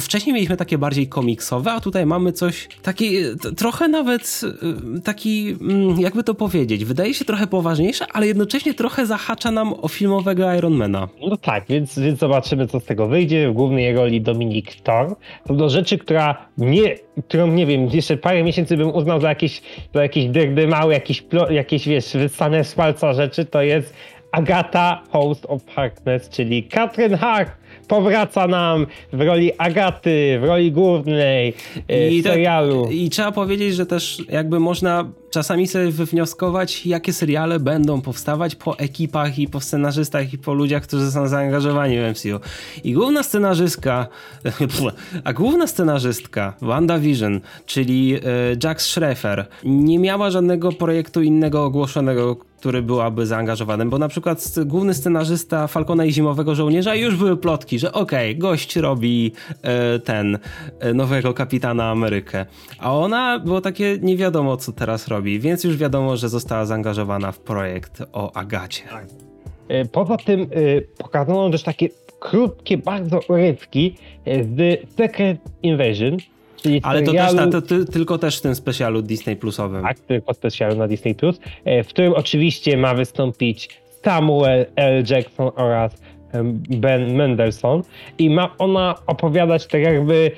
Wcześniej 0.00 0.34
mieliśmy 0.34 0.56
takie 0.56 0.78
bardziej 0.78 1.08
komiksowe, 1.08 1.72
a 1.72 1.80
tutaj 1.80 2.06
mamy 2.06 2.32
coś 2.32 2.68
taki, 2.82 3.16
trochę 3.56 3.88
nawet 3.88 4.40
y, 4.96 5.00
taki, 5.00 5.56
mm, 5.60 6.00
jakby 6.00 6.24
to 6.24 6.34
powiedzieć, 6.34 6.84
wydaje 6.84 7.14
się 7.14 7.24
trochę 7.24 7.46
poważniejsze, 7.46 8.06
ale 8.12 8.26
jednocześnie 8.26 8.74
trochę 8.74 9.06
zahacza 9.06 9.50
nam 9.50 9.74
o 9.82 9.88
filmowego 9.88 10.54
Ironmana. 10.54 11.08
No 11.28 11.36
tak, 11.36 11.64
więc, 11.68 11.98
więc 11.98 12.18
zobaczymy, 12.18 12.66
co 12.66 12.80
z 12.80 12.84
tego 12.84 13.08
wyjdzie. 13.08 13.50
W 13.50 13.52
głównej 13.52 13.94
roli 13.94 14.20
Dominik 14.20 14.74
Thor. 14.74 15.16
To 15.46 15.54
do 15.54 15.68
rzeczy, 15.68 15.98
która 15.98 16.46
nie, 16.58 16.96
którą 17.28 17.46
nie 17.46 17.66
wiem, 17.66 17.88
jeszcze 17.92 18.16
parę 18.16 18.42
miesięcy 18.42 18.76
bym 18.76 18.94
uznał 18.94 19.20
za 19.20 19.28
jakieś, 19.28 19.62
za 19.94 20.02
jakieś 20.02 20.26
dyrdymały, 20.26 20.92
jakieś, 20.92 21.24
jakieś 21.50 21.88
wiesz, 21.88 22.12
wysane 22.14 22.64
z 22.64 22.74
palca 22.74 23.12
rzeczy, 23.12 23.44
to 23.44 23.62
jest 23.62 23.94
Agata 24.32 25.02
Host 25.10 25.46
of 25.48 25.66
Harkness, 25.66 26.28
czyli 26.28 26.64
Katrin 26.64 27.14
Hart 27.14 27.61
powraca 27.92 28.46
nam 28.46 28.86
w 29.12 29.20
roli 29.20 29.52
Agaty, 29.58 30.38
w 30.40 30.44
roli 30.44 30.72
głównej 30.72 31.54
e, 31.88 32.10
I 32.10 32.22
serialu. 32.22 32.88
I 32.90 33.10
trzeba 33.10 33.32
powiedzieć, 33.32 33.74
że 33.74 33.86
też 33.86 34.22
jakby 34.28 34.60
można 34.60 35.10
czasami 35.32 35.68
sobie 35.68 35.90
wywnioskować, 35.90 36.86
jakie 36.86 37.12
seriale 37.12 37.60
będą 37.60 38.00
powstawać 38.00 38.54
po 38.54 38.78
ekipach 38.78 39.38
i 39.38 39.48
po 39.48 39.60
scenarzystach 39.60 40.32
i 40.32 40.38
po 40.38 40.54
ludziach, 40.54 40.82
którzy 40.82 41.10
są 41.10 41.28
zaangażowani 41.28 41.96
w 41.98 42.10
MCU. 42.10 42.40
I 42.84 42.92
główna 42.92 43.22
scenarzystka, 43.22 44.06
a 45.24 45.32
główna 45.32 45.66
scenarzystka 45.66 46.54
WandaVision, 46.60 47.40
czyli 47.66 48.14
e, 48.14 48.20
Jax 48.64 48.86
Schrefer, 48.86 49.46
nie 49.64 49.98
miała 49.98 50.30
żadnego 50.30 50.72
projektu 50.72 51.22
innego 51.22 51.64
ogłoszonego, 51.64 52.36
który 52.62 52.82
byłaby 52.82 53.26
zaangażowany, 53.26 53.86
bo 53.86 53.98
na 53.98 54.08
przykład 54.08 54.54
główny 54.66 54.94
scenarzysta 54.94 55.66
Falcona 55.66 56.04
i 56.04 56.12
Zimowego 56.12 56.54
Żołnierza 56.54 56.94
już 56.94 57.16
były 57.16 57.36
plotki, 57.36 57.78
że 57.78 57.92
okej, 57.92 58.30
okay, 58.30 58.40
gość 58.40 58.76
robi 58.76 59.32
e, 59.62 59.98
ten 59.98 60.38
e, 60.78 60.94
nowego 60.94 61.34
Kapitana 61.34 61.90
Amerykę, 61.90 62.46
a 62.78 62.94
ona 62.94 63.38
było 63.38 63.60
takie 63.60 63.98
nie 64.02 64.16
wiadomo 64.16 64.56
co 64.56 64.72
teraz 64.72 65.08
robi, 65.08 65.21
więc 65.22 65.64
już 65.64 65.76
wiadomo, 65.76 66.16
że 66.16 66.28
została 66.28 66.66
zaangażowana 66.66 67.32
w 67.32 67.38
projekt 67.38 68.02
o 68.12 68.36
Agacie. 68.36 68.82
Tak. 68.90 69.06
E, 69.68 69.84
poza 69.84 70.16
tym 70.16 70.40
e, 70.40 70.46
pokazano 70.98 71.50
też 71.50 71.62
takie 71.62 71.88
krótkie 72.18 72.78
bardzo 72.78 73.20
urywki 73.28 73.94
e, 74.24 74.44
z 74.44 74.80
Secret 74.96 75.38
Invasion, 75.62 76.16
ale 76.82 77.02
to 77.02 77.12
też 77.12 77.32
to, 77.52 77.62
ty, 77.62 77.84
tylko 77.84 78.18
też 78.18 78.38
w 78.38 78.40
tym 78.40 78.54
specjalu 78.54 79.02
Disney 79.02 79.36
Plusowym. 79.36 79.82
Tak, 79.82 79.98
tylko 79.98 80.34
specjalu 80.34 80.76
na 80.76 80.88
Disney 80.88 81.14
Plus, 81.14 81.40
w 81.84 81.86
którym 81.88 82.12
oczywiście 82.12 82.76
ma 82.76 82.94
wystąpić 82.94 83.68
Samuel 84.04 84.66
L. 84.76 85.04
Jackson 85.10 85.50
oraz 85.56 86.02
Ben 86.70 87.14
Mendelssohn 87.14 87.82
i 88.18 88.30
ma 88.30 88.54
ona 88.58 88.94
opowiadać 89.06 89.66
tak 89.66 89.82
jakby 89.82 90.30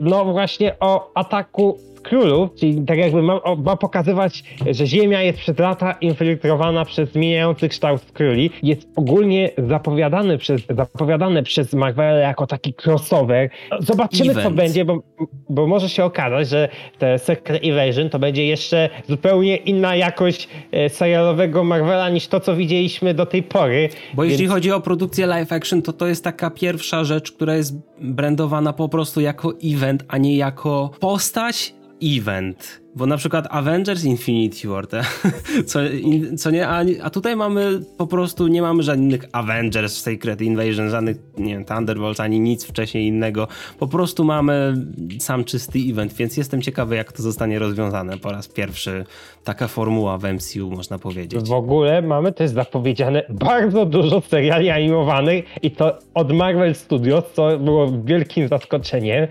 no 0.00 0.24
właśnie 0.24 0.78
o 0.80 1.10
ataku 1.14 1.78
królów, 2.02 2.50
czyli 2.54 2.84
tak 2.86 2.98
jakby 2.98 3.22
ma, 3.22 3.40
ma, 3.64 3.76
pokazywać, 3.76 4.44
że 4.70 4.86
Ziemia 4.86 5.22
jest 5.22 5.38
przez 5.38 5.58
lata 5.58 5.92
infiltrowana 5.92 6.84
przez 6.84 7.12
zmieniający 7.12 7.68
kształt 7.68 8.02
króli. 8.12 8.50
Jest 8.62 8.88
ogólnie 8.96 9.50
zapowiadany 9.58 10.38
przez, 10.38 10.62
zapowiadane 10.76 11.42
przez 11.42 11.72
Marvel 11.72 12.20
jako 12.20 12.46
taki 12.46 12.74
crossover. 12.84 13.50
Zobaczymy, 13.80 14.30
Event. 14.30 14.46
co 14.46 14.50
będzie, 14.50 14.84
bo, 14.84 15.02
bo 15.50 15.66
może 15.66 15.88
się 15.88 16.04
okazać, 16.04 16.48
że 16.48 16.68
te 16.98 17.18
Secret 17.18 17.62
Invasion 17.62 18.10
to 18.10 18.18
będzie 18.18 18.46
jeszcze 18.46 18.88
zupełnie 19.08 19.56
inna 19.56 19.96
jakość 19.96 20.48
e, 20.72 20.88
serialowego 20.88 21.64
Marvela 21.64 22.10
niż 22.10 22.28
to, 22.28 22.40
co 22.40 22.56
widzieliśmy 22.56 23.14
do 23.14 23.26
tej 23.26 23.42
pory. 23.42 23.88
Bo 24.14 24.22
Więc... 24.22 24.32
jeśli 24.32 24.46
chodzi 24.46 24.72
o 24.72 24.80
produkcję 24.80 25.26
live 25.26 25.52
action, 25.52 25.82
to 25.82 25.92
to 25.92 26.06
jest 26.06 26.24
taka 26.24 26.50
pierwsza 26.50 27.04
rzecz, 27.04 27.32
która 27.32 27.56
jest 27.56 27.74
brandowana 28.00 28.72
po 28.72 28.88
prostu 28.88 29.20
jako 29.20 29.52
event, 29.64 30.04
a 30.08 30.18
nie 30.18 30.36
jako 30.36 30.90
postać 31.00 31.74
event. 32.02 32.80
Bo 32.94 33.06
na 33.06 33.16
przykład 33.16 33.46
Avengers 33.50 34.04
Infinity 34.04 34.68
War, 34.68 34.86
te, 34.86 35.02
co, 35.66 35.82
in, 35.82 36.38
co 36.38 36.50
nie, 36.50 36.68
a, 36.68 36.84
a, 37.02 37.10
tutaj 37.10 37.36
mamy 37.36 37.80
po 37.98 38.06
prostu, 38.06 38.46
nie 38.46 38.62
mamy 38.62 38.82
żadnych 38.82 39.28
Avengers 39.32 40.02
Secret 40.02 40.40
Invasion, 40.40 40.90
żadnych, 40.90 41.16
nie 41.38 41.52
wiem, 41.52 41.64
Thunderbolts, 41.64 42.20
ani 42.20 42.40
nic 42.40 42.64
wcześniej 42.64 43.06
innego. 43.06 43.48
Po 43.78 43.86
prostu 43.86 44.24
mamy 44.24 44.74
sam 45.18 45.44
czysty 45.44 45.78
event, 45.78 46.14
więc 46.14 46.36
jestem 46.36 46.62
ciekawy, 46.62 46.96
jak 46.96 47.12
to 47.12 47.22
zostanie 47.22 47.58
rozwiązane 47.58 48.18
po 48.18 48.32
raz 48.32 48.48
pierwszy. 48.48 49.04
Taka 49.44 49.68
formuła 49.68 50.18
w 50.18 50.24
MCU, 50.24 50.70
można 50.70 50.98
powiedzieć. 50.98 51.48
W 51.48 51.52
ogóle 51.52 52.02
mamy 52.02 52.32
też 52.32 52.50
zapowiedziane 52.50 53.22
bardzo 53.28 53.86
dużo 53.86 54.20
seriali 54.20 54.70
animowanych 54.70 55.44
i 55.62 55.70
to 55.70 55.98
od 56.14 56.32
Marvel 56.32 56.74
Studios, 56.74 57.24
co 57.32 57.58
było 57.58 57.92
wielkim 58.04 58.48
zaskoczeniem. 58.48 59.26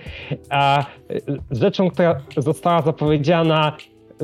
A 0.50 0.86
rzeczą, 1.52 1.90
która 1.90 2.22
została 2.38 2.82
zapowiedziana 2.82 3.49
na, 3.50 3.78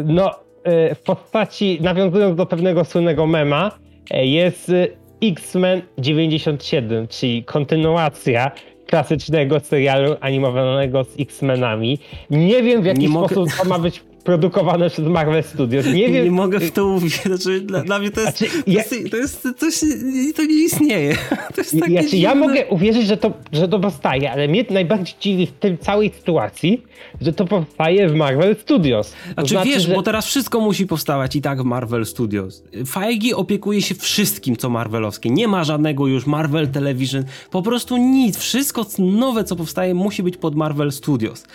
no, 0.06 0.32
e, 0.64 0.96
w 0.96 1.02
postaci, 1.02 1.78
nawiązując 1.82 2.36
do 2.36 2.46
pewnego 2.46 2.86
słynnego 2.86 3.28
mema, 3.28 3.72
e, 4.12 4.26
jest 4.26 4.70
e, 4.70 4.88
X-Men 5.24 5.82
97, 5.98 7.08
czyli 7.08 7.44
kontynuacja 7.44 8.52
klasycznego 8.88 9.60
serialu 9.60 10.16
animowanego 10.22 11.04
z 11.04 11.20
X-Menami. 11.20 12.00
Nie 12.30 12.64
wiem 12.64 12.82
w 12.82 12.86
jaki 12.86 13.02
Nie 13.02 13.10
sposób 13.10 13.38
mogę... 13.38 13.52
to 13.58 13.70
ma 13.70 13.80
być 13.80 14.04
produkowane 14.26 14.90
przez 14.90 15.08
Marvel 15.08 15.44
Studios. 15.44 15.86
Nie 15.86 16.10
wiem. 16.10 16.26
Nie 16.26 16.32
mogę 16.32 16.60
w 16.60 16.72
to 16.72 16.86
uwierzyć. 16.86 17.24
Znaczy, 17.24 17.62
dla, 17.62 17.82
dla, 17.82 18.00
mnie 18.00 18.12
to 18.12 18.22
jest, 18.22 18.38
znaczy, 18.38 18.64
to, 18.64 18.72
jest, 18.72 19.12
to 19.12 19.18
jest 19.18 19.48
coś, 19.58 19.90
to 20.36 20.46
nie 20.46 20.64
istnieje. 20.66 21.16
To 21.56 21.62
jest 21.62 21.80
takie 21.80 22.02
znaczy, 22.02 22.18
ja 22.18 22.36
mogę 22.36 22.66
uwierzyć, 22.66 23.08
że 23.08 23.18
to, 23.18 23.32
że 23.52 23.68
to 23.68 23.80
powstaje, 23.80 24.32
ale 24.32 24.48
mnie 24.48 24.66
najbardziej 24.70 25.16
dziwi 25.20 25.48
w 25.48 25.52
tej 25.52 25.78
całej 25.78 26.12
sytuacji, 26.20 26.84
że 27.22 27.34
to 27.34 27.46
powstaje 27.46 28.10
w 28.10 28.16
Marvel 28.16 28.56
Studios. 28.56 29.12
To 29.12 29.34
znaczy, 29.34 29.50
znaczy 29.50 29.70
wiesz, 29.70 29.84
że... 29.84 29.96
bo 29.96 30.04
teraz 30.04 30.26
wszystko 30.26 30.60
musi 30.60 30.86
powstawać 30.86 31.36
i 31.36 31.42
tak 31.42 31.62
w 31.62 31.66
Marvel 31.66 32.06
Studios. 32.06 32.64
Feige 32.88 33.36
opiekuje 33.36 33.82
się 33.82 33.96
wszystkim, 33.96 34.56
co 34.56 34.70
Marvelowskie. 34.70 35.30
Nie 35.30 35.48
ma 35.48 35.64
żadnego 35.64 36.08
już 36.08 36.26
Marvel 36.26 36.68
Television. 36.68 37.24
Po 37.52 37.62
prostu 37.62 37.98
nic. 37.98 38.38
Wszystko 38.38 38.86
nowe, 39.00 39.44
co 39.44 39.56
powstaje, 39.56 39.94
musi 39.94 40.24
być 40.24 40.38
pod 40.38 40.56
Marvel 40.56 40.92
Studios. 40.92 41.46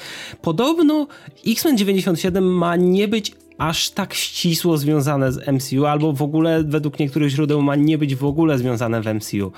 Podobno 0.43 1.07
X-Men 1.47 1.77
97 1.77 2.60
ma 2.61 2.77
nie 2.77 3.09
być 3.09 3.33
aż 3.59 3.91
tak 3.91 4.15
ścisło 4.15 4.79
związane 4.79 5.33
z 5.33 5.49
MCU, 5.49 5.87
albo 5.87 6.13
w 6.13 6.23
ogóle 6.23 6.65
według 6.65 6.99
niektórych 6.99 7.31
źródeł 7.31 7.63
ma 7.63 7.77
nie 7.77 7.99
być 7.99 8.17
w 8.17 8.25
ogóle 8.25 8.59
związane 8.59 9.03
w 9.03 9.15
MCU. 9.15 9.53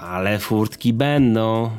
Ale 0.00 0.38
furtki 0.38 0.92
będą 0.92 1.70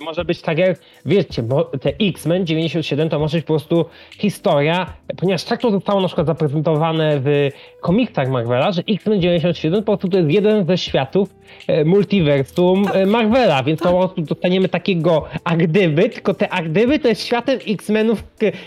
może 0.00 0.24
być 0.24 0.42
tak 0.42 0.58
jak, 0.58 0.78
wiecie, 1.06 1.42
bo 1.42 1.64
te 1.64 1.92
X-Men 2.00 2.46
97 2.46 3.08
to 3.08 3.18
może 3.18 3.38
być 3.38 3.46
po 3.46 3.52
prostu 3.52 3.84
historia, 4.18 4.86
ponieważ 5.16 5.44
tak 5.44 5.60
to 5.60 5.70
zostało 5.70 6.00
na 6.00 6.06
przykład 6.06 6.26
zaprezentowane 6.26 7.20
w 7.20 7.48
komiksach 7.80 8.30
Marvela, 8.30 8.72
że 8.72 8.82
X-Men 8.88 9.20
97 9.20 9.80
po 9.80 9.86
prostu 9.86 10.08
to 10.08 10.18
jest 10.18 10.30
jeden 10.30 10.66
ze 10.66 10.78
światów 10.78 11.34
e, 11.66 11.84
multiversum 11.84 12.84
tak. 12.84 12.96
E, 12.96 13.06
Marvela, 13.06 13.62
więc 13.62 13.80
tak. 13.80 13.92
po 13.92 13.98
prostu 13.98 14.22
dostaniemy 14.22 14.68
takiego 14.68 15.24
a 15.44 15.56
gdyby, 15.56 16.08
tylko 16.08 16.34
te 16.34 16.48
a 16.48 16.62
gdyby 16.62 16.98
to 16.98 17.08
jest 17.08 17.26
światem 17.26 17.58
X-Menów 17.68 18.24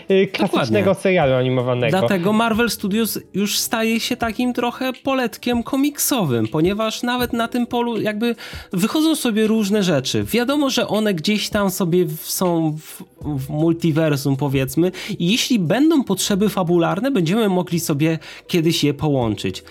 e, 0.08 0.26
klasycznego 0.26 0.80
Dokładnie. 0.80 0.94
serialu 1.02 1.34
animowanego. 1.34 1.98
Dlatego 1.98 2.32
Marvel 2.32 2.70
Studios 2.70 3.18
już 3.34 3.58
staje 3.58 4.00
się 4.00 4.16
takim 4.16 4.52
trochę 4.52 4.92
poletkiem 4.92 5.62
komiksowym, 5.62 6.48
ponieważ 6.48 7.02
nawet 7.02 7.32
na 7.32 7.48
tym 7.48 7.66
polu 7.66 8.00
jakby 8.00 8.34
wychodzą 8.72 9.16
sobie 9.16 9.46
różne 9.46 9.82
rzeczy. 9.82 10.24
Wiadomo, 10.24 10.70
że 10.70 10.88
one 10.88 11.14
gdzieś 11.24 11.48
tam 11.48 11.70
sobie 11.70 12.06
są 12.22 12.76
w, 12.78 13.02
w 13.38 13.50
multiversum 13.50 14.36
powiedzmy. 14.36 14.92
I 15.18 15.32
jeśli 15.32 15.58
będą 15.58 16.04
potrzeby 16.04 16.48
fabularne, 16.48 17.10
będziemy 17.10 17.48
mogli 17.48 17.80
sobie 17.80 18.18
kiedyś 18.46 18.84
je 18.84 18.94
połączyć 18.94 19.64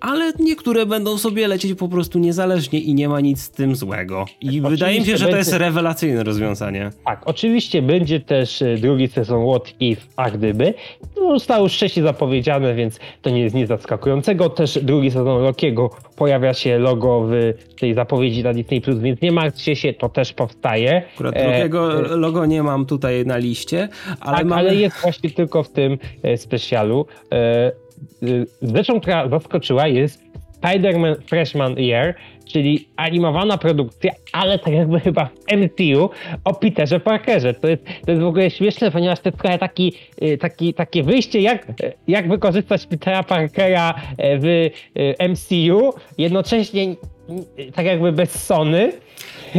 ale 0.00 0.32
niektóre 0.38 0.86
będą 0.86 1.18
sobie 1.18 1.48
lecieć 1.48 1.78
po 1.78 1.88
prostu 1.88 2.18
niezależnie 2.18 2.80
i 2.80 2.94
nie 2.94 3.08
ma 3.08 3.20
nic 3.20 3.42
z 3.42 3.50
tym 3.50 3.76
złego. 3.76 4.24
I 4.40 4.46
oczywiście 4.46 4.70
wydaje 4.70 5.00
mi 5.00 5.06
się, 5.06 5.16
że 5.16 5.24
będzie... 5.24 5.32
to 5.32 5.38
jest 5.38 5.52
rewelacyjne 5.52 6.24
rozwiązanie. 6.24 6.90
Tak, 7.04 7.22
oczywiście 7.24 7.82
będzie 7.82 8.20
też 8.20 8.62
e, 8.62 8.76
drugi 8.76 9.08
sezon 9.08 9.48
What 9.50 9.74
If, 9.80 10.02
a 10.16 10.30
gdyby. 10.30 10.74
To 11.14 11.38
zostało 11.38 11.64
już 11.64 11.74
wcześniej 11.74 12.06
zapowiedziane, 12.06 12.74
więc 12.74 12.98
to 13.22 13.30
nie 13.30 13.40
jest 13.40 13.54
nic 13.54 13.68
zaskakującego. 13.68 14.50
Też 14.50 14.78
drugi 14.82 15.10
sezon 15.10 15.42
Rockiego 15.42 15.90
pojawia 16.16 16.54
się 16.54 16.78
logo 16.78 17.28
w 17.28 17.54
tej 17.80 17.94
zapowiedzi 17.94 18.42
na 18.42 18.52
Disney+, 18.52 18.80
Plus, 18.80 18.98
więc 18.98 19.20
nie 19.20 19.32
martwcie 19.32 19.76
się, 19.76 19.92
to 19.92 20.08
też 20.08 20.32
powstaje. 20.32 21.02
Akurat 21.14 21.36
e, 21.36 21.64
e, 21.64 21.68
logo 22.16 22.46
nie 22.46 22.62
mam 22.62 22.86
tutaj 22.86 23.26
na 23.26 23.36
liście, 23.36 23.88
ale 24.20 24.36
tak, 24.36 24.46
mamy... 24.46 24.60
ale 24.60 24.74
jest 24.74 24.96
właśnie 25.02 25.30
tylko 25.30 25.62
w 25.62 25.70
tym 25.70 25.98
specjalu. 26.36 27.06
E, 27.32 27.85
rzeczą, 28.62 29.00
która 29.00 29.28
zaskoczyła 29.28 29.86
jest 29.86 30.22
Spider-Man 30.60 31.16
Freshman 31.26 31.78
Year, 31.78 32.14
czyli 32.52 32.88
animowana 32.96 33.58
produkcja, 33.58 34.12
ale 34.32 34.58
tak 34.58 34.74
jakby 34.74 35.00
chyba 35.00 35.24
w 35.24 35.56
MCU 35.56 36.10
o 36.44 36.54
Peterze 36.54 37.00
Parkerze. 37.00 37.54
To 37.54 37.68
jest, 37.68 37.84
to 38.04 38.10
jest 38.10 38.22
w 38.22 38.26
ogóle 38.26 38.50
śmieszne, 38.50 38.90
ponieważ 38.90 39.20
to 39.20 39.28
jest 39.28 39.38
trochę 39.38 39.58
taki, 39.58 39.92
y, 40.22 40.38
taki, 40.38 40.74
takie 40.74 41.02
wyjście, 41.02 41.40
jak, 41.40 41.66
jak 42.08 42.28
wykorzystać 42.28 42.86
Petera 42.86 43.22
Parkera 43.22 43.94
e, 44.18 44.38
w 44.38 44.44
y, 44.44 44.72
MCU, 45.28 45.92
jednocześnie 46.18 46.94
tak 47.74 47.86
jakby 47.86 48.12
bez 48.12 48.44
Sony, 48.44 48.92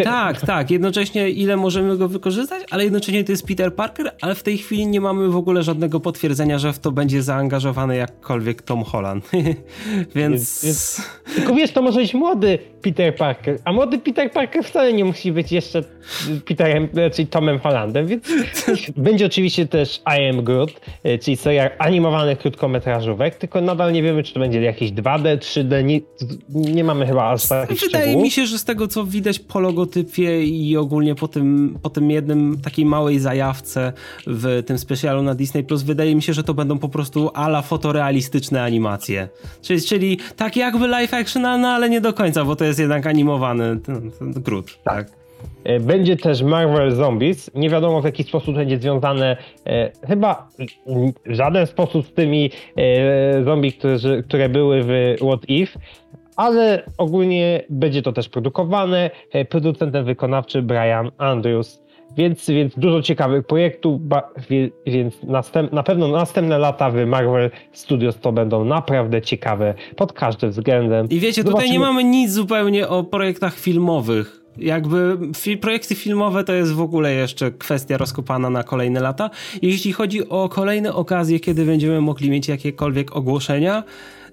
tak, 0.04 0.42
tak. 0.42 0.72
Jednocześnie 0.72 1.30
ile 1.30 1.58
możemy 1.58 1.98
go 1.98 2.08
wykorzystać, 2.08 2.64
ale 2.72 2.84
jednocześnie 2.84 3.24
to 3.24 3.32
jest 3.32 3.48
Peter 3.48 3.76
Parker, 3.76 4.12
ale 4.22 4.36
w 4.36 4.44
tej 4.44 4.58
chwili 4.58 4.88
nie 4.88 5.02
mamy 5.02 5.30
w 5.30 5.36
ogóle 5.36 5.64
żadnego 5.64 6.00
potwierdzenia, 6.00 6.60
że 6.60 6.74
w 6.74 6.80
to 6.80 6.92
będzie 6.92 7.24
zaangażowany 7.24 7.96
jakkolwiek 7.96 8.62
Tom 8.62 8.84
Holland. 8.84 9.32
Więc... 10.16 10.64
Jest, 10.64 11.02
Tylko 11.36 11.56
wiesz, 11.56 11.72
to 11.72 11.82
może 11.82 12.00
być 12.00 12.14
młody 12.14 12.60
Peter 12.82 13.16
Parker, 13.16 13.60
a 13.66 13.74
młody 13.74 14.00
Peter 14.00 14.32
Parker 14.32 14.64
wcale 14.64 14.94
nie 14.94 15.06
musi 15.06 15.32
być 15.32 15.52
jeszcze 15.52 15.84
Peterem, 16.46 16.90
czyli 17.14 17.28
Tomem 17.28 17.60
Hollandem, 17.60 18.08
więc 18.08 18.24
będzie 18.98 19.26
oczywiście 19.26 19.68
też 19.68 20.02
I 20.18 20.30
Am 20.30 20.44
Groot, 20.44 20.72
e, 21.04 21.18
czyli 21.18 21.38
seria 21.38 21.78
animowanych 21.78 22.40
krótkometrażówek, 22.40 23.36
tylko 23.36 23.62
nadal 23.62 23.94
nie 23.94 24.04
wiemy, 24.04 24.24
czy 24.24 24.34
to 24.34 24.40
będzie 24.40 24.62
jakieś 24.62 24.92
2D, 24.92 25.38
3D, 25.38 25.84
nie, 25.84 26.02
nie 26.50 26.84
mamy 26.84 27.06
chyba 27.06 27.30
aż 27.30 27.48
takich 27.48 27.80
Wydaje 27.80 28.04
szczegółów. 28.04 28.24
mi 28.24 28.32
się, 28.32 28.46
że 28.46 28.58
z 28.60 28.66
tego 28.66 28.88
co 28.88 29.06
widać 29.06 29.40
po 29.40 29.60
logotypie 29.60 30.44
i 30.44 30.78
ogólnie 30.78 31.16
po 31.16 31.28
tym, 31.28 31.80
po 31.82 31.90
tym 31.90 32.12
jednym 32.12 32.62
takiej 32.62 32.86
małej 32.86 33.20
zajawce 33.20 33.94
w 34.28 34.64
tym 34.66 34.78
specjalu 34.78 35.22
na 35.22 35.36
Disney 35.36 35.64
Plus, 35.64 35.84
wydaje 35.84 36.16
mi 36.16 36.22
się, 36.22 36.34
że 36.34 36.44
to 36.44 36.54
będą 36.54 36.80
po 36.80 36.90
prostu 36.90 37.32
ala 37.34 37.62
fotorealistyczne 37.62 38.64
animacje. 38.64 39.30
Czyli, 39.62 39.82
czyli 39.82 40.20
tak 40.36 40.56
jakby 40.56 40.88
live 40.88 41.14
action, 41.14 41.42
no 41.42 41.68
ale 41.68 41.90
nie 41.90 42.02
do 42.02 42.14
końca, 42.14 42.46
bo 42.46 42.56
to 42.56 42.66
jest 42.66 42.80
jednak 42.80 43.08
animowany 43.08 43.80
Groot. 44.22 44.80
Tak. 44.84 45.08
E, 45.08 45.27
będzie 45.80 46.18
też 46.18 46.42
Marvel 46.42 46.92
Zombies. 46.92 47.52
Nie 47.56 47.70
wiadomo 47.70 48.02
w 48.02 48.06
jaki 48.06 48.24
sposób 48.24 48.56
będzie 48.56 48.78
związane, 48.78 49.38
e, 49.66 49.92
chyba 50.08 50.48
w 51.26 51.34
żaden 51.34 51.68
sposób 51.68 52.08
z 52.08 52.14
tymi 52.14 52.52
e, 52.78 53.44
zombie, 53.44 53.74
które, 53.74 53.98
które 54.28 54.50
były 54.50 54.84
w 54.84 55.16
What 55.28 55.50
If, 55.50 55.80
ale 56.36 56.84
ogólnie 56.98 57.64
będzie 57.70 58.02
to 58.02 58.14
też 58.14 58.30
produkowane. 58.30 59.10
E, 59.32 59.46
producentem 59.46 60.06
wykonawczy 60.06 60.62
Brian 60.62 61.12
Andrews. 61.18 61.88
Więc, 62.18 62.50
więc 62.50 62.80
dużo 62.80 63.02
ciekawych 63.02 63.46
projektów, 63.46 64.02
więc 64.86 65.24
następ, 65.24 65.72
na 65.72 65.84
pewno 65.84 66.08
następne 66.08 66.58
lata 66.58 66.90
w 66.92 67.06
Marvel 67.06 67.52
Studios 67.72 68.20
to 68.20 68.32
będą 68.32 68.66
naprawdę 68.66 69.22
ciekawe 69.22 69.74
pod 69.96 70.14
każdym 70.14 70.50
względem. 70.50 71.10
I 71.10 71.20
wiecie, 71.20 71.44
Zobaczymy... 71.44 71.64
tutaj 71.64 71.72
nie 71.72 71.80
mamy 71.80 72.04
nic 72.04 72.32
zupełnie 72.32 72.88
o 72.88 73.04
projektach 73.04 73.56
filmowych. 73.56 74.47
Jakby 74.60 75.18
fi 75.36 75.58
projekty 75.58 75.96
filmowe 75.96 76.44
to 76.44 76.54
jest 76.54 76.72
w 76.72 76.82
ogóle 76.82 77.14
jeszcze 77.14 77.52
kwestia 77.52 77.98
rozkopana 77.98 78.50
na 78.50 78.64
kolejne 78.64 79.00
lata. 79.00 79.30
Jeśli 79.62 79.94
chodzi 79.94 80.30
o 80.30 80.50
kolejne 80.50 80.94
okazje, 80.94 81.40
kiedy 81.40 81.66
będziemy 81.66 82.02
mogli 82.02 82.30
mieć 82.30 82.48
jakiekolwiek 82.48 83.16
ogłoszenia, 83.16 83.84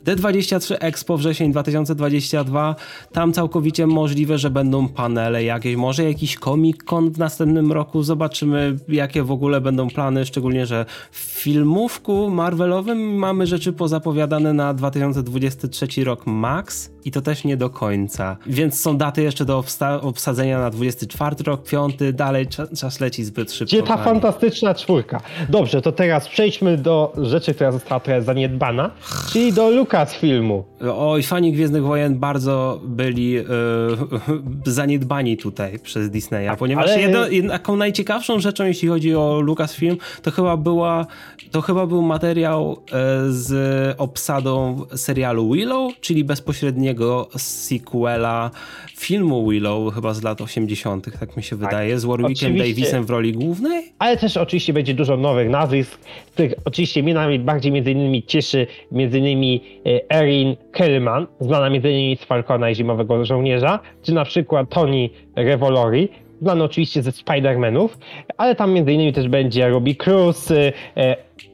D23 0.04 0.76
Expo 0.80 1.16
wrzesień 1.16 1.52
2022. 1.52 2.76
Tam 3.12 3.32
całkowicie 3.32 3.86
możliwe, 3.86 4.38
że 4.38 4.50
będą 4.50 4.88
panele 4.88 5.44
jakieś, 5.44 5.76
może 5.76 6.04
jakiś 6.04 6.36
Comic 6.36 6.76
w 7.12 7.18
następnym 7.18 7.72
roku. 7.72 8.02
Zobaczymy, 8.02 8.76
jakie 8.88 9.22
w 9.22 9.30
ogóle 9.30 9.60
będą 9.60 9.88
plany, 9.88 10.26
szczególnie, 10.26 10.66
że 10.66 10.86
w 11.10 11.18
filmówku 11.18 12.30
Marvelowym 12.30 13.14
mamy 13.14 13.46
rzeczy 13.46 13.72
pozapowiadane 13.72 14.52
na 14.52 14.74
2023 14.74 16.04
rok 16.04 16.26
max 16.26 16.93
i 17.04 17.10
to 17.10 17.22
też 17.22 17.44
nie 17.44 17.56
do 17.56 17.70
końca. 17.70 18.36
Więc 18.46 18.80
są 18.80 18.96
daty 18.96 19.22
jeszcze 19.22 19.44
do 19.44 19.64
obsadzenia 20.00 20.58
na 20.58 20.70
24 20.70 21.36
rok, 21.46 21.68
5, 21.68 21.94
dalej 22.12 22.46
czas 22.78 23.00
leci 23.00 23.24
zbyt 23.24 23.52
szybko. 23.52 23.76
Gdzie 23.76 23.82
ta 23.82 23.96
fantastyczna 23.96 24.74
czwórka? 24.74 25.20
Dobrze, 25.48 25.82
to 25.82 25.92
teraz 25.92 26.28
przejdźmy 26.28 26.78
do 26.78 27.12
rzeczy, 27.16 27.54
która 27.54 27.72
została 27.72 28.00
trochę 28.00 28.22
zaniedbana, 28.22 28.90
czyli 29.32 29.52
do 29.52 29.70
Lucasfilmu. 29.70 30.64
Oj, 30.96 31.22
fani 31.22 31.52
Gwiezdnych 31.52 31.82
Wojen 31.82 32.18
bardzo 32.18 32.80
byli 32.84 33.30
yy, 33.30 33.44
zaniedbani 34.66 35.36
tutaj 35.36 35.78
przez 35.78 36.10
Disneya, 36.10 36.46
tak, 36.46 36.58
ponieważ 36.58 36.90
ale... 36.90 37.00
jedno, 37.00 37.28
jedną 37.28 37.76
najciekawszą 37.76 38.40
rzeczą, 38.40 38.64
jeśli 38.64 38.88
chodzi 38.88 39.14
o 39.14 39.40
Lucasfilm, 39.40 39.96
to 40.22 40.30
chyba 40.30 40.56
była, 40.56 41.06
to 41.50 41.60
chyba 41.60 41.86
był 41.86 42.02
materiał 42.02 42.82
yy, 43.26 43.32
z 43.32 43.54
obsadą 43.98 44.80
serialu 44.96 45.52
Willow, 45.52 46.00
czyli 46.00 46.24
bezpośredniego 46.24 46.93
sequela 47.36 48.50
filmu 48.96 49.50
Willow, 49.50 49.94
chyba 49.94 50.14
z 50.14 50.22
lat 50.22 50.40
80., 50.40 51.18
tak 51.20 51.36
mi 51.36 51.42
się 51.42 51.58
tak, 51.58 51.58
wydaje, 51.58 51.98
z 51.98 52.04
Warwickiem 52.04 52.56
Davisem 52.56 53.04
w 53.04 53.10
roli 53.10 53.32
głównej. 53.32 53.92
Ale 53.98 54.16
też 54.16 54.36
oczywiście 54.36 54.72
będzie 54.72 54.94
dużo 54.94 55.16
nowych 55.16 55.48
nazwisk, 55.48 55.98
których 56.32 56.54
oczywiście 56.64 57.02
mnie 57.02 57.14
najbardziej 57.14 57.72
między 57.72 57.90
innymi 57.90 58.22
cieszy 58.22 58.66
między 58.92 59.18
innymi 59.18 59.60
e, 59.86 60.16
Erin 60.16 60.56
Kellman, 60.72 61.26
znana 61.40 61.70
między 61.70 61.90
innymi 61.90 62.16
z 62.16 62.24
Falcona 62.24 62.70
i 62.70 62.74
Zimowego 62.74 63.24
Żołnierza, 63.24 63.80
czy 64.02 64.12
na 64.12 64.24
przykład 64.24 64.70
Tony 64.70 65.10
Revolori, 65.36 66.08
znany 66.42 66.64
oczywiście 66.64 67.02
ze 67.02 67.10
Spider-Manów, 67.10 67.88
ale 68.36 68.54
tam 68.54 68.72
między 68.72 68.92
innymi 68.92 69.12
też 69.12 69.28
będzie 69.28 69.68
Ruby 69.68 69.94
Cruz, 69.94 70.50
e, 70.50 70.72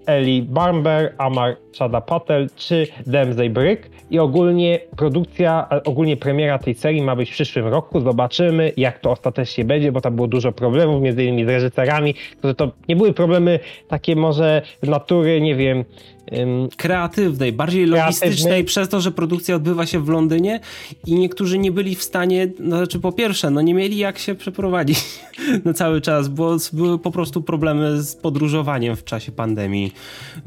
Eli 0.07 0.43
Barber, 0.43 1.15
Amar 1.19 1.57
Chada 1.79 2.01
Patel 2.01 2.49
czy 2.57 2.87
Demsey 3.07 3.51
Brick 3.51 3.91
i 4.11 4.19
ogólnie 4.19 4.81
produkcja, 4.97 5.69
ogólnie 5.85 6.17
premiera 6.17 6.59
tej 6.59 6.75
serii 6.75 7.03
ma 7.03 7.17
być 7.17 7.31
w 7.31 7.33
przyszłym 7.33 7.67
roku. 7.67 8.01
Zobaczymy 8.01 8.73
jak 8.77 8.99
to 8.99 9.11
ostatecznie 9.11 9.65
będzie, 9.65 9.93
bo 9.93 10.01
tam 10.01 10.17
było 10.17 10.29
dużo 10.29 10.53
problemów 10.53 11.03
między 11.03 11.25
innymi 11.25 11.45
z 11.45 11.49
reżyserami, 11.49 12.15
które 12.39 12.55
to 12.55 12.73
nie 12.89 12.97
były 12.97 13.13
problemy 13.13 13.61
takie 13.89 14.17
może 14.17 14.63
natury, 14.83 15.41
nie 15.41 15.55
wiem, 15.55 15.85
kreatywnej, 16.77 17.53
bardziej 17.53 17.87
logistycznej, 17.87 18.31
kreatywnej. 18.31 18.65
przez 18.65 18.89
to, 18.89 19.01
że 19.01 19.11
produkcja 19.11 19.57
odbywa 19.57 19.87
się 19.87 20.05
w 20.05 20.09
Londynie 20.09 20.61
i 21.07 21.15
niektórzy 21.15 21.59
nie 21.59 21.73
byli 21.73 21.95
w 21.95 22.03
stanie, 22.03 22.49
no, 22.59 22.77
znaczy 22.77 23.01
po 23.01 23.13
pierwsze, 23.13 23.51
no 23.51 23.61
nie 23.61 23.75
mieli 23.75 23.99
jak 23.99 24.19
się 24.19 24.35
przeprowadzić 24.35 24.99
na 25.65 25.73
cały 25.73 26.01
czas, 26.01 26.29
bo 26.29 26.57
były 26.73 26.99
po 26.99 27.11
prostu 27.11 27.43
problemy 27.43 28.03
z 28.03 28.17
podróżowaniem 28.17 28.97
w 28.97 29.05
czasie 29.05 29.33
pandemii, 29.33 29.70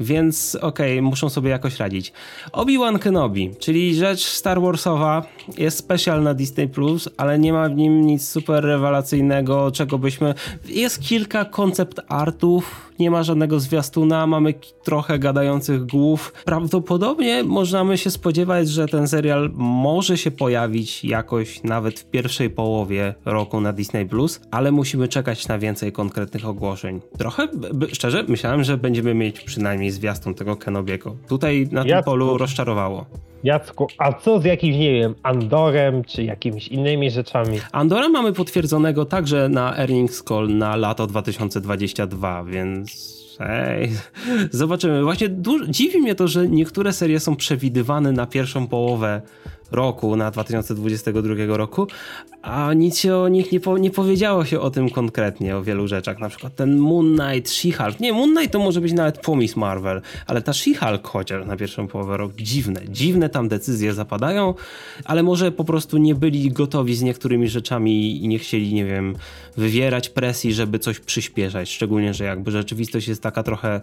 więc 0.00 0.54
okej, 0.54 0.92
okay, 0.92 1.02
muszą 1.02 1.28
sobie 1.28 1.50
jakoś 1.50 1.76
radzić. 1.76 2.12
Obi-Wan 2.52 2.98
Kenobi, 2.98 3.50
czyli 3.58 3.94
rzecz 3.94 4.24
Star 4.24 4.60
Warsowa, 4.60 5.22
jest 5.58 5.78
special 5.78 6.22
na 6.22 6.34
Disney+, 6.34 6.68
Plus, 6.68 7.08
ale 7.16 7.38
nie 7.38 7.52
ma 7.52 7.68
w 7.68 7.76
nim 7.76 8.06
nic 8.06 8.28
super 8.28 8.64
rewelacyjnego, 8.64 9.70
czego 9.70 9.98
byśmy... 9.98 10.34
Jest 10.68 11.00
kilka 11.00 11.44
koncept 11.44 12.00
artów, 12.08 12.92
nie 12.98 13.10
ma 13.10 13.22
żadnego 13.22 13.60
zwiastuna, 13.60 14.26
mamy 14.26 14.54
trochę 14.84 15.18
gadających 15.18 15.86
głów. 15.86 16.32
Prawdopodobnie 16.44 17.44
możemy 17.44 17.98
się 17.98 18.10
spodziewać, 18.10 18.68
że 18.68 18.86
ten 18.86 19.08
serial 19.08 19.50
może 19.54 20.18
się 20.18 20.30
pojawić 20.30 21.04
jakoś 21.04 21.62
nawet 21.62 22.00
w 22.00 22.10
pierwszej 22.10 22.50
połowie 22.50 23.14
roku 23.24 23.60
na 23.60 23.72
Disney 23.72 24.06
Plus, 24.06 24.40
ale 24.50 24.72
musimy 24.72 25.08
czekać 25.08 25.48
na 25.48 25.58
więcej 25.58 25.92
konkretnych 25.92 26.48
ogłoszeń. 26.48 27.00
Trochę, 27.18 27.48
szczerze, 27.92 28.24
myślałem, 28.28 28.64
że 28.64 28.76
będziemy 28.76 29.14
mieć 29.14 29.40
przynajmniej 29.40 29.90
zwiastun 29.90 30.34
tego 30.34 30.56
Kenobiego. 30.56 31.16
Tutaj 31.28 31.68
na 31.72 31.84
tym 31.84 32.02
polu 32.02 32.38
rozczarowało. 32.38 33.06
Jacku, 33.44 33.86
a 33.98 34.12
co 34.12 34.40
z 34.40 34.44
jakimś, 34.44 34.76
nie 34.76 34.92
wiem, 34.92 35.14
Andorem, 35.22 36.04
czy 36.04 36.24
jakimiś 36.24 36.68
innymi 36.68 37.10
rzeczami? 37.10 37.58
Andora 37.72 38.08
mamy 38.08 38.32
potwierdzonego 38.32 39.04
także 39.04 39.48
na 39.48 39.76
Earnings 39.78 40.22
Call 40.22 40.56
na 40.56 40.76
lato 40.76 41.06
2022, 41.06 42.44
więc 42.44 42.83
friends 42.86 43.33
Ej, 43.40 43.90
zobaczymy. 44.50 45.02
Właśnie 45.02 45.28
dziwi 45.68 46.00
mnie 46.00 46.14
to, 46.14 46.28
że 46.28 46.48
niektóre 46.48 46.92
serie 46.92 47.20
są 47.20 47.36
przewidywane 47.36 48.12
na 48.12 48.26
pierwszą 48.26 48.66
połowę 48.66 49.22
roku, 49.74 50.16
na 50.16 50.30
2022 50.30 51.56
roku, 51.56 51.86
a 52.42 52.72
nic 52.74 52.98
się 52.98 53.16
o 53.16 53.28
nich 53.28 53.52
nie, 53.52 53.60
po, 53.60 53.78
nie 53.78 53.90
powiedziało 53.90 54.44
się 54.44 54.60
o 54.60 54.70
tym 54.70 54.90
konkretnie, 54.90 55.56
o 55.56 55.62
wielu 55.62 55.88
rzeczach. 55.88 56.18
Na 56.18 56.28
przykład 56.28 56.54
ten 56.54 56.78
Moon 56.78 57.18
Knight, 57.18 57.50
She-Hulk. 57.50 58.00
Nie, 58.00 58.12
Moon 58.12 58.34
Knight 58.34 58.52
to 58.52 58.58
może 58.58 58.80
być 58.80 58.92
nawet 58.92 59.18
pomysł 59.18 59.60
Marvel, 59.60 60.02
ale 60.26 60.42
ta 60.42 60.52
She-Hulk 60.52 61.00
chociaż 61.02 61.46
na 61.46 61.56
pierwszą 61.56 61.88
połowę 61.88 62.16
roku. 62.16 62.34
Dziwne, 62.38 62.80
dziwne 62.88 63.28
tam 63.28 63.48
decyzje 63.48 63.94
zapadają, 63.94 64.54
ale 65.04 65.22
może 65.22 65.52
po 65.52 65.64
prostu 65.64 65.98
nie 65.98 66.14
byli 66.14 66.50
gotowi 66.52 66.94
z 66.94 67.02
niektórymi 67.02 67.48
rzeczami 67.48 68.24
i 68.24 68.28
nie 68.28 68.38
chcieli, 68.38 68.74
nie 68.74 68.84
wiem, 68.84 69.16
wywierać 69.56 70.08
presji, 70.08 70.54
żeby 70.54 70.78
coś 70.78 71.00
przyspieszać. 71.00 71.70
Szczególnie, 71.70 72.14
że 72.14 72.24
jakby 72.24 72.50
rzeczywistość 72.50 73.08
jest 73.08 73.22
taka 73.24 73.42
trochę, 73.42 73.80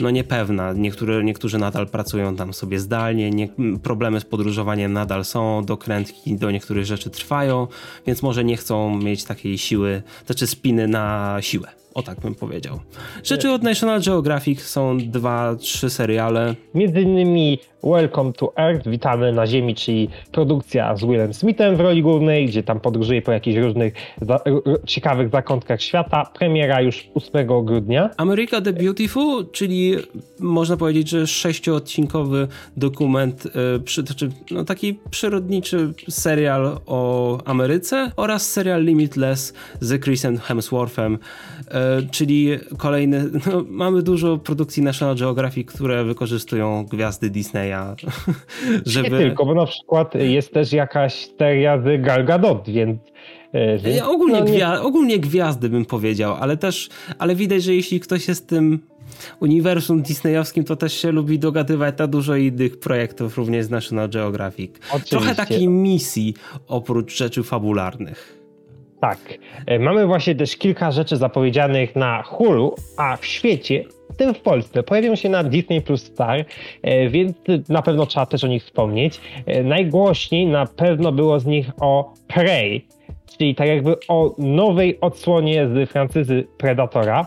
no 0.00 0.10
niepewna. 0.10 0.72
Niektóre, 0.72 1.24
niektórzy 1.24 1.58
nadal 1.58 1.86
pracują 1.88 2.36
tam 2.36 2.54
sobie 2.54 2.80
zdalnie, 2.80 3.30
nie, 3.30 3.48
problemy 3.82 4.20
z 4.20 4.24
podróżowaniem 4.24 4.92
nadal 4.92 5.24
są, 5.24 5.64
dokrętki 5.64 6.36
do 6.36 6.50
niektórych 6.50 6.84
rzeczy 6.84 7.10
trwają, 7.10 7.66
więc 8.06 8.22
może 8.22 8.44
nie 8.44 8.56
chcą 8.56 8.98
mieć 8.98 9.24
takiej 9.24 9.58
siły, 9.58 10.02
znaczy 10.26 10.46
spiny 10.46 10.88
na 10.88 11.36
siłę. 11.40 11.83
O 11.94 12.02
tak 12.02 12.20
bym 12.20 12.34
powiedział. 12.34 12.80
Rzeczy 13.24 13.50
od 13.50 13.62
National 13.62 14.00
Geographic 14.02 14.62
są 14.62 14.98
dwa, 14.98 15.56
trzy 15.56 15.90
seriale. 15.90 16.54
Między 16.74 17.00
innymi 17.00 17.58
Welcome 17.84 18.32
to 18.32 18.52
Earth, 18.56 18.88
witamy 18.88 19.32
na 19.32 19.46
Ziemi, 19.46 19.74
czyli 19.74 20.08
produkcja 20.32 20.96
z 20.96 21.04
Willem 21.04 21.34
Smithem 21.34 21.76
w 21.76 21.80
roli 21.80 22.02
głównej, 22.02 22.46
gdzie 22.46 22.62
tam 22.62 22.80
podróżuje 22.80 23.22
po 23.22 23.32
jakichś 23.32 23.58
różnych 23.58 23.94
za 24.22 24.40
ciekawych 24.86 25.30
zakątkach 25.30 25.82
świata. 25.82 26.30
Premiera 26.34 26.80
już 26.80 27.08
8 27.14 27.64
grudnia. 27.64 28.10
America 28.16 28.60
the 28.60 28.72
Beautiful, 28.72 29.50
czyli 29.52 29.96
można 30.40 30.76
powiedzieć, 30.76 31.08
że 31.08 31.26
sześcioodcinkowy 31.26 32.48
dokument, 32.76 33.44
yy, 33.44 33.80
przy, 33.80 34.02
znaczy, 34.02 34.28
no, 34.50 34.64
taki 34.64 34.98
przyrodniczy 35.10 35.94
serial 36.08 36.80
o 36.86 37.38
Ameryce 37.44 38.12
oraz 38.16 38.50
serial 38.50 38.84
Limitless 38.84 39.54
z 39.80 40.04
Chrisem 40.04 40.38
Hemsworthem, 40.38 41.12
yy, 41.12 41.74
czyli 42.10 42.48
kolejny, 42.78 43.30
no, 43.46 43.64
mamy 43.68 44.02
dużo 44.02 44.38
produkcji 44.38 44.82
National 44.82 45.16
Geographic, 45.16 45.72
które 45.72 46.04
wykorzystują 46.04 46.86
gwiazdy 46.90 47.30
Disneya 47.30 47.94
żeby... 48.86 49.10
Nie 49.10 49.18
tylko, 49.18 49.46
bo 49.46 49.54
na 49.54 49.66
przykład 49.66 50.14
jest 50.14 50.52
też 50.52 50.72
jakaś 50.72 51.28
seria 51.38 51.78
z 51.78 52.02
Gal 52.02 52.24
Gadot, 52.24 52.64
więc... 52.68 52.98
E, 53.98 54.06
ogólnie, 54.06 54.40
no, 54.40 54.46
gwia 54.46 54.82
ogólnie 54.82 55.18
gwiazdy 55.18 55.68
bym 55.68 55.84
powiedział, 55.84 56.34
ale 56.40 56.56
też, 56.56 56.88
ale 57.18 57.34
widać, 57.34 57.62
że 57.62 57.74
jeśli 57.74 58.00
ktoś 58.00 58.28
jest 58.28 58.48
tym 58.48 58.80
uniwersum 59.40 60.02
disneyowskim, 60.02 60.64
to 60.64 60.76
też 60.76 60.92
się 60.92 61.12
lubi 61.12 61.38
dogadywać 61.38 61.98
na 61.98 62.06
dużo 62.06 62.36
innych 62.36 62.80
projektów, 62.80 63.38
również 63.38 63.66
z 63.66 63.70
National 63.70 64.10
Geographic. 64.10 64.72
Oczywiście. 64.88 65.16
Trochę 65.16 65.34
takiej 65.34 65.68
misji 65.68 66.34
oprócz 66.68 67.16
rzeczy 67.16 67.42
fabularnych. 67.42 68.43
Tak. 69.04 69.38
E, 69.66 69.78
mamy 69.78 70.06
właśnie 70.06 70.34
też 70.34 70.56
kilka 70.56 70.90
rzeczy 70.90 71.16
zapowiedzianych 71.16 71.96
na 71.96 72.22
Hulu, 72.22 72.74
a 72.96 73.16
w 73.16 73.26
świecie 73.26 73.84
w 74.10 74.16
tym 74.16 74.34
w 74.34 74.40
Polsce. 74.40 74.82
Pojawią 74.82 75.16
się 75.16 75.28
na 75.28 75.44
Disney 75.44 75.80
Plus 75.80 76.04
Star, 76.04 76.44
e, 76.82 77.08
więc 77.08 77.36
na 77.68 77.82
pewno 77.82 78.06
trzeba 78.06 78.26
też 78.26 78.44
o 78.44 78.46
nich 78.46 78.62
wspomnieć. 78.64 79.20
E, 79.46 79.62
najgłośniej 79.62 80.46
na 80.46 80.66
pewno 80.66 81.12
było 81.12 81.40
z 81.40 81.46
nich 81.46 81.70
o 81.80 82.12
Prey, 82.28 82.86
czyli 83.38 83.54
tak 83.54 83.68
jakby 83.68 83.96
o 84.08 84.34
nowej 84.38 85.00
odsłonie 85.00 85.68
z 85.68 85.90
francyzy 85.90 86.46
Predatora. 86.58 87.26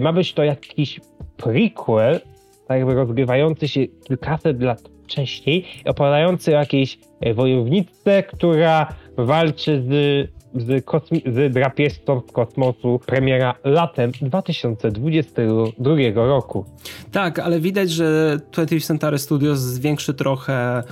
Ma 0.00 0.12
być 0.12 0.32
to 0.32 0.44
jakiś 0.44 1.00
prequel, 1.36 2.20
tak 2.68 2.78
jakby 2.78 2.94
rozgrywający 2.94 3.68
się 3.68 3.86
kilkaset 3.86 4.62
lat 4.62 4.80
wcześniej, 5.04 5.64
opowiadający 5.84 6.56
o 6.56 6.60
jakiejś 6.60 6.98
wojowniczce, 7.34 8.22
która 8.22 8.94
walczy 9.16 9.82
z 9.82 10.36
z, 10.54 10.84
kosmi- 10.84 11.32
z 11.32 11.52
drapieżcą 11.52 12.20
kosmosu 12.20 13.00
premiera 13.06 13.54
latem 13.64 14.12
2022 14.22 15.96
roku. 16.14 16.64
Tak, 17.12 17.38
ale 17.38 17.60
widać, 17.60 17.90
że 17.90 18.40
20th 18.52 18.86
Century 18.86 19.18
Studios 19.18 19.58
zwiększy 19.58 20.14
trochę 20.14 20.82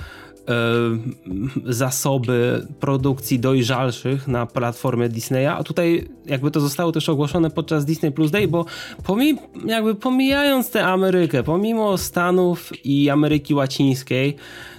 zasoby 1.65 2.67
produkcji 2.79 3.39
dojrzalszych 3.39 4.27
na 4.27 4.45
platformie 4.45 5.09
Disneya, 5.09 5.47
a 5.47 5.63
tutaj 5.63 6.07
jakby 6.25 6.51
to 6.51 6.59
zostało 6.59 6.91
też 6.91 7.09
ogłoszone 7.09 7.49
podczas 7.49 7.85
Disney 7.85 8.11
Plus 8.11 8.31
Day, 8.31 8.47
bo 8.47 8.65
pomi 9.03 9.37
jakby 9.65 9.95
pomijając 9.95 10.71
tę 10.71 10.85
Amerykę, 10.85 11.43
pomimo 11.43 11.97
Stanów 11.97 12.71
i 12.83 13.09
Ameryki 13.09 13.53
Łacińskiej, 13.53 14.35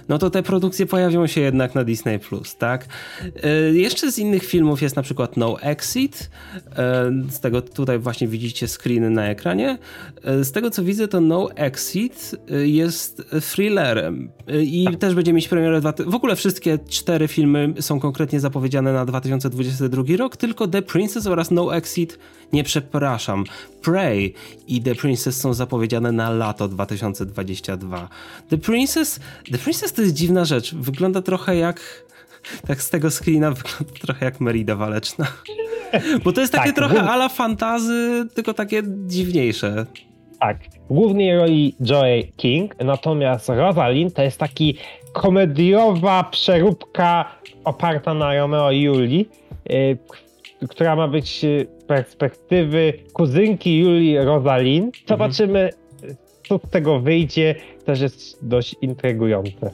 no 0.09 0.17
to 0.17 0.29
te 0.29 0.43
produkcje 0.43 0.85
pojawią 0.85 1.27
się 1.27 1.41
jednak 1.41 1.75
na 1.75 1.83
Disney+, 1.83 2.19
tak? 2.57 2.85
E, 3.43 3.49
jeszcze 3.73 4.11
z 4.11 4.19
innych 4.19 4.43
filmów 4.43 4.81
jest 4.81 4.95
na 4.95 5.01
przykład 5.01 5.37
No 5.37 5.61
Exit, 5.61 6.29
e, 6.75 7.11
z 7.29 7.39
tego 7.39 7.61
tutaj 7.61 7.99
właśnie 7.99 8.27
widzicie 8.27 8.67
screeny 8.67 9.09
na 9.09 9.27
ekranie. 9.27 9.77
E, 10.23 10.43
z 10.43 10.51
tego 10.51 10.69
co 10.69 10.83
widzę 10.83 11.07
to 11.07 11.21
No 11.21 11.49
Exit 11.55 12.35
jest 12.65 13.23
thrillerem 13.51 14.29
i 14.47 14.85
tak. 14.85 14.95
też 14.95 15.15
będzie 15.15 15.33
mieć 15.33 15.47
premierę, 15.47 15.81
w 16.07 16.15
ogóle 16.15 16.35
wszystkie 16.35 16.79
cztery 16.89 17.27
filmy 17.27 17.73
są 17.79 17.99
konkretnie 17.99 18.39
zapowiedziane 18.39 18.93
na 18.93 19.05
2022 19.05 20.03
rok, 20.17 20.37
tylko 20.37 20.67
The 20.67 20.81
Princess 20.81 21.27
oraz 21.27 21.51
No 21.51 21.75
Exit, 21.75 22.19
nie 22.53 22.63
przepraszam, 22.63 23.43
Prey 23.81 24.33
i 24.67 24.81
The 24.81 24.95
Princess 24.95 25.41
są 25.41 25.53
zapowiedziane 25.53 26.11
na 26.11 26.29
lato 26.29 26.67
2022. 26.67 28.09
The 28.49 28.57
Princess, 28.57 29.19
The 29.51 29.57
Princess 29.57 29.93
to 29.93 30.01
jest 30.01 30.13
dziwna 30.13 30.45
rzecz. 30.45 30.75
Wygląda 30.75 31.21
trochę 31.21 31.55
jak. 31.55 32.07
Tak 32.67 32.81
z 32.81 32.89
tego 32.89 33.11
screena 33.11 33.51
wygląda 33.51 33.99
trochę 34.05 34.25
jak 34.25 34.41
Merida 34.41 34.75
Waleczna. 34.75 35.27
Bo 36.23 36.33
to 36.33 36.41
jest 36.41 36.53
takie 36.53 36.73
tak, 36.73 36.75
trochę 36.75 37.03
ala 37.03 37.29
fantazy, 37.29 38.27
tylko 38.33 38.53
takie 38.53 38.83
dziwniejsze. 39.07 39.85
Tak. 40.39 40.57
W 40.89 40.93
głównej 40.93 41.37
roli 41.37 41.75
Joey 41.79 42.31
King, 42.37 42.75
natomiast 42.79 43.49
Rosalind 43.49 44.13
to 44.13 44.21
jest 44.21 44.39
taki 44.39 44.77
komediowa 45.13 46.23
przeróbka 46.23 47.25
oparta 47.63 48.13
na 48.13 48.35
Romeo 48.35 48.71
i 48.71 48.81
Julii, 48.81 49.29
yy, 49.69 49.97
która 50.69 50.95
ma 50.95 51.07
być 51.07 51.45
perspektywy 51.87 52.93
kuzynki 53.13 53.77
Julii 53.77 54.17
Rosalin. 54.17 54.83
Mhm. 54.83 55.03
Zobaczymy, 55.07 55.69
co 56.47 56.59
z 56.67 56.69
tego 56.69 56.99
wyjdzie, 56.99 57.55
też 57.85 58.01
jest 58.01 58.47
dość 58.47 58.75
intrygujące. 58.81 59.71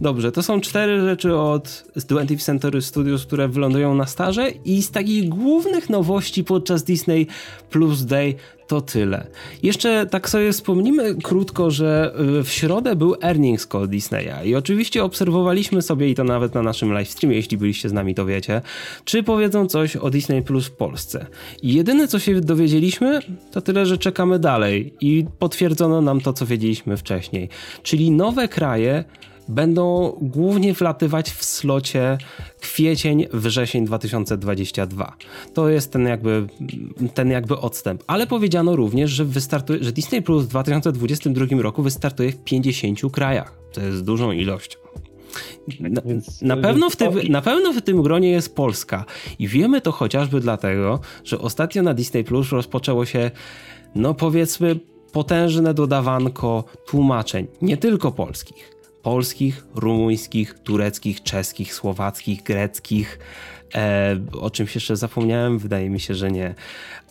Dobrze, 0.00 0.32
to 0.32 0.42
są 0.42 0.60
cztery 0.60 1.00
rzeczy 1.00 1.36
od 1.36 1.64
20th 1.96 2.44
Century 2.44 2.82
Studios, 2.82 3.26
które 3.26 3.48
wylądują 3.48 3.94
na 3.94 4.06
starze 4.06 4.50
i 4.64 4.82
z 4.82 4.90
takich 4.90 5.28
głównych 5.28 5.90
nowości 5.90 6.44
podczas 6.44 6.84
Disney 6.84 7.26
Plus 7.70 8.04
Day 8.04 8.34
to 8.72 8.80
tyle. 8.80 9.26
Jeszcze 9.62 10.06
tak 10.06 10.28
sobie 10.28 10.52
wspomnimy 10.52 11.14
krótko, 11.14 11.70
że 11.70 12.14
y, 12.40 12.44
w 12.44 12.50
środę 12.50 12.96
był 12.96 13.14
earnings 13.22 13.66
call 13.66 13.88
Disneya 13.88 14.48
i 14.48 14.54
oczywiście 14.54 15.04
obserwowaliśmy 15.04 15.82
sobie 15.82 16.10
i 16.10 16.14
to 16.14 16.24
nawet 16.24 16.54
na 16.54 16.62
naszym 16.62 16.92
live 16.92 17.08
streamie, 17.08 17.36
jeśli 17.36 17.58
byliście 17.58 17.88
z 17.88 17.92
nami, 17.92 18.14
to 18.14 18.26
wiecie, 18.26 18.62
czy 19.04 19.22
powiedzą 19.22 19.66
coś 19.66 19.96
o 19.96 20.10
Disney 20.10 20.42
Plus 20.42 20.66
w 20.66 20.70
Polsce. 20.70 21.26
I 21.62 21.74
jedyne 21.74 22.08
co 22.08 22.18
się 22.18 22.40
dowiedzieliśmy, 22.40 23.20
to 23.50 23.60
tyle, 23.60 23.86
że 23.86 23.98
czekamy 23.98 24.38
dalej 24.38 24.94
i 25.00 25.24
potwierdzono 25.38 26.00
nam 26.00 26.20
to, 26.20 26.32
co 26.32 26.46
wiedzieliśmy 26.46 26.96
wcześniej. 26.96 27.48
Czyli 27.82 28.10
nowe 28.10 28.48
kraje 28.48 29.04
będą 29.48 30.16
głównie 30.20 30.74
wlatywać 30.74 31.30
w 31.30 31.44
slocie 31.44 32.18
kwiecień, 32.60 33.26
wrzesień 33.32 33.84
2022. 33.84 35.16
To 35.54 35.68
jest 35.68 35.92
ten 35.92 36.06
jakby, 36.06 36.46
ten 37.14 37.30
jakby 37.30 37.58
odstęp. 37.58 38.04
Ale 38.06 38.26
powiedziano 38.26 38.76
również, 38.76 39.10
że, 39.10 39.24
wystartuje, 39.24 39.84
że 39.84 39.92
Disney 39.92 40.22
Plus 40.22 40.44
w 40.44 40.48
2022 40.48 41.62
roku 41.62 41.82
wystartuje 41.82 42.32
w 42.32 42.44
50 42.44 43.00
krajach. 43.12 43.58
To 43.72 43.80
jest 43.80 44.04
dużą 44.04 44.32
ilością. 44.32 44.78
Na, 45.80 46.02
na, 46.42 46.56
pewno 46.56 46.90
w 46.90 46.96
tym, 46.96 47.10
na 47.28 47.42
pewno 47.42 47.72
w 47.72 47.82
tym 47.82 48.02
gronie 48.02 48.30
jest 48.30 48.54
Polska 48.54 49.04
i 49.38 49.48
wiemy 49.48 49.80
to 49.80 49.92
chociażby 49.92 50.40
dlatego, 50.40 51.00
że 51.24 51.38
ostatnio 51.38 51.82
na 51.82 51.94
Disney 51.94 52.24
Plus 52.24 52.50
rozpoczęło 52.50 53.04
się, 53.04 53.30
no 53.94 54.14
powiedzmy, 54.14 54.80
potężne 55.12 55.74
dodawanko 55.74 56.64
tłumaczeń, 56.86 57.46
nie 57.62 57.76
tylko 57.76 58.12
polskich 58.12 58.71
polskich, 59.02 59.64
rumuńskich, 59.74 60.54
tureckich, 60.54 61.22
czeskich, 61.22 61.74
słowackich, 61.74 62.42
greckich. 62.42 63.18
E, 63.74 64.16
o 64.40 64.50
czymś 64.50 64.74
jeszcze 64.74 64.96
zapomniałem? 64.96 65.58
Wydaje 65.58 65.90
mi 65.90 66.00
się, 66.00 66.14
że 66.14 66.30
nie. 66.30 66.54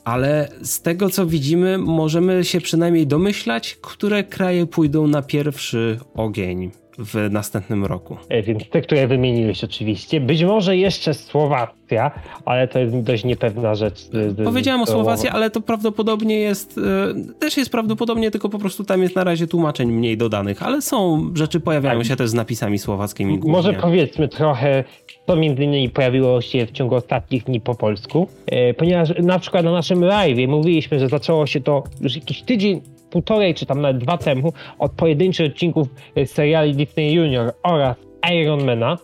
Ale 0.04 0.50
z 0.62 0.82
tego 0.82 1.10
co 1.10 1.26
widzimy, 1.26 1.78
możemy 1.78 2.44
się 2.44 2.62
przynajmniej 2.62 3.08
domyślać, 3.08 3.78
które 3.82 4.24
kraje 4.24 4.66
pójdą 4.66 5.08
na 5.08 5.22
pierwszy 5.22 6.00
ogień 6.14 6.72
w 6.98 7.28
następnym 7.32 7.86
roku. 7.86 8.18
E, 8.30 8.44
więc 8.44 8.70
te, 8.70 8.82
które 8.82 9.08
wymieniłeś 9.08 9.64
oczywiście. 9.64 10.22
Być 10.22 10.44
może 10.44 10.78
jeszcze 10.78 11.14
Słowacja, 11.14 12.12
ale 12.46 12.68
to 12.68 12.80
jest 12.80 13.00
dość 13.00 13.24
niepewna 13.24 13.76
rzecz. 13.76 14.10
Powiedziałem 14.44 14.82
o 14.82 14.86
Słowacji, 14.86 15.30
ale 15.30 15.50
to 15.50 15.62
prawdopodobnie 15.62 16.40
jest, 16.40 16.78
e, 16.78 17.40
też 17.40 17.58
jest 17.58 17.72
prawdopodobnie, 17.72 18.32
tylko 18.32 18.50
po 18.50 18.60
prostu 18.60 18.84
tam 18.84 19.02
jest 19.02 19.16
na 19.16 19.24
razie 19.24 19.48
tłumaczeń 19.48 19.92
mniej 19.92 20.18
dodanych, 20.18 20.64
ale 20.64 20.82
są 20.82 21.30
rzeczy, 21.36 21.60
pojawiają 21.60 22.00
tak. 22.00 22.08
się 22.08 22.16
też 22.16 22.30
z 22.30 22.34
napisami 22.34 22.80
słowackimi. 22.80 23.40
Głównie. 23.40 23.52
Może 23.52 23.74
powiedzmy 23.74 24.28
trochę, 24.28 24.84
to 25.26 25.36
między 25.36 25.64
innymi 25.64 25.90
pojawiło 25.90 26.42
się 26.42 26.66
w 26.66 26.72
ciągu 26.72 26.96
ostatnich 26.96 27.44
dni 27.44 27.62
po 27.62 27.76
polsku, 27.76 28.28
e, 28.46 28.74
ponieważ 28.74 29.14
na 29.20 29.40
przykład 29.40 29.66
na 29.66 29.72
naszym 29.72 30.04
live 30.04 30.48
mówiliśmy, 30.48 31.00
że 31.00 31.10
zaczęło 31.10 31.48
się 31.48 31.62
to 31.62 31.84
już 32.02 32.16
jakiś 32.16 32.42
tydzień 32.42 32.82
półtorej 33.12 33.54
czy 33.54 33.66
tam 33.66 33.82
nawet 33.82 33.98
dwa 33.98 34.18
temu 34.18 34.54
od 34.80 34.92
pojedynczych 34.92 35.52
odcinków 35.52 35.88
e, 36.16 36.26
seriali 36.26 36.76
Disney 36.76 37.14
Junior 37.14 37.54
oraz 37.64 37.98
Ironmana. 38.32 38.98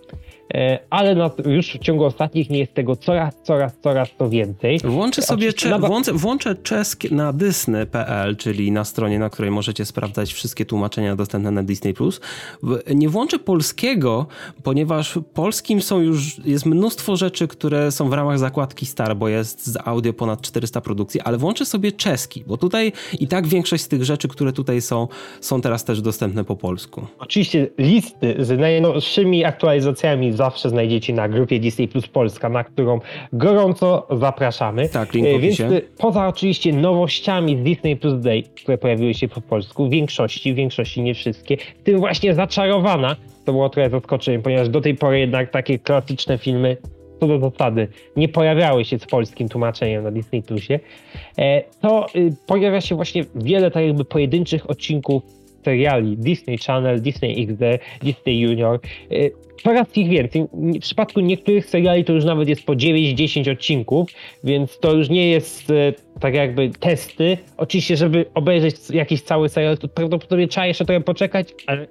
E, 0.53 0.79
ale 0.89 1.15
no, 1.15 1.31
już 1.45 1.73
w 1.73 1.79
ciągu 1.79 2.05
ostatnich 2.05 2.49
nie 2.49 2.59
jest 2.59 2.73
tego 2.73 2.95
coraz, 2.95 3.33
coraz, 3.43 3.73
coraz 3.83 4.09
to 4.17 4.29
więcej. 4.29 4.79
Włączę 4.83 5.21
sobie, 5.21 5.53
cze- 5.53 5.79
włączę, 5.79 6.13
włączę 6.13 6.55
czesk 6.55 7.03
na 7.11 7.33
disney.pl, 7.33 8.35
czyli 8.37 8.71
na 8.71 8.83
stronie, 8.83 9.19
na 9.19 9.29
której 9.29 9.51
możecie 9.51 9.85
sprawdzać 9.85 10.33
wszystkie 10.33 10.65
tłumaczenia 10.65 11.15
dostępne 11.15 11.51
na 11.51 11.63
Disney+. 11.63 11.93
Nie 12.95 13.09
włączę 13.09 13.39
polskiego, 13.39 14.25
ponieważ 14.63 15.19
polskim 15.33 15.81
są 15.81 15.99
już, 15.99 16.45
jest 16.45 16.65
mnóstwo 16.65 17.15
rzeczy, 17.15 17.47
które 17.47 17.91
są 17.91 18.09
w 18.09 18.13
ramach 18.13 18.39
zakładki 18.39 18.85
Star, 18.85 19.17
bo 19.17 19.27
jest 19.27 19.67
z 19.67 19.77
audio 19.85 20.13
ponad 20.13 20.41
400 20.41 20.81
produkcji, 20.81 21.21
ale 21.21 21.37
włączę 21.37 21.65
sobie 21.65 21.91
czeski, 21.91 22.43
bo 22.47 22.57
tutaj 22.57 22.91
i 23.19 23.27
tak 23.27 23.47
większość 23.47 23.83
z 23.83 23.87
tych 23.87 24.03
rzeczy, 24.03 24.27
które 24.27 24.53
tutaj 24.53 24.81
są, 24.81 25.07
są 25.41 25.61
teraz 25.61 25.83
też 25.83 26.01
dostępne 26.01 26.43
po 26.43 26.55
polsku. 26.55 27.07
Oczywiście 27.19 27.67
listy 27.77 28.35
z 28.39 28.59
najnowszymi 28.59 29.45
aktualizacjami 29.45 30.33
zawsze 30.37 30.69
znajdziecie 30.69 31.13
na 31.13 31.29
grupie 31.29 31.59
Disney 31.59 31.87
Plus 31.87 32.07
Polska, 32.07 32.49
na 32.49 32.63
którą 32.63 32.99
gorąco 33.33 34.07
zapraszamy. 34.11 34.89
Tak, 34.89 35.13
link 35.13 35.27
e, 35.27 35.39
Więc 35.39 35.59
e, 35.59 35.81
poza 35.97 36.27
oczywiście 36.27 36.73
nowościami 36.73 37.57
z 37.57 37.63
Disney 37.63 37.95
Plus 37.95 38.19
Day, 38.19 38.43
które 38.43 38.77
pojawiły 38.77 39.13
się 39.13 39.27
po 39.27 39.41
polsku, 39.41 39.87
w 39.87 39.89
większości, 39.89 40.53
w 40.53 40.55
większości 40.55 41.01
nie 41.01 41.13
wszystkie, 41.13 41.57
w 41.57 41.83
tym 41.83 41.99
właśnie 41.99 42.33
Zaczarowana, 42.33 43.15
to 43.45 43.51
było 43.51 43.69
trochę 43.69 43.89
zaskoczeniem, 43.89 44.41
ponieważ 44.41 44.69
do 44.69 44.81
tej 44.81 44.95
pory 44.95 45.19
jednak 45.19 45.51
takie 45.51 45.79
klasyczne 45.79 46.37
filmy 46.37 46.77
co 47.19 47.27
do 47.27 47.39
zasady 47.39 47.87
nie 48.15 48.27
pojawiały 48.27 48.85
się 48.85 48.99
z 48.99 49.05
polskim 49.05 49.49
tłumaczeniem 49.49 50.03
na 50.03 50.11
Disney 50.11 50.43
Plusie, 50.43 50.79
e, 51.37 51.63
to 51.81 52.05
y, 52.15 52.35
pojawia 52.47 52.81
się 52.81 52.95
właśnie 52.95 53.25
wiele 53.35 53.71
tak 53.71 53.85
jakby 53.85 54.05
pojedynczych 54.05 54.69
odcinków 54.69 55.23
seriali 55.67 56.17
Disney 56.17 56.57
Channel, 56.57 57.01
Disney 57.01 57.43
XD, 57.43 57.63
Disney 58.03 58.39
Junior 58.39 58.79
coraz 59.63 59.97
ich 59.97 60.09
więcej. 60.09 60.47
W 60.53 60.79
przypadku 60.79 61.19
niektórych 61.19 61.65
seriali 61.65 62.05
to 62.05 62.13
już 62.13 62.25
nawet 62.25 62.49
jest 62.49 62.65
po 62.65 62.73
9-10 62.73 63.51
odcinków, 63.51 64.09
więc 64.43 64.79
to 64.79 64.93
już 64.93 65.09
nie 65.09 65.29
jest 65.29 65.69
e, 65.69 65.93
tak 66.19 66.33
jakby 66.33 66.69
testy. 66.69 67.37
Oczywiście, 67.57 67.97
żeby 67.97 68.25
obejrzeć 68.33 68.75
jakiś 68.89 69.21
cały 69.21 69.49
serial, 69.49 69.77
to 69.77 69.87
prawdopodobnie 69.87 70.47
trzeba 70.47 70.67
jeszcze 70.67 70.85
trochę 70.85 71.01
poczekać, 71.01 71.47
ale 71.67 71.87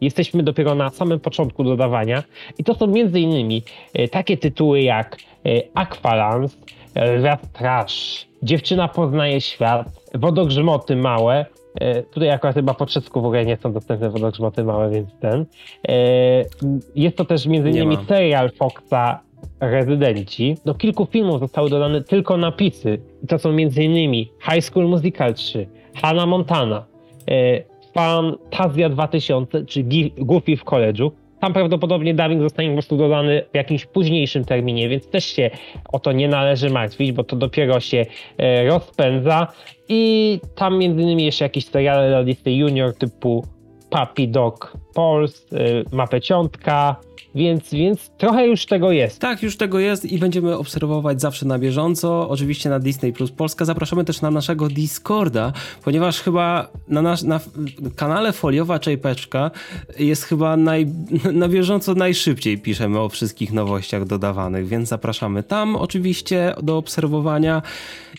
jesteśmy 0.00 0.42
dopiero 0.42 0.74
na 0.74 0.90
samym 0.90 1.20
początku 1.20 1.64
dodawania. 1.64 2.22
I 2.58 2.64
to 2.64 2.74
są 2.74 2.86
między 2.86 3.20
innymi 3.20 3.62
e, 3.94 4.08
takie 4.08 4.36
tytuły 4.36 4.80
jak 4.80 5.16
Aqualance, 5.74 6.56
Rat 6.94 7.52
Trash, 7.52 8.26
Dziewczyna 8.42 8.88
poznaje 8.88 9.40
świat, 9.40 9.88
Wodogrzmoty 10.14 10.96
małe, 10.96 11.46
tutaj 12.10 12.30
akurat 12.30 12.54
chyba 12.54 12.74
po 12.74 12.86
czesku 12.86 13.22
w 13.22 13.24
ogóle 13.24 13.44
nie 13.44 13.56
są 13.56 13.72
dostępne 13.72 14.10
wodogrzmoty 14.10 14.64
małe, 14.64 14.90
więc 14.90 15.08
ten. 15.20 15.46
E, 15.88 15.94
jest 16.94 17.16
to 17.16 17.24
też 17.24 17.46
między 17.46 17.70
innymi 17.70 17.96
serial 18.08 18.50
Foxa 18.50 19.20
Rezydenci. 19.60 20.56
Do 20.64 20.74
kilku 20.74 21.06
filmów 21.06 21.40
zostały 21.40 21.70
dodane 21.70 22.02
tylko 22.02 22.36
napisy. 22.36 22.98
to 23.28 23.38
są 23.38 23.52
między 23.52 23.84
innymi 23.84 24.32
High 24.50 24.64
School 24.64 24.88
Musical 24.88 25.34
3, 25.34 25.66
Hannah 25.94 26.28
Montana, 26.28 26.86
e, 27.30 27.62
Fantazja 27.94 28.88
2000, 28.88 29.64
czy 29.64 29.84
Goofy 30.18 30.56
w 30.56 30.64
college'u. 30.64 31.10
Tam 31.40 31.52
prawdopodobnie 31.52 32.14
dubbing 32.14 32.42
zostanie 32.42 32.68
po 32.68 32.74
prostu 32.74 32.96
dodany 32.96 33.42
w 33.52 33.56
jakimś 33.56 33.86
późniejszym 33.86 34.44
terminie, 34.44 34.88
więc 34.88 35.10
też 35.10 35.24
się 35.24 35.50
o 35.92 35.98
to 35.98 36.12
nie 36.12 36.28
należy 36.28 36.70
martwić, 36.70 37.12
bo 37.12 37.24
to 37.24 37.36
dopiero 37.36 37.80
się 37.80 38.06
rozpędza. 38.68 39.46
I 39.88 40.40
tam 40.54 40.78
między 40.78 41.02
innymi 41.02 41.24
jeszcze 41.24 41.44
jakieś 41.44 41.66
seriale 41.66 42.08
dla 42.08 42.24
Disney 42.24 42.56
Junior 42.58 42.94
typu 42.94 43.46
Puppy 43.90 44.26
Dog 44.26 44.76
Pols, 44.96 45.46
y, 45.52 45.84
ma 45.92 46.06
peciątka, 46.06 46.96
więc, 47.36 47.70
więc 47.70 48.10
trochę 48.18 48.46
już 48.46 48.66
tego 48.66 48.92
jest. 48.92 49.20
Tak, 49.20 49.42
już 49.42 49.56
tego 49.56 49.78
jest 49.78 50.04
i 50.04 50.18
będziemy 50.18 50.58
obserwować 50.58 51.20
zawsze 51.20 51.46
na 51.46 51.58
bieżąco. 51.58 52.28
Oczywiście 52.28 52.70
na 52.70 52.78
Disney 52.78 53.12
Plus 53.12 53.30
Polska. 53.30 53.64
Zapraszamy 53.64 54.04
też 54.04 54.20
na 54.20 54.30
naszego 54.30 54.68
Discorda, 54.68 55.52
ponieważ 55.84 56.20
chyba 56.20 56.68
na, 56.88 57.02
nasz, 57.02 57.22
na 57.22 57.40
kanale 57.96 58.32
Foliowa 58.32 58.78
Czajpeczka 58.78 59.50
jest 59.98 60.24
chyba 60.24 60.56
naj, 60.56 60.86
na 61.32 61.48
bieżąco 61.48 61.94
najszybciej 61.94 62.58
piszemy 62.58 63.00
o 63.00 63.08
wszystkich 63.08 63.52
nowościach 63.52 64.04
dodawanych, 64.04 64.68
więc 64.68 64.88
zapraszamy 64.88 65.42
tam 65.42 65.76
oczywiście 65.76 66.54
do 66.62 66.78
obserwowania. 66.78 67.62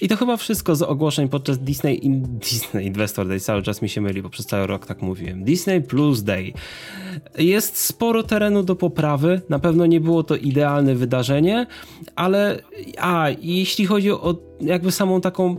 I 0.02 0.08
to 0.08 0.18
chyba 0.18 0.38
wszystko 0.38 0.76
z 0.76 0.82
ogłoszeń 0.82 1.30
podczas 1.30 1.60
Disney, 1.60 2.02
Disney 2.50 2.86
Investor 2.86 3.28
Day. 3.28 3.40
Cały 3.40 3.64
czas 3.64 3.82
mi 3.82 3.90
się 3.90 4.02
myli, 4.02 4.22
bo 4.22 4.30
przez 4.30 4.46
cały 4.46 4.68
rok 4.68 4.86
tak 4.86 5.02
mówiłem. 5.02 5.44
Disney 5.44 5.82
Plus 5.82 6.24
Day. 6.24 6.54
Jest 7.38 7.78
sporo 7.78 8.24
terenu 8.24 8.64
do 8.64 8.76
poprawy. 8.76 9.42
Na 9.50 9.60
pewno 9.60 9.86
nie 9.86 10.02
było 10.02 10.24
to 10.24 10.36
idealne 10.36 10.96
wydarzenie, 10.96 11.68
ale 12.16 12.60
a 12.98 13.28
jeśli 13.42 13.86
chodzi 13.86 14.12
o 14.12 14.34
jakby 14.62 14.92
samą 14.92 15.22
taką, 15.22 15.56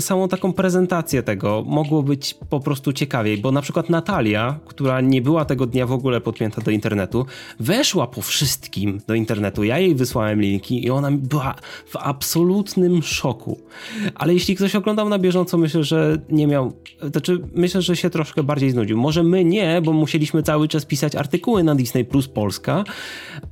samą 0.00 0.28
taką 0.28 0.52
prezentację 0.52 1.22
tego 1.22 1.64
mogło 1.66 2.02
być 2.02 2.34
po 2.50 2.60
prostu 2.60 2.92
ciekawiej, 2.92 3.38
bo 3.38 3.52
na 3.52 3.62
przykład 3.62 3.90
Natalia, 3.90 4.58
która 4.66 5.00
nie 5.00 5.22
była 5.22 5.44
tego 5.44 5.66
dnia 5.66 5.86
w 5.86 5.92
ogóle 5.92 6.20
podpięta 6.20 6.62
do 6.62 6.70
internetu, 6.70 7.26
weszła 7.60 8.06
po 8.06 8.22
wszystkim 8.22 9.00
do 9.06 9.14
internetu. 9.14 9.64
Ja 9.64 9.78
jej 9.78 9.94
wysłałem 9.94 10.40
linki 10.40 10.84
i 10.84 10.90
ona 10.90 11.10
była 11.10 11.54
w 11.86 11.96
absolutnym 11.96 13.02
szoku. 13.02 13.60
Ale 14.14 14.34
jeśli 14.34 14.56
ktoś 14.56 14.74
oglądał 14.74 15.08
na 15.08 15.18
bieżąco, 15.18 15.58
myślę, 15.58 15.84
że 15.84 16.18
nie 16.28 16.46
miał, 16.46 16.72
znaczy 17.12 17.40
myślę, 17.54 17.82
że 17.82 17.96
się 17.96 18.10
troszkę 18.10 18.42
bardziej 18.42 18.70
znudził. 18.70 18.98
Może 18.98 19.22
my 19.22 19.44
nie, 19.44 19.82
bo 19.84 19.92
musieliśmy 19.92 20.42
cały 20.42 20.68
czas 20.68 20.84
pisać 20.84 21.14
artykuły 21.14 21.62
na 21.62 21.74
Disney 21.74 22.04
Plus 22.04 22.28
Polska, 22.28 22.84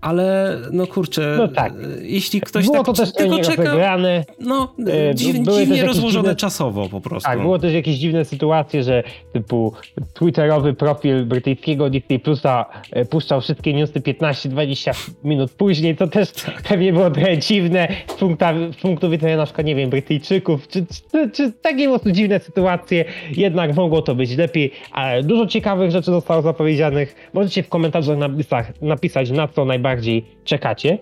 ale 0.01 0.59
no 0.72 0.86
kurczę, 0.86 1.34
no 1.38 1.49
tak. 1.49 1.72
jeśli 2.03 2.40
ktoś 2.40 2.64
Było 2.64 2.76
tak, 2.76 2.86
to 2.86 2.93
też 2.93 3.12
tylko 3.12 3.38
czeka, 3.38 3.99
no 4.40 4.74
E, 4.89 5.14
Dziw, 5.14 5.37
dziwnie 5.37 5.85
rozłożone 5.85 6.22
dziwne, 6.22 6.37
czasowo 6.37 6.89
po 6.89 7.01
prostu. 7.01 7.30
Tak, 7.30 7.41
było 7.41 7.59
też 7.59 7.72
jakieś 7.72 7.97
dziwne 7.97 8.24
sytuacje, 8.24 8.83
że 8.83 9.03
typu 9.33 9.72
twitterowy 10.14 10.74
profil 10.74 11.26
brytyjskiego 11.26 11.91
Disney 11.91 12.18
Plusa 12.18 12.66
e, 12.91 13.05
puszczał 13.05 13.41
wszystkie 13.41 13.74
newsy 13.74 14.01
15-20 14.01 15.12
minut 15.24 15.53
później, 15.53 15.97
to 15.97 16.07
też 16.07 16.33
tak. 16.33 16.62
pewnie 16.62 16.93
było 16.93 17.11
trochę 17.11 17.39
dziwne 17.39 17.89
z, 18.07 18.14
punkta, 18.14 18.55
z 18.72 18.76
punktu 18.76 19.11
widzenia 19.11 19.37
na 19.37 19.45
przykład, 19.45 19.66
nie 19.66 19.74
wiem, 19.74 19.91
Brytyjczyków, 19.91 20.68
czy, 20.68 20.87
czy, 21.12 21.30
czy 21.30 21.53
takie 21.53 21.85
po 21.85 21.91
prostu 21.91 22.11
dziwne 22.11 22.41
sytuacje, 22.41 23.05
jednak 23.37 23.76
mogło 23.76 24.03
to 24.03 24.14
być 24.14 24.37
lepiej, 24.37 24.72
ale 24.93 25.22
dużo 25.22 25.47
ciekawych 25.47 25.91
rzeczy 25.91 26.11
zostało 26.11 26.43
zapowiedzianych. 26.43 27.30
Możecie 27.33 27.62
w 27.62 27.68
komentarzach 27.68 28.18
napisać, 28.18 28.66
napisać 28.80 29.30
na 29.30 29.49
co 29.49 29.64
najbardziej 29.64 30.24
czekacie. 30.45 30.99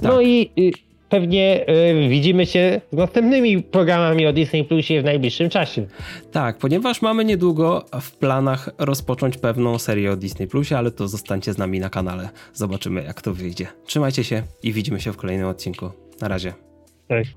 No 0.00 0.08
tak. 0.08 0.12
No 0.12 0.22
i 0.22 0.50
pewnie 1.12 1.64
y, 1.68 2.08
widzimy 2.08 2.46
się 2.46 2.80
z 2.92 2.96
następnymi 2.96 3.62
programami 3.62 4.26
o 4.26 4.32
Disney 4.32 4.64
Plusie 4.64 5.00
w 5.00 5.04
najbliższym 5.04 5.50
czasie. 5.50 5.86
Tak, 6.32 6.58
ponieważ 6.58 7.02
mamy 7.02 7.24
niedługo 7.24 7.84
w 8.00 8.12
planach 8.12 8.70
rozpocząć 8.78 9.38
pewną 9.38 9.78
serię 9.78 10.12
o 10.12 10.16
Disney 10.16 10.48
Plusie, 10.48 10.78
ale 10.78 10.90
to 10.90 11.08
zostańcie 11.08 11.52
z 11.52 11.58
nami 11.58 11.80
na 11.80 11.90
kanale. 11.90 12.28
Zobaczymy 12.54 13.04
jak 13.04 13.22
to 13.22 13.34
wyjdzie. 13.34 13.66
Trzymajcie 13.86 14.24
się 14.24 14.42
i 14.62 14.72
widzimy 14.72 15.00
się 15.00 15.12
w 15.12 15.16
kolejnym 15.16 15.48
odcinku. 15.48 15.90
Na 16.20 16.28
razie. 16.28 16.52
Cześć. 17.08 17.34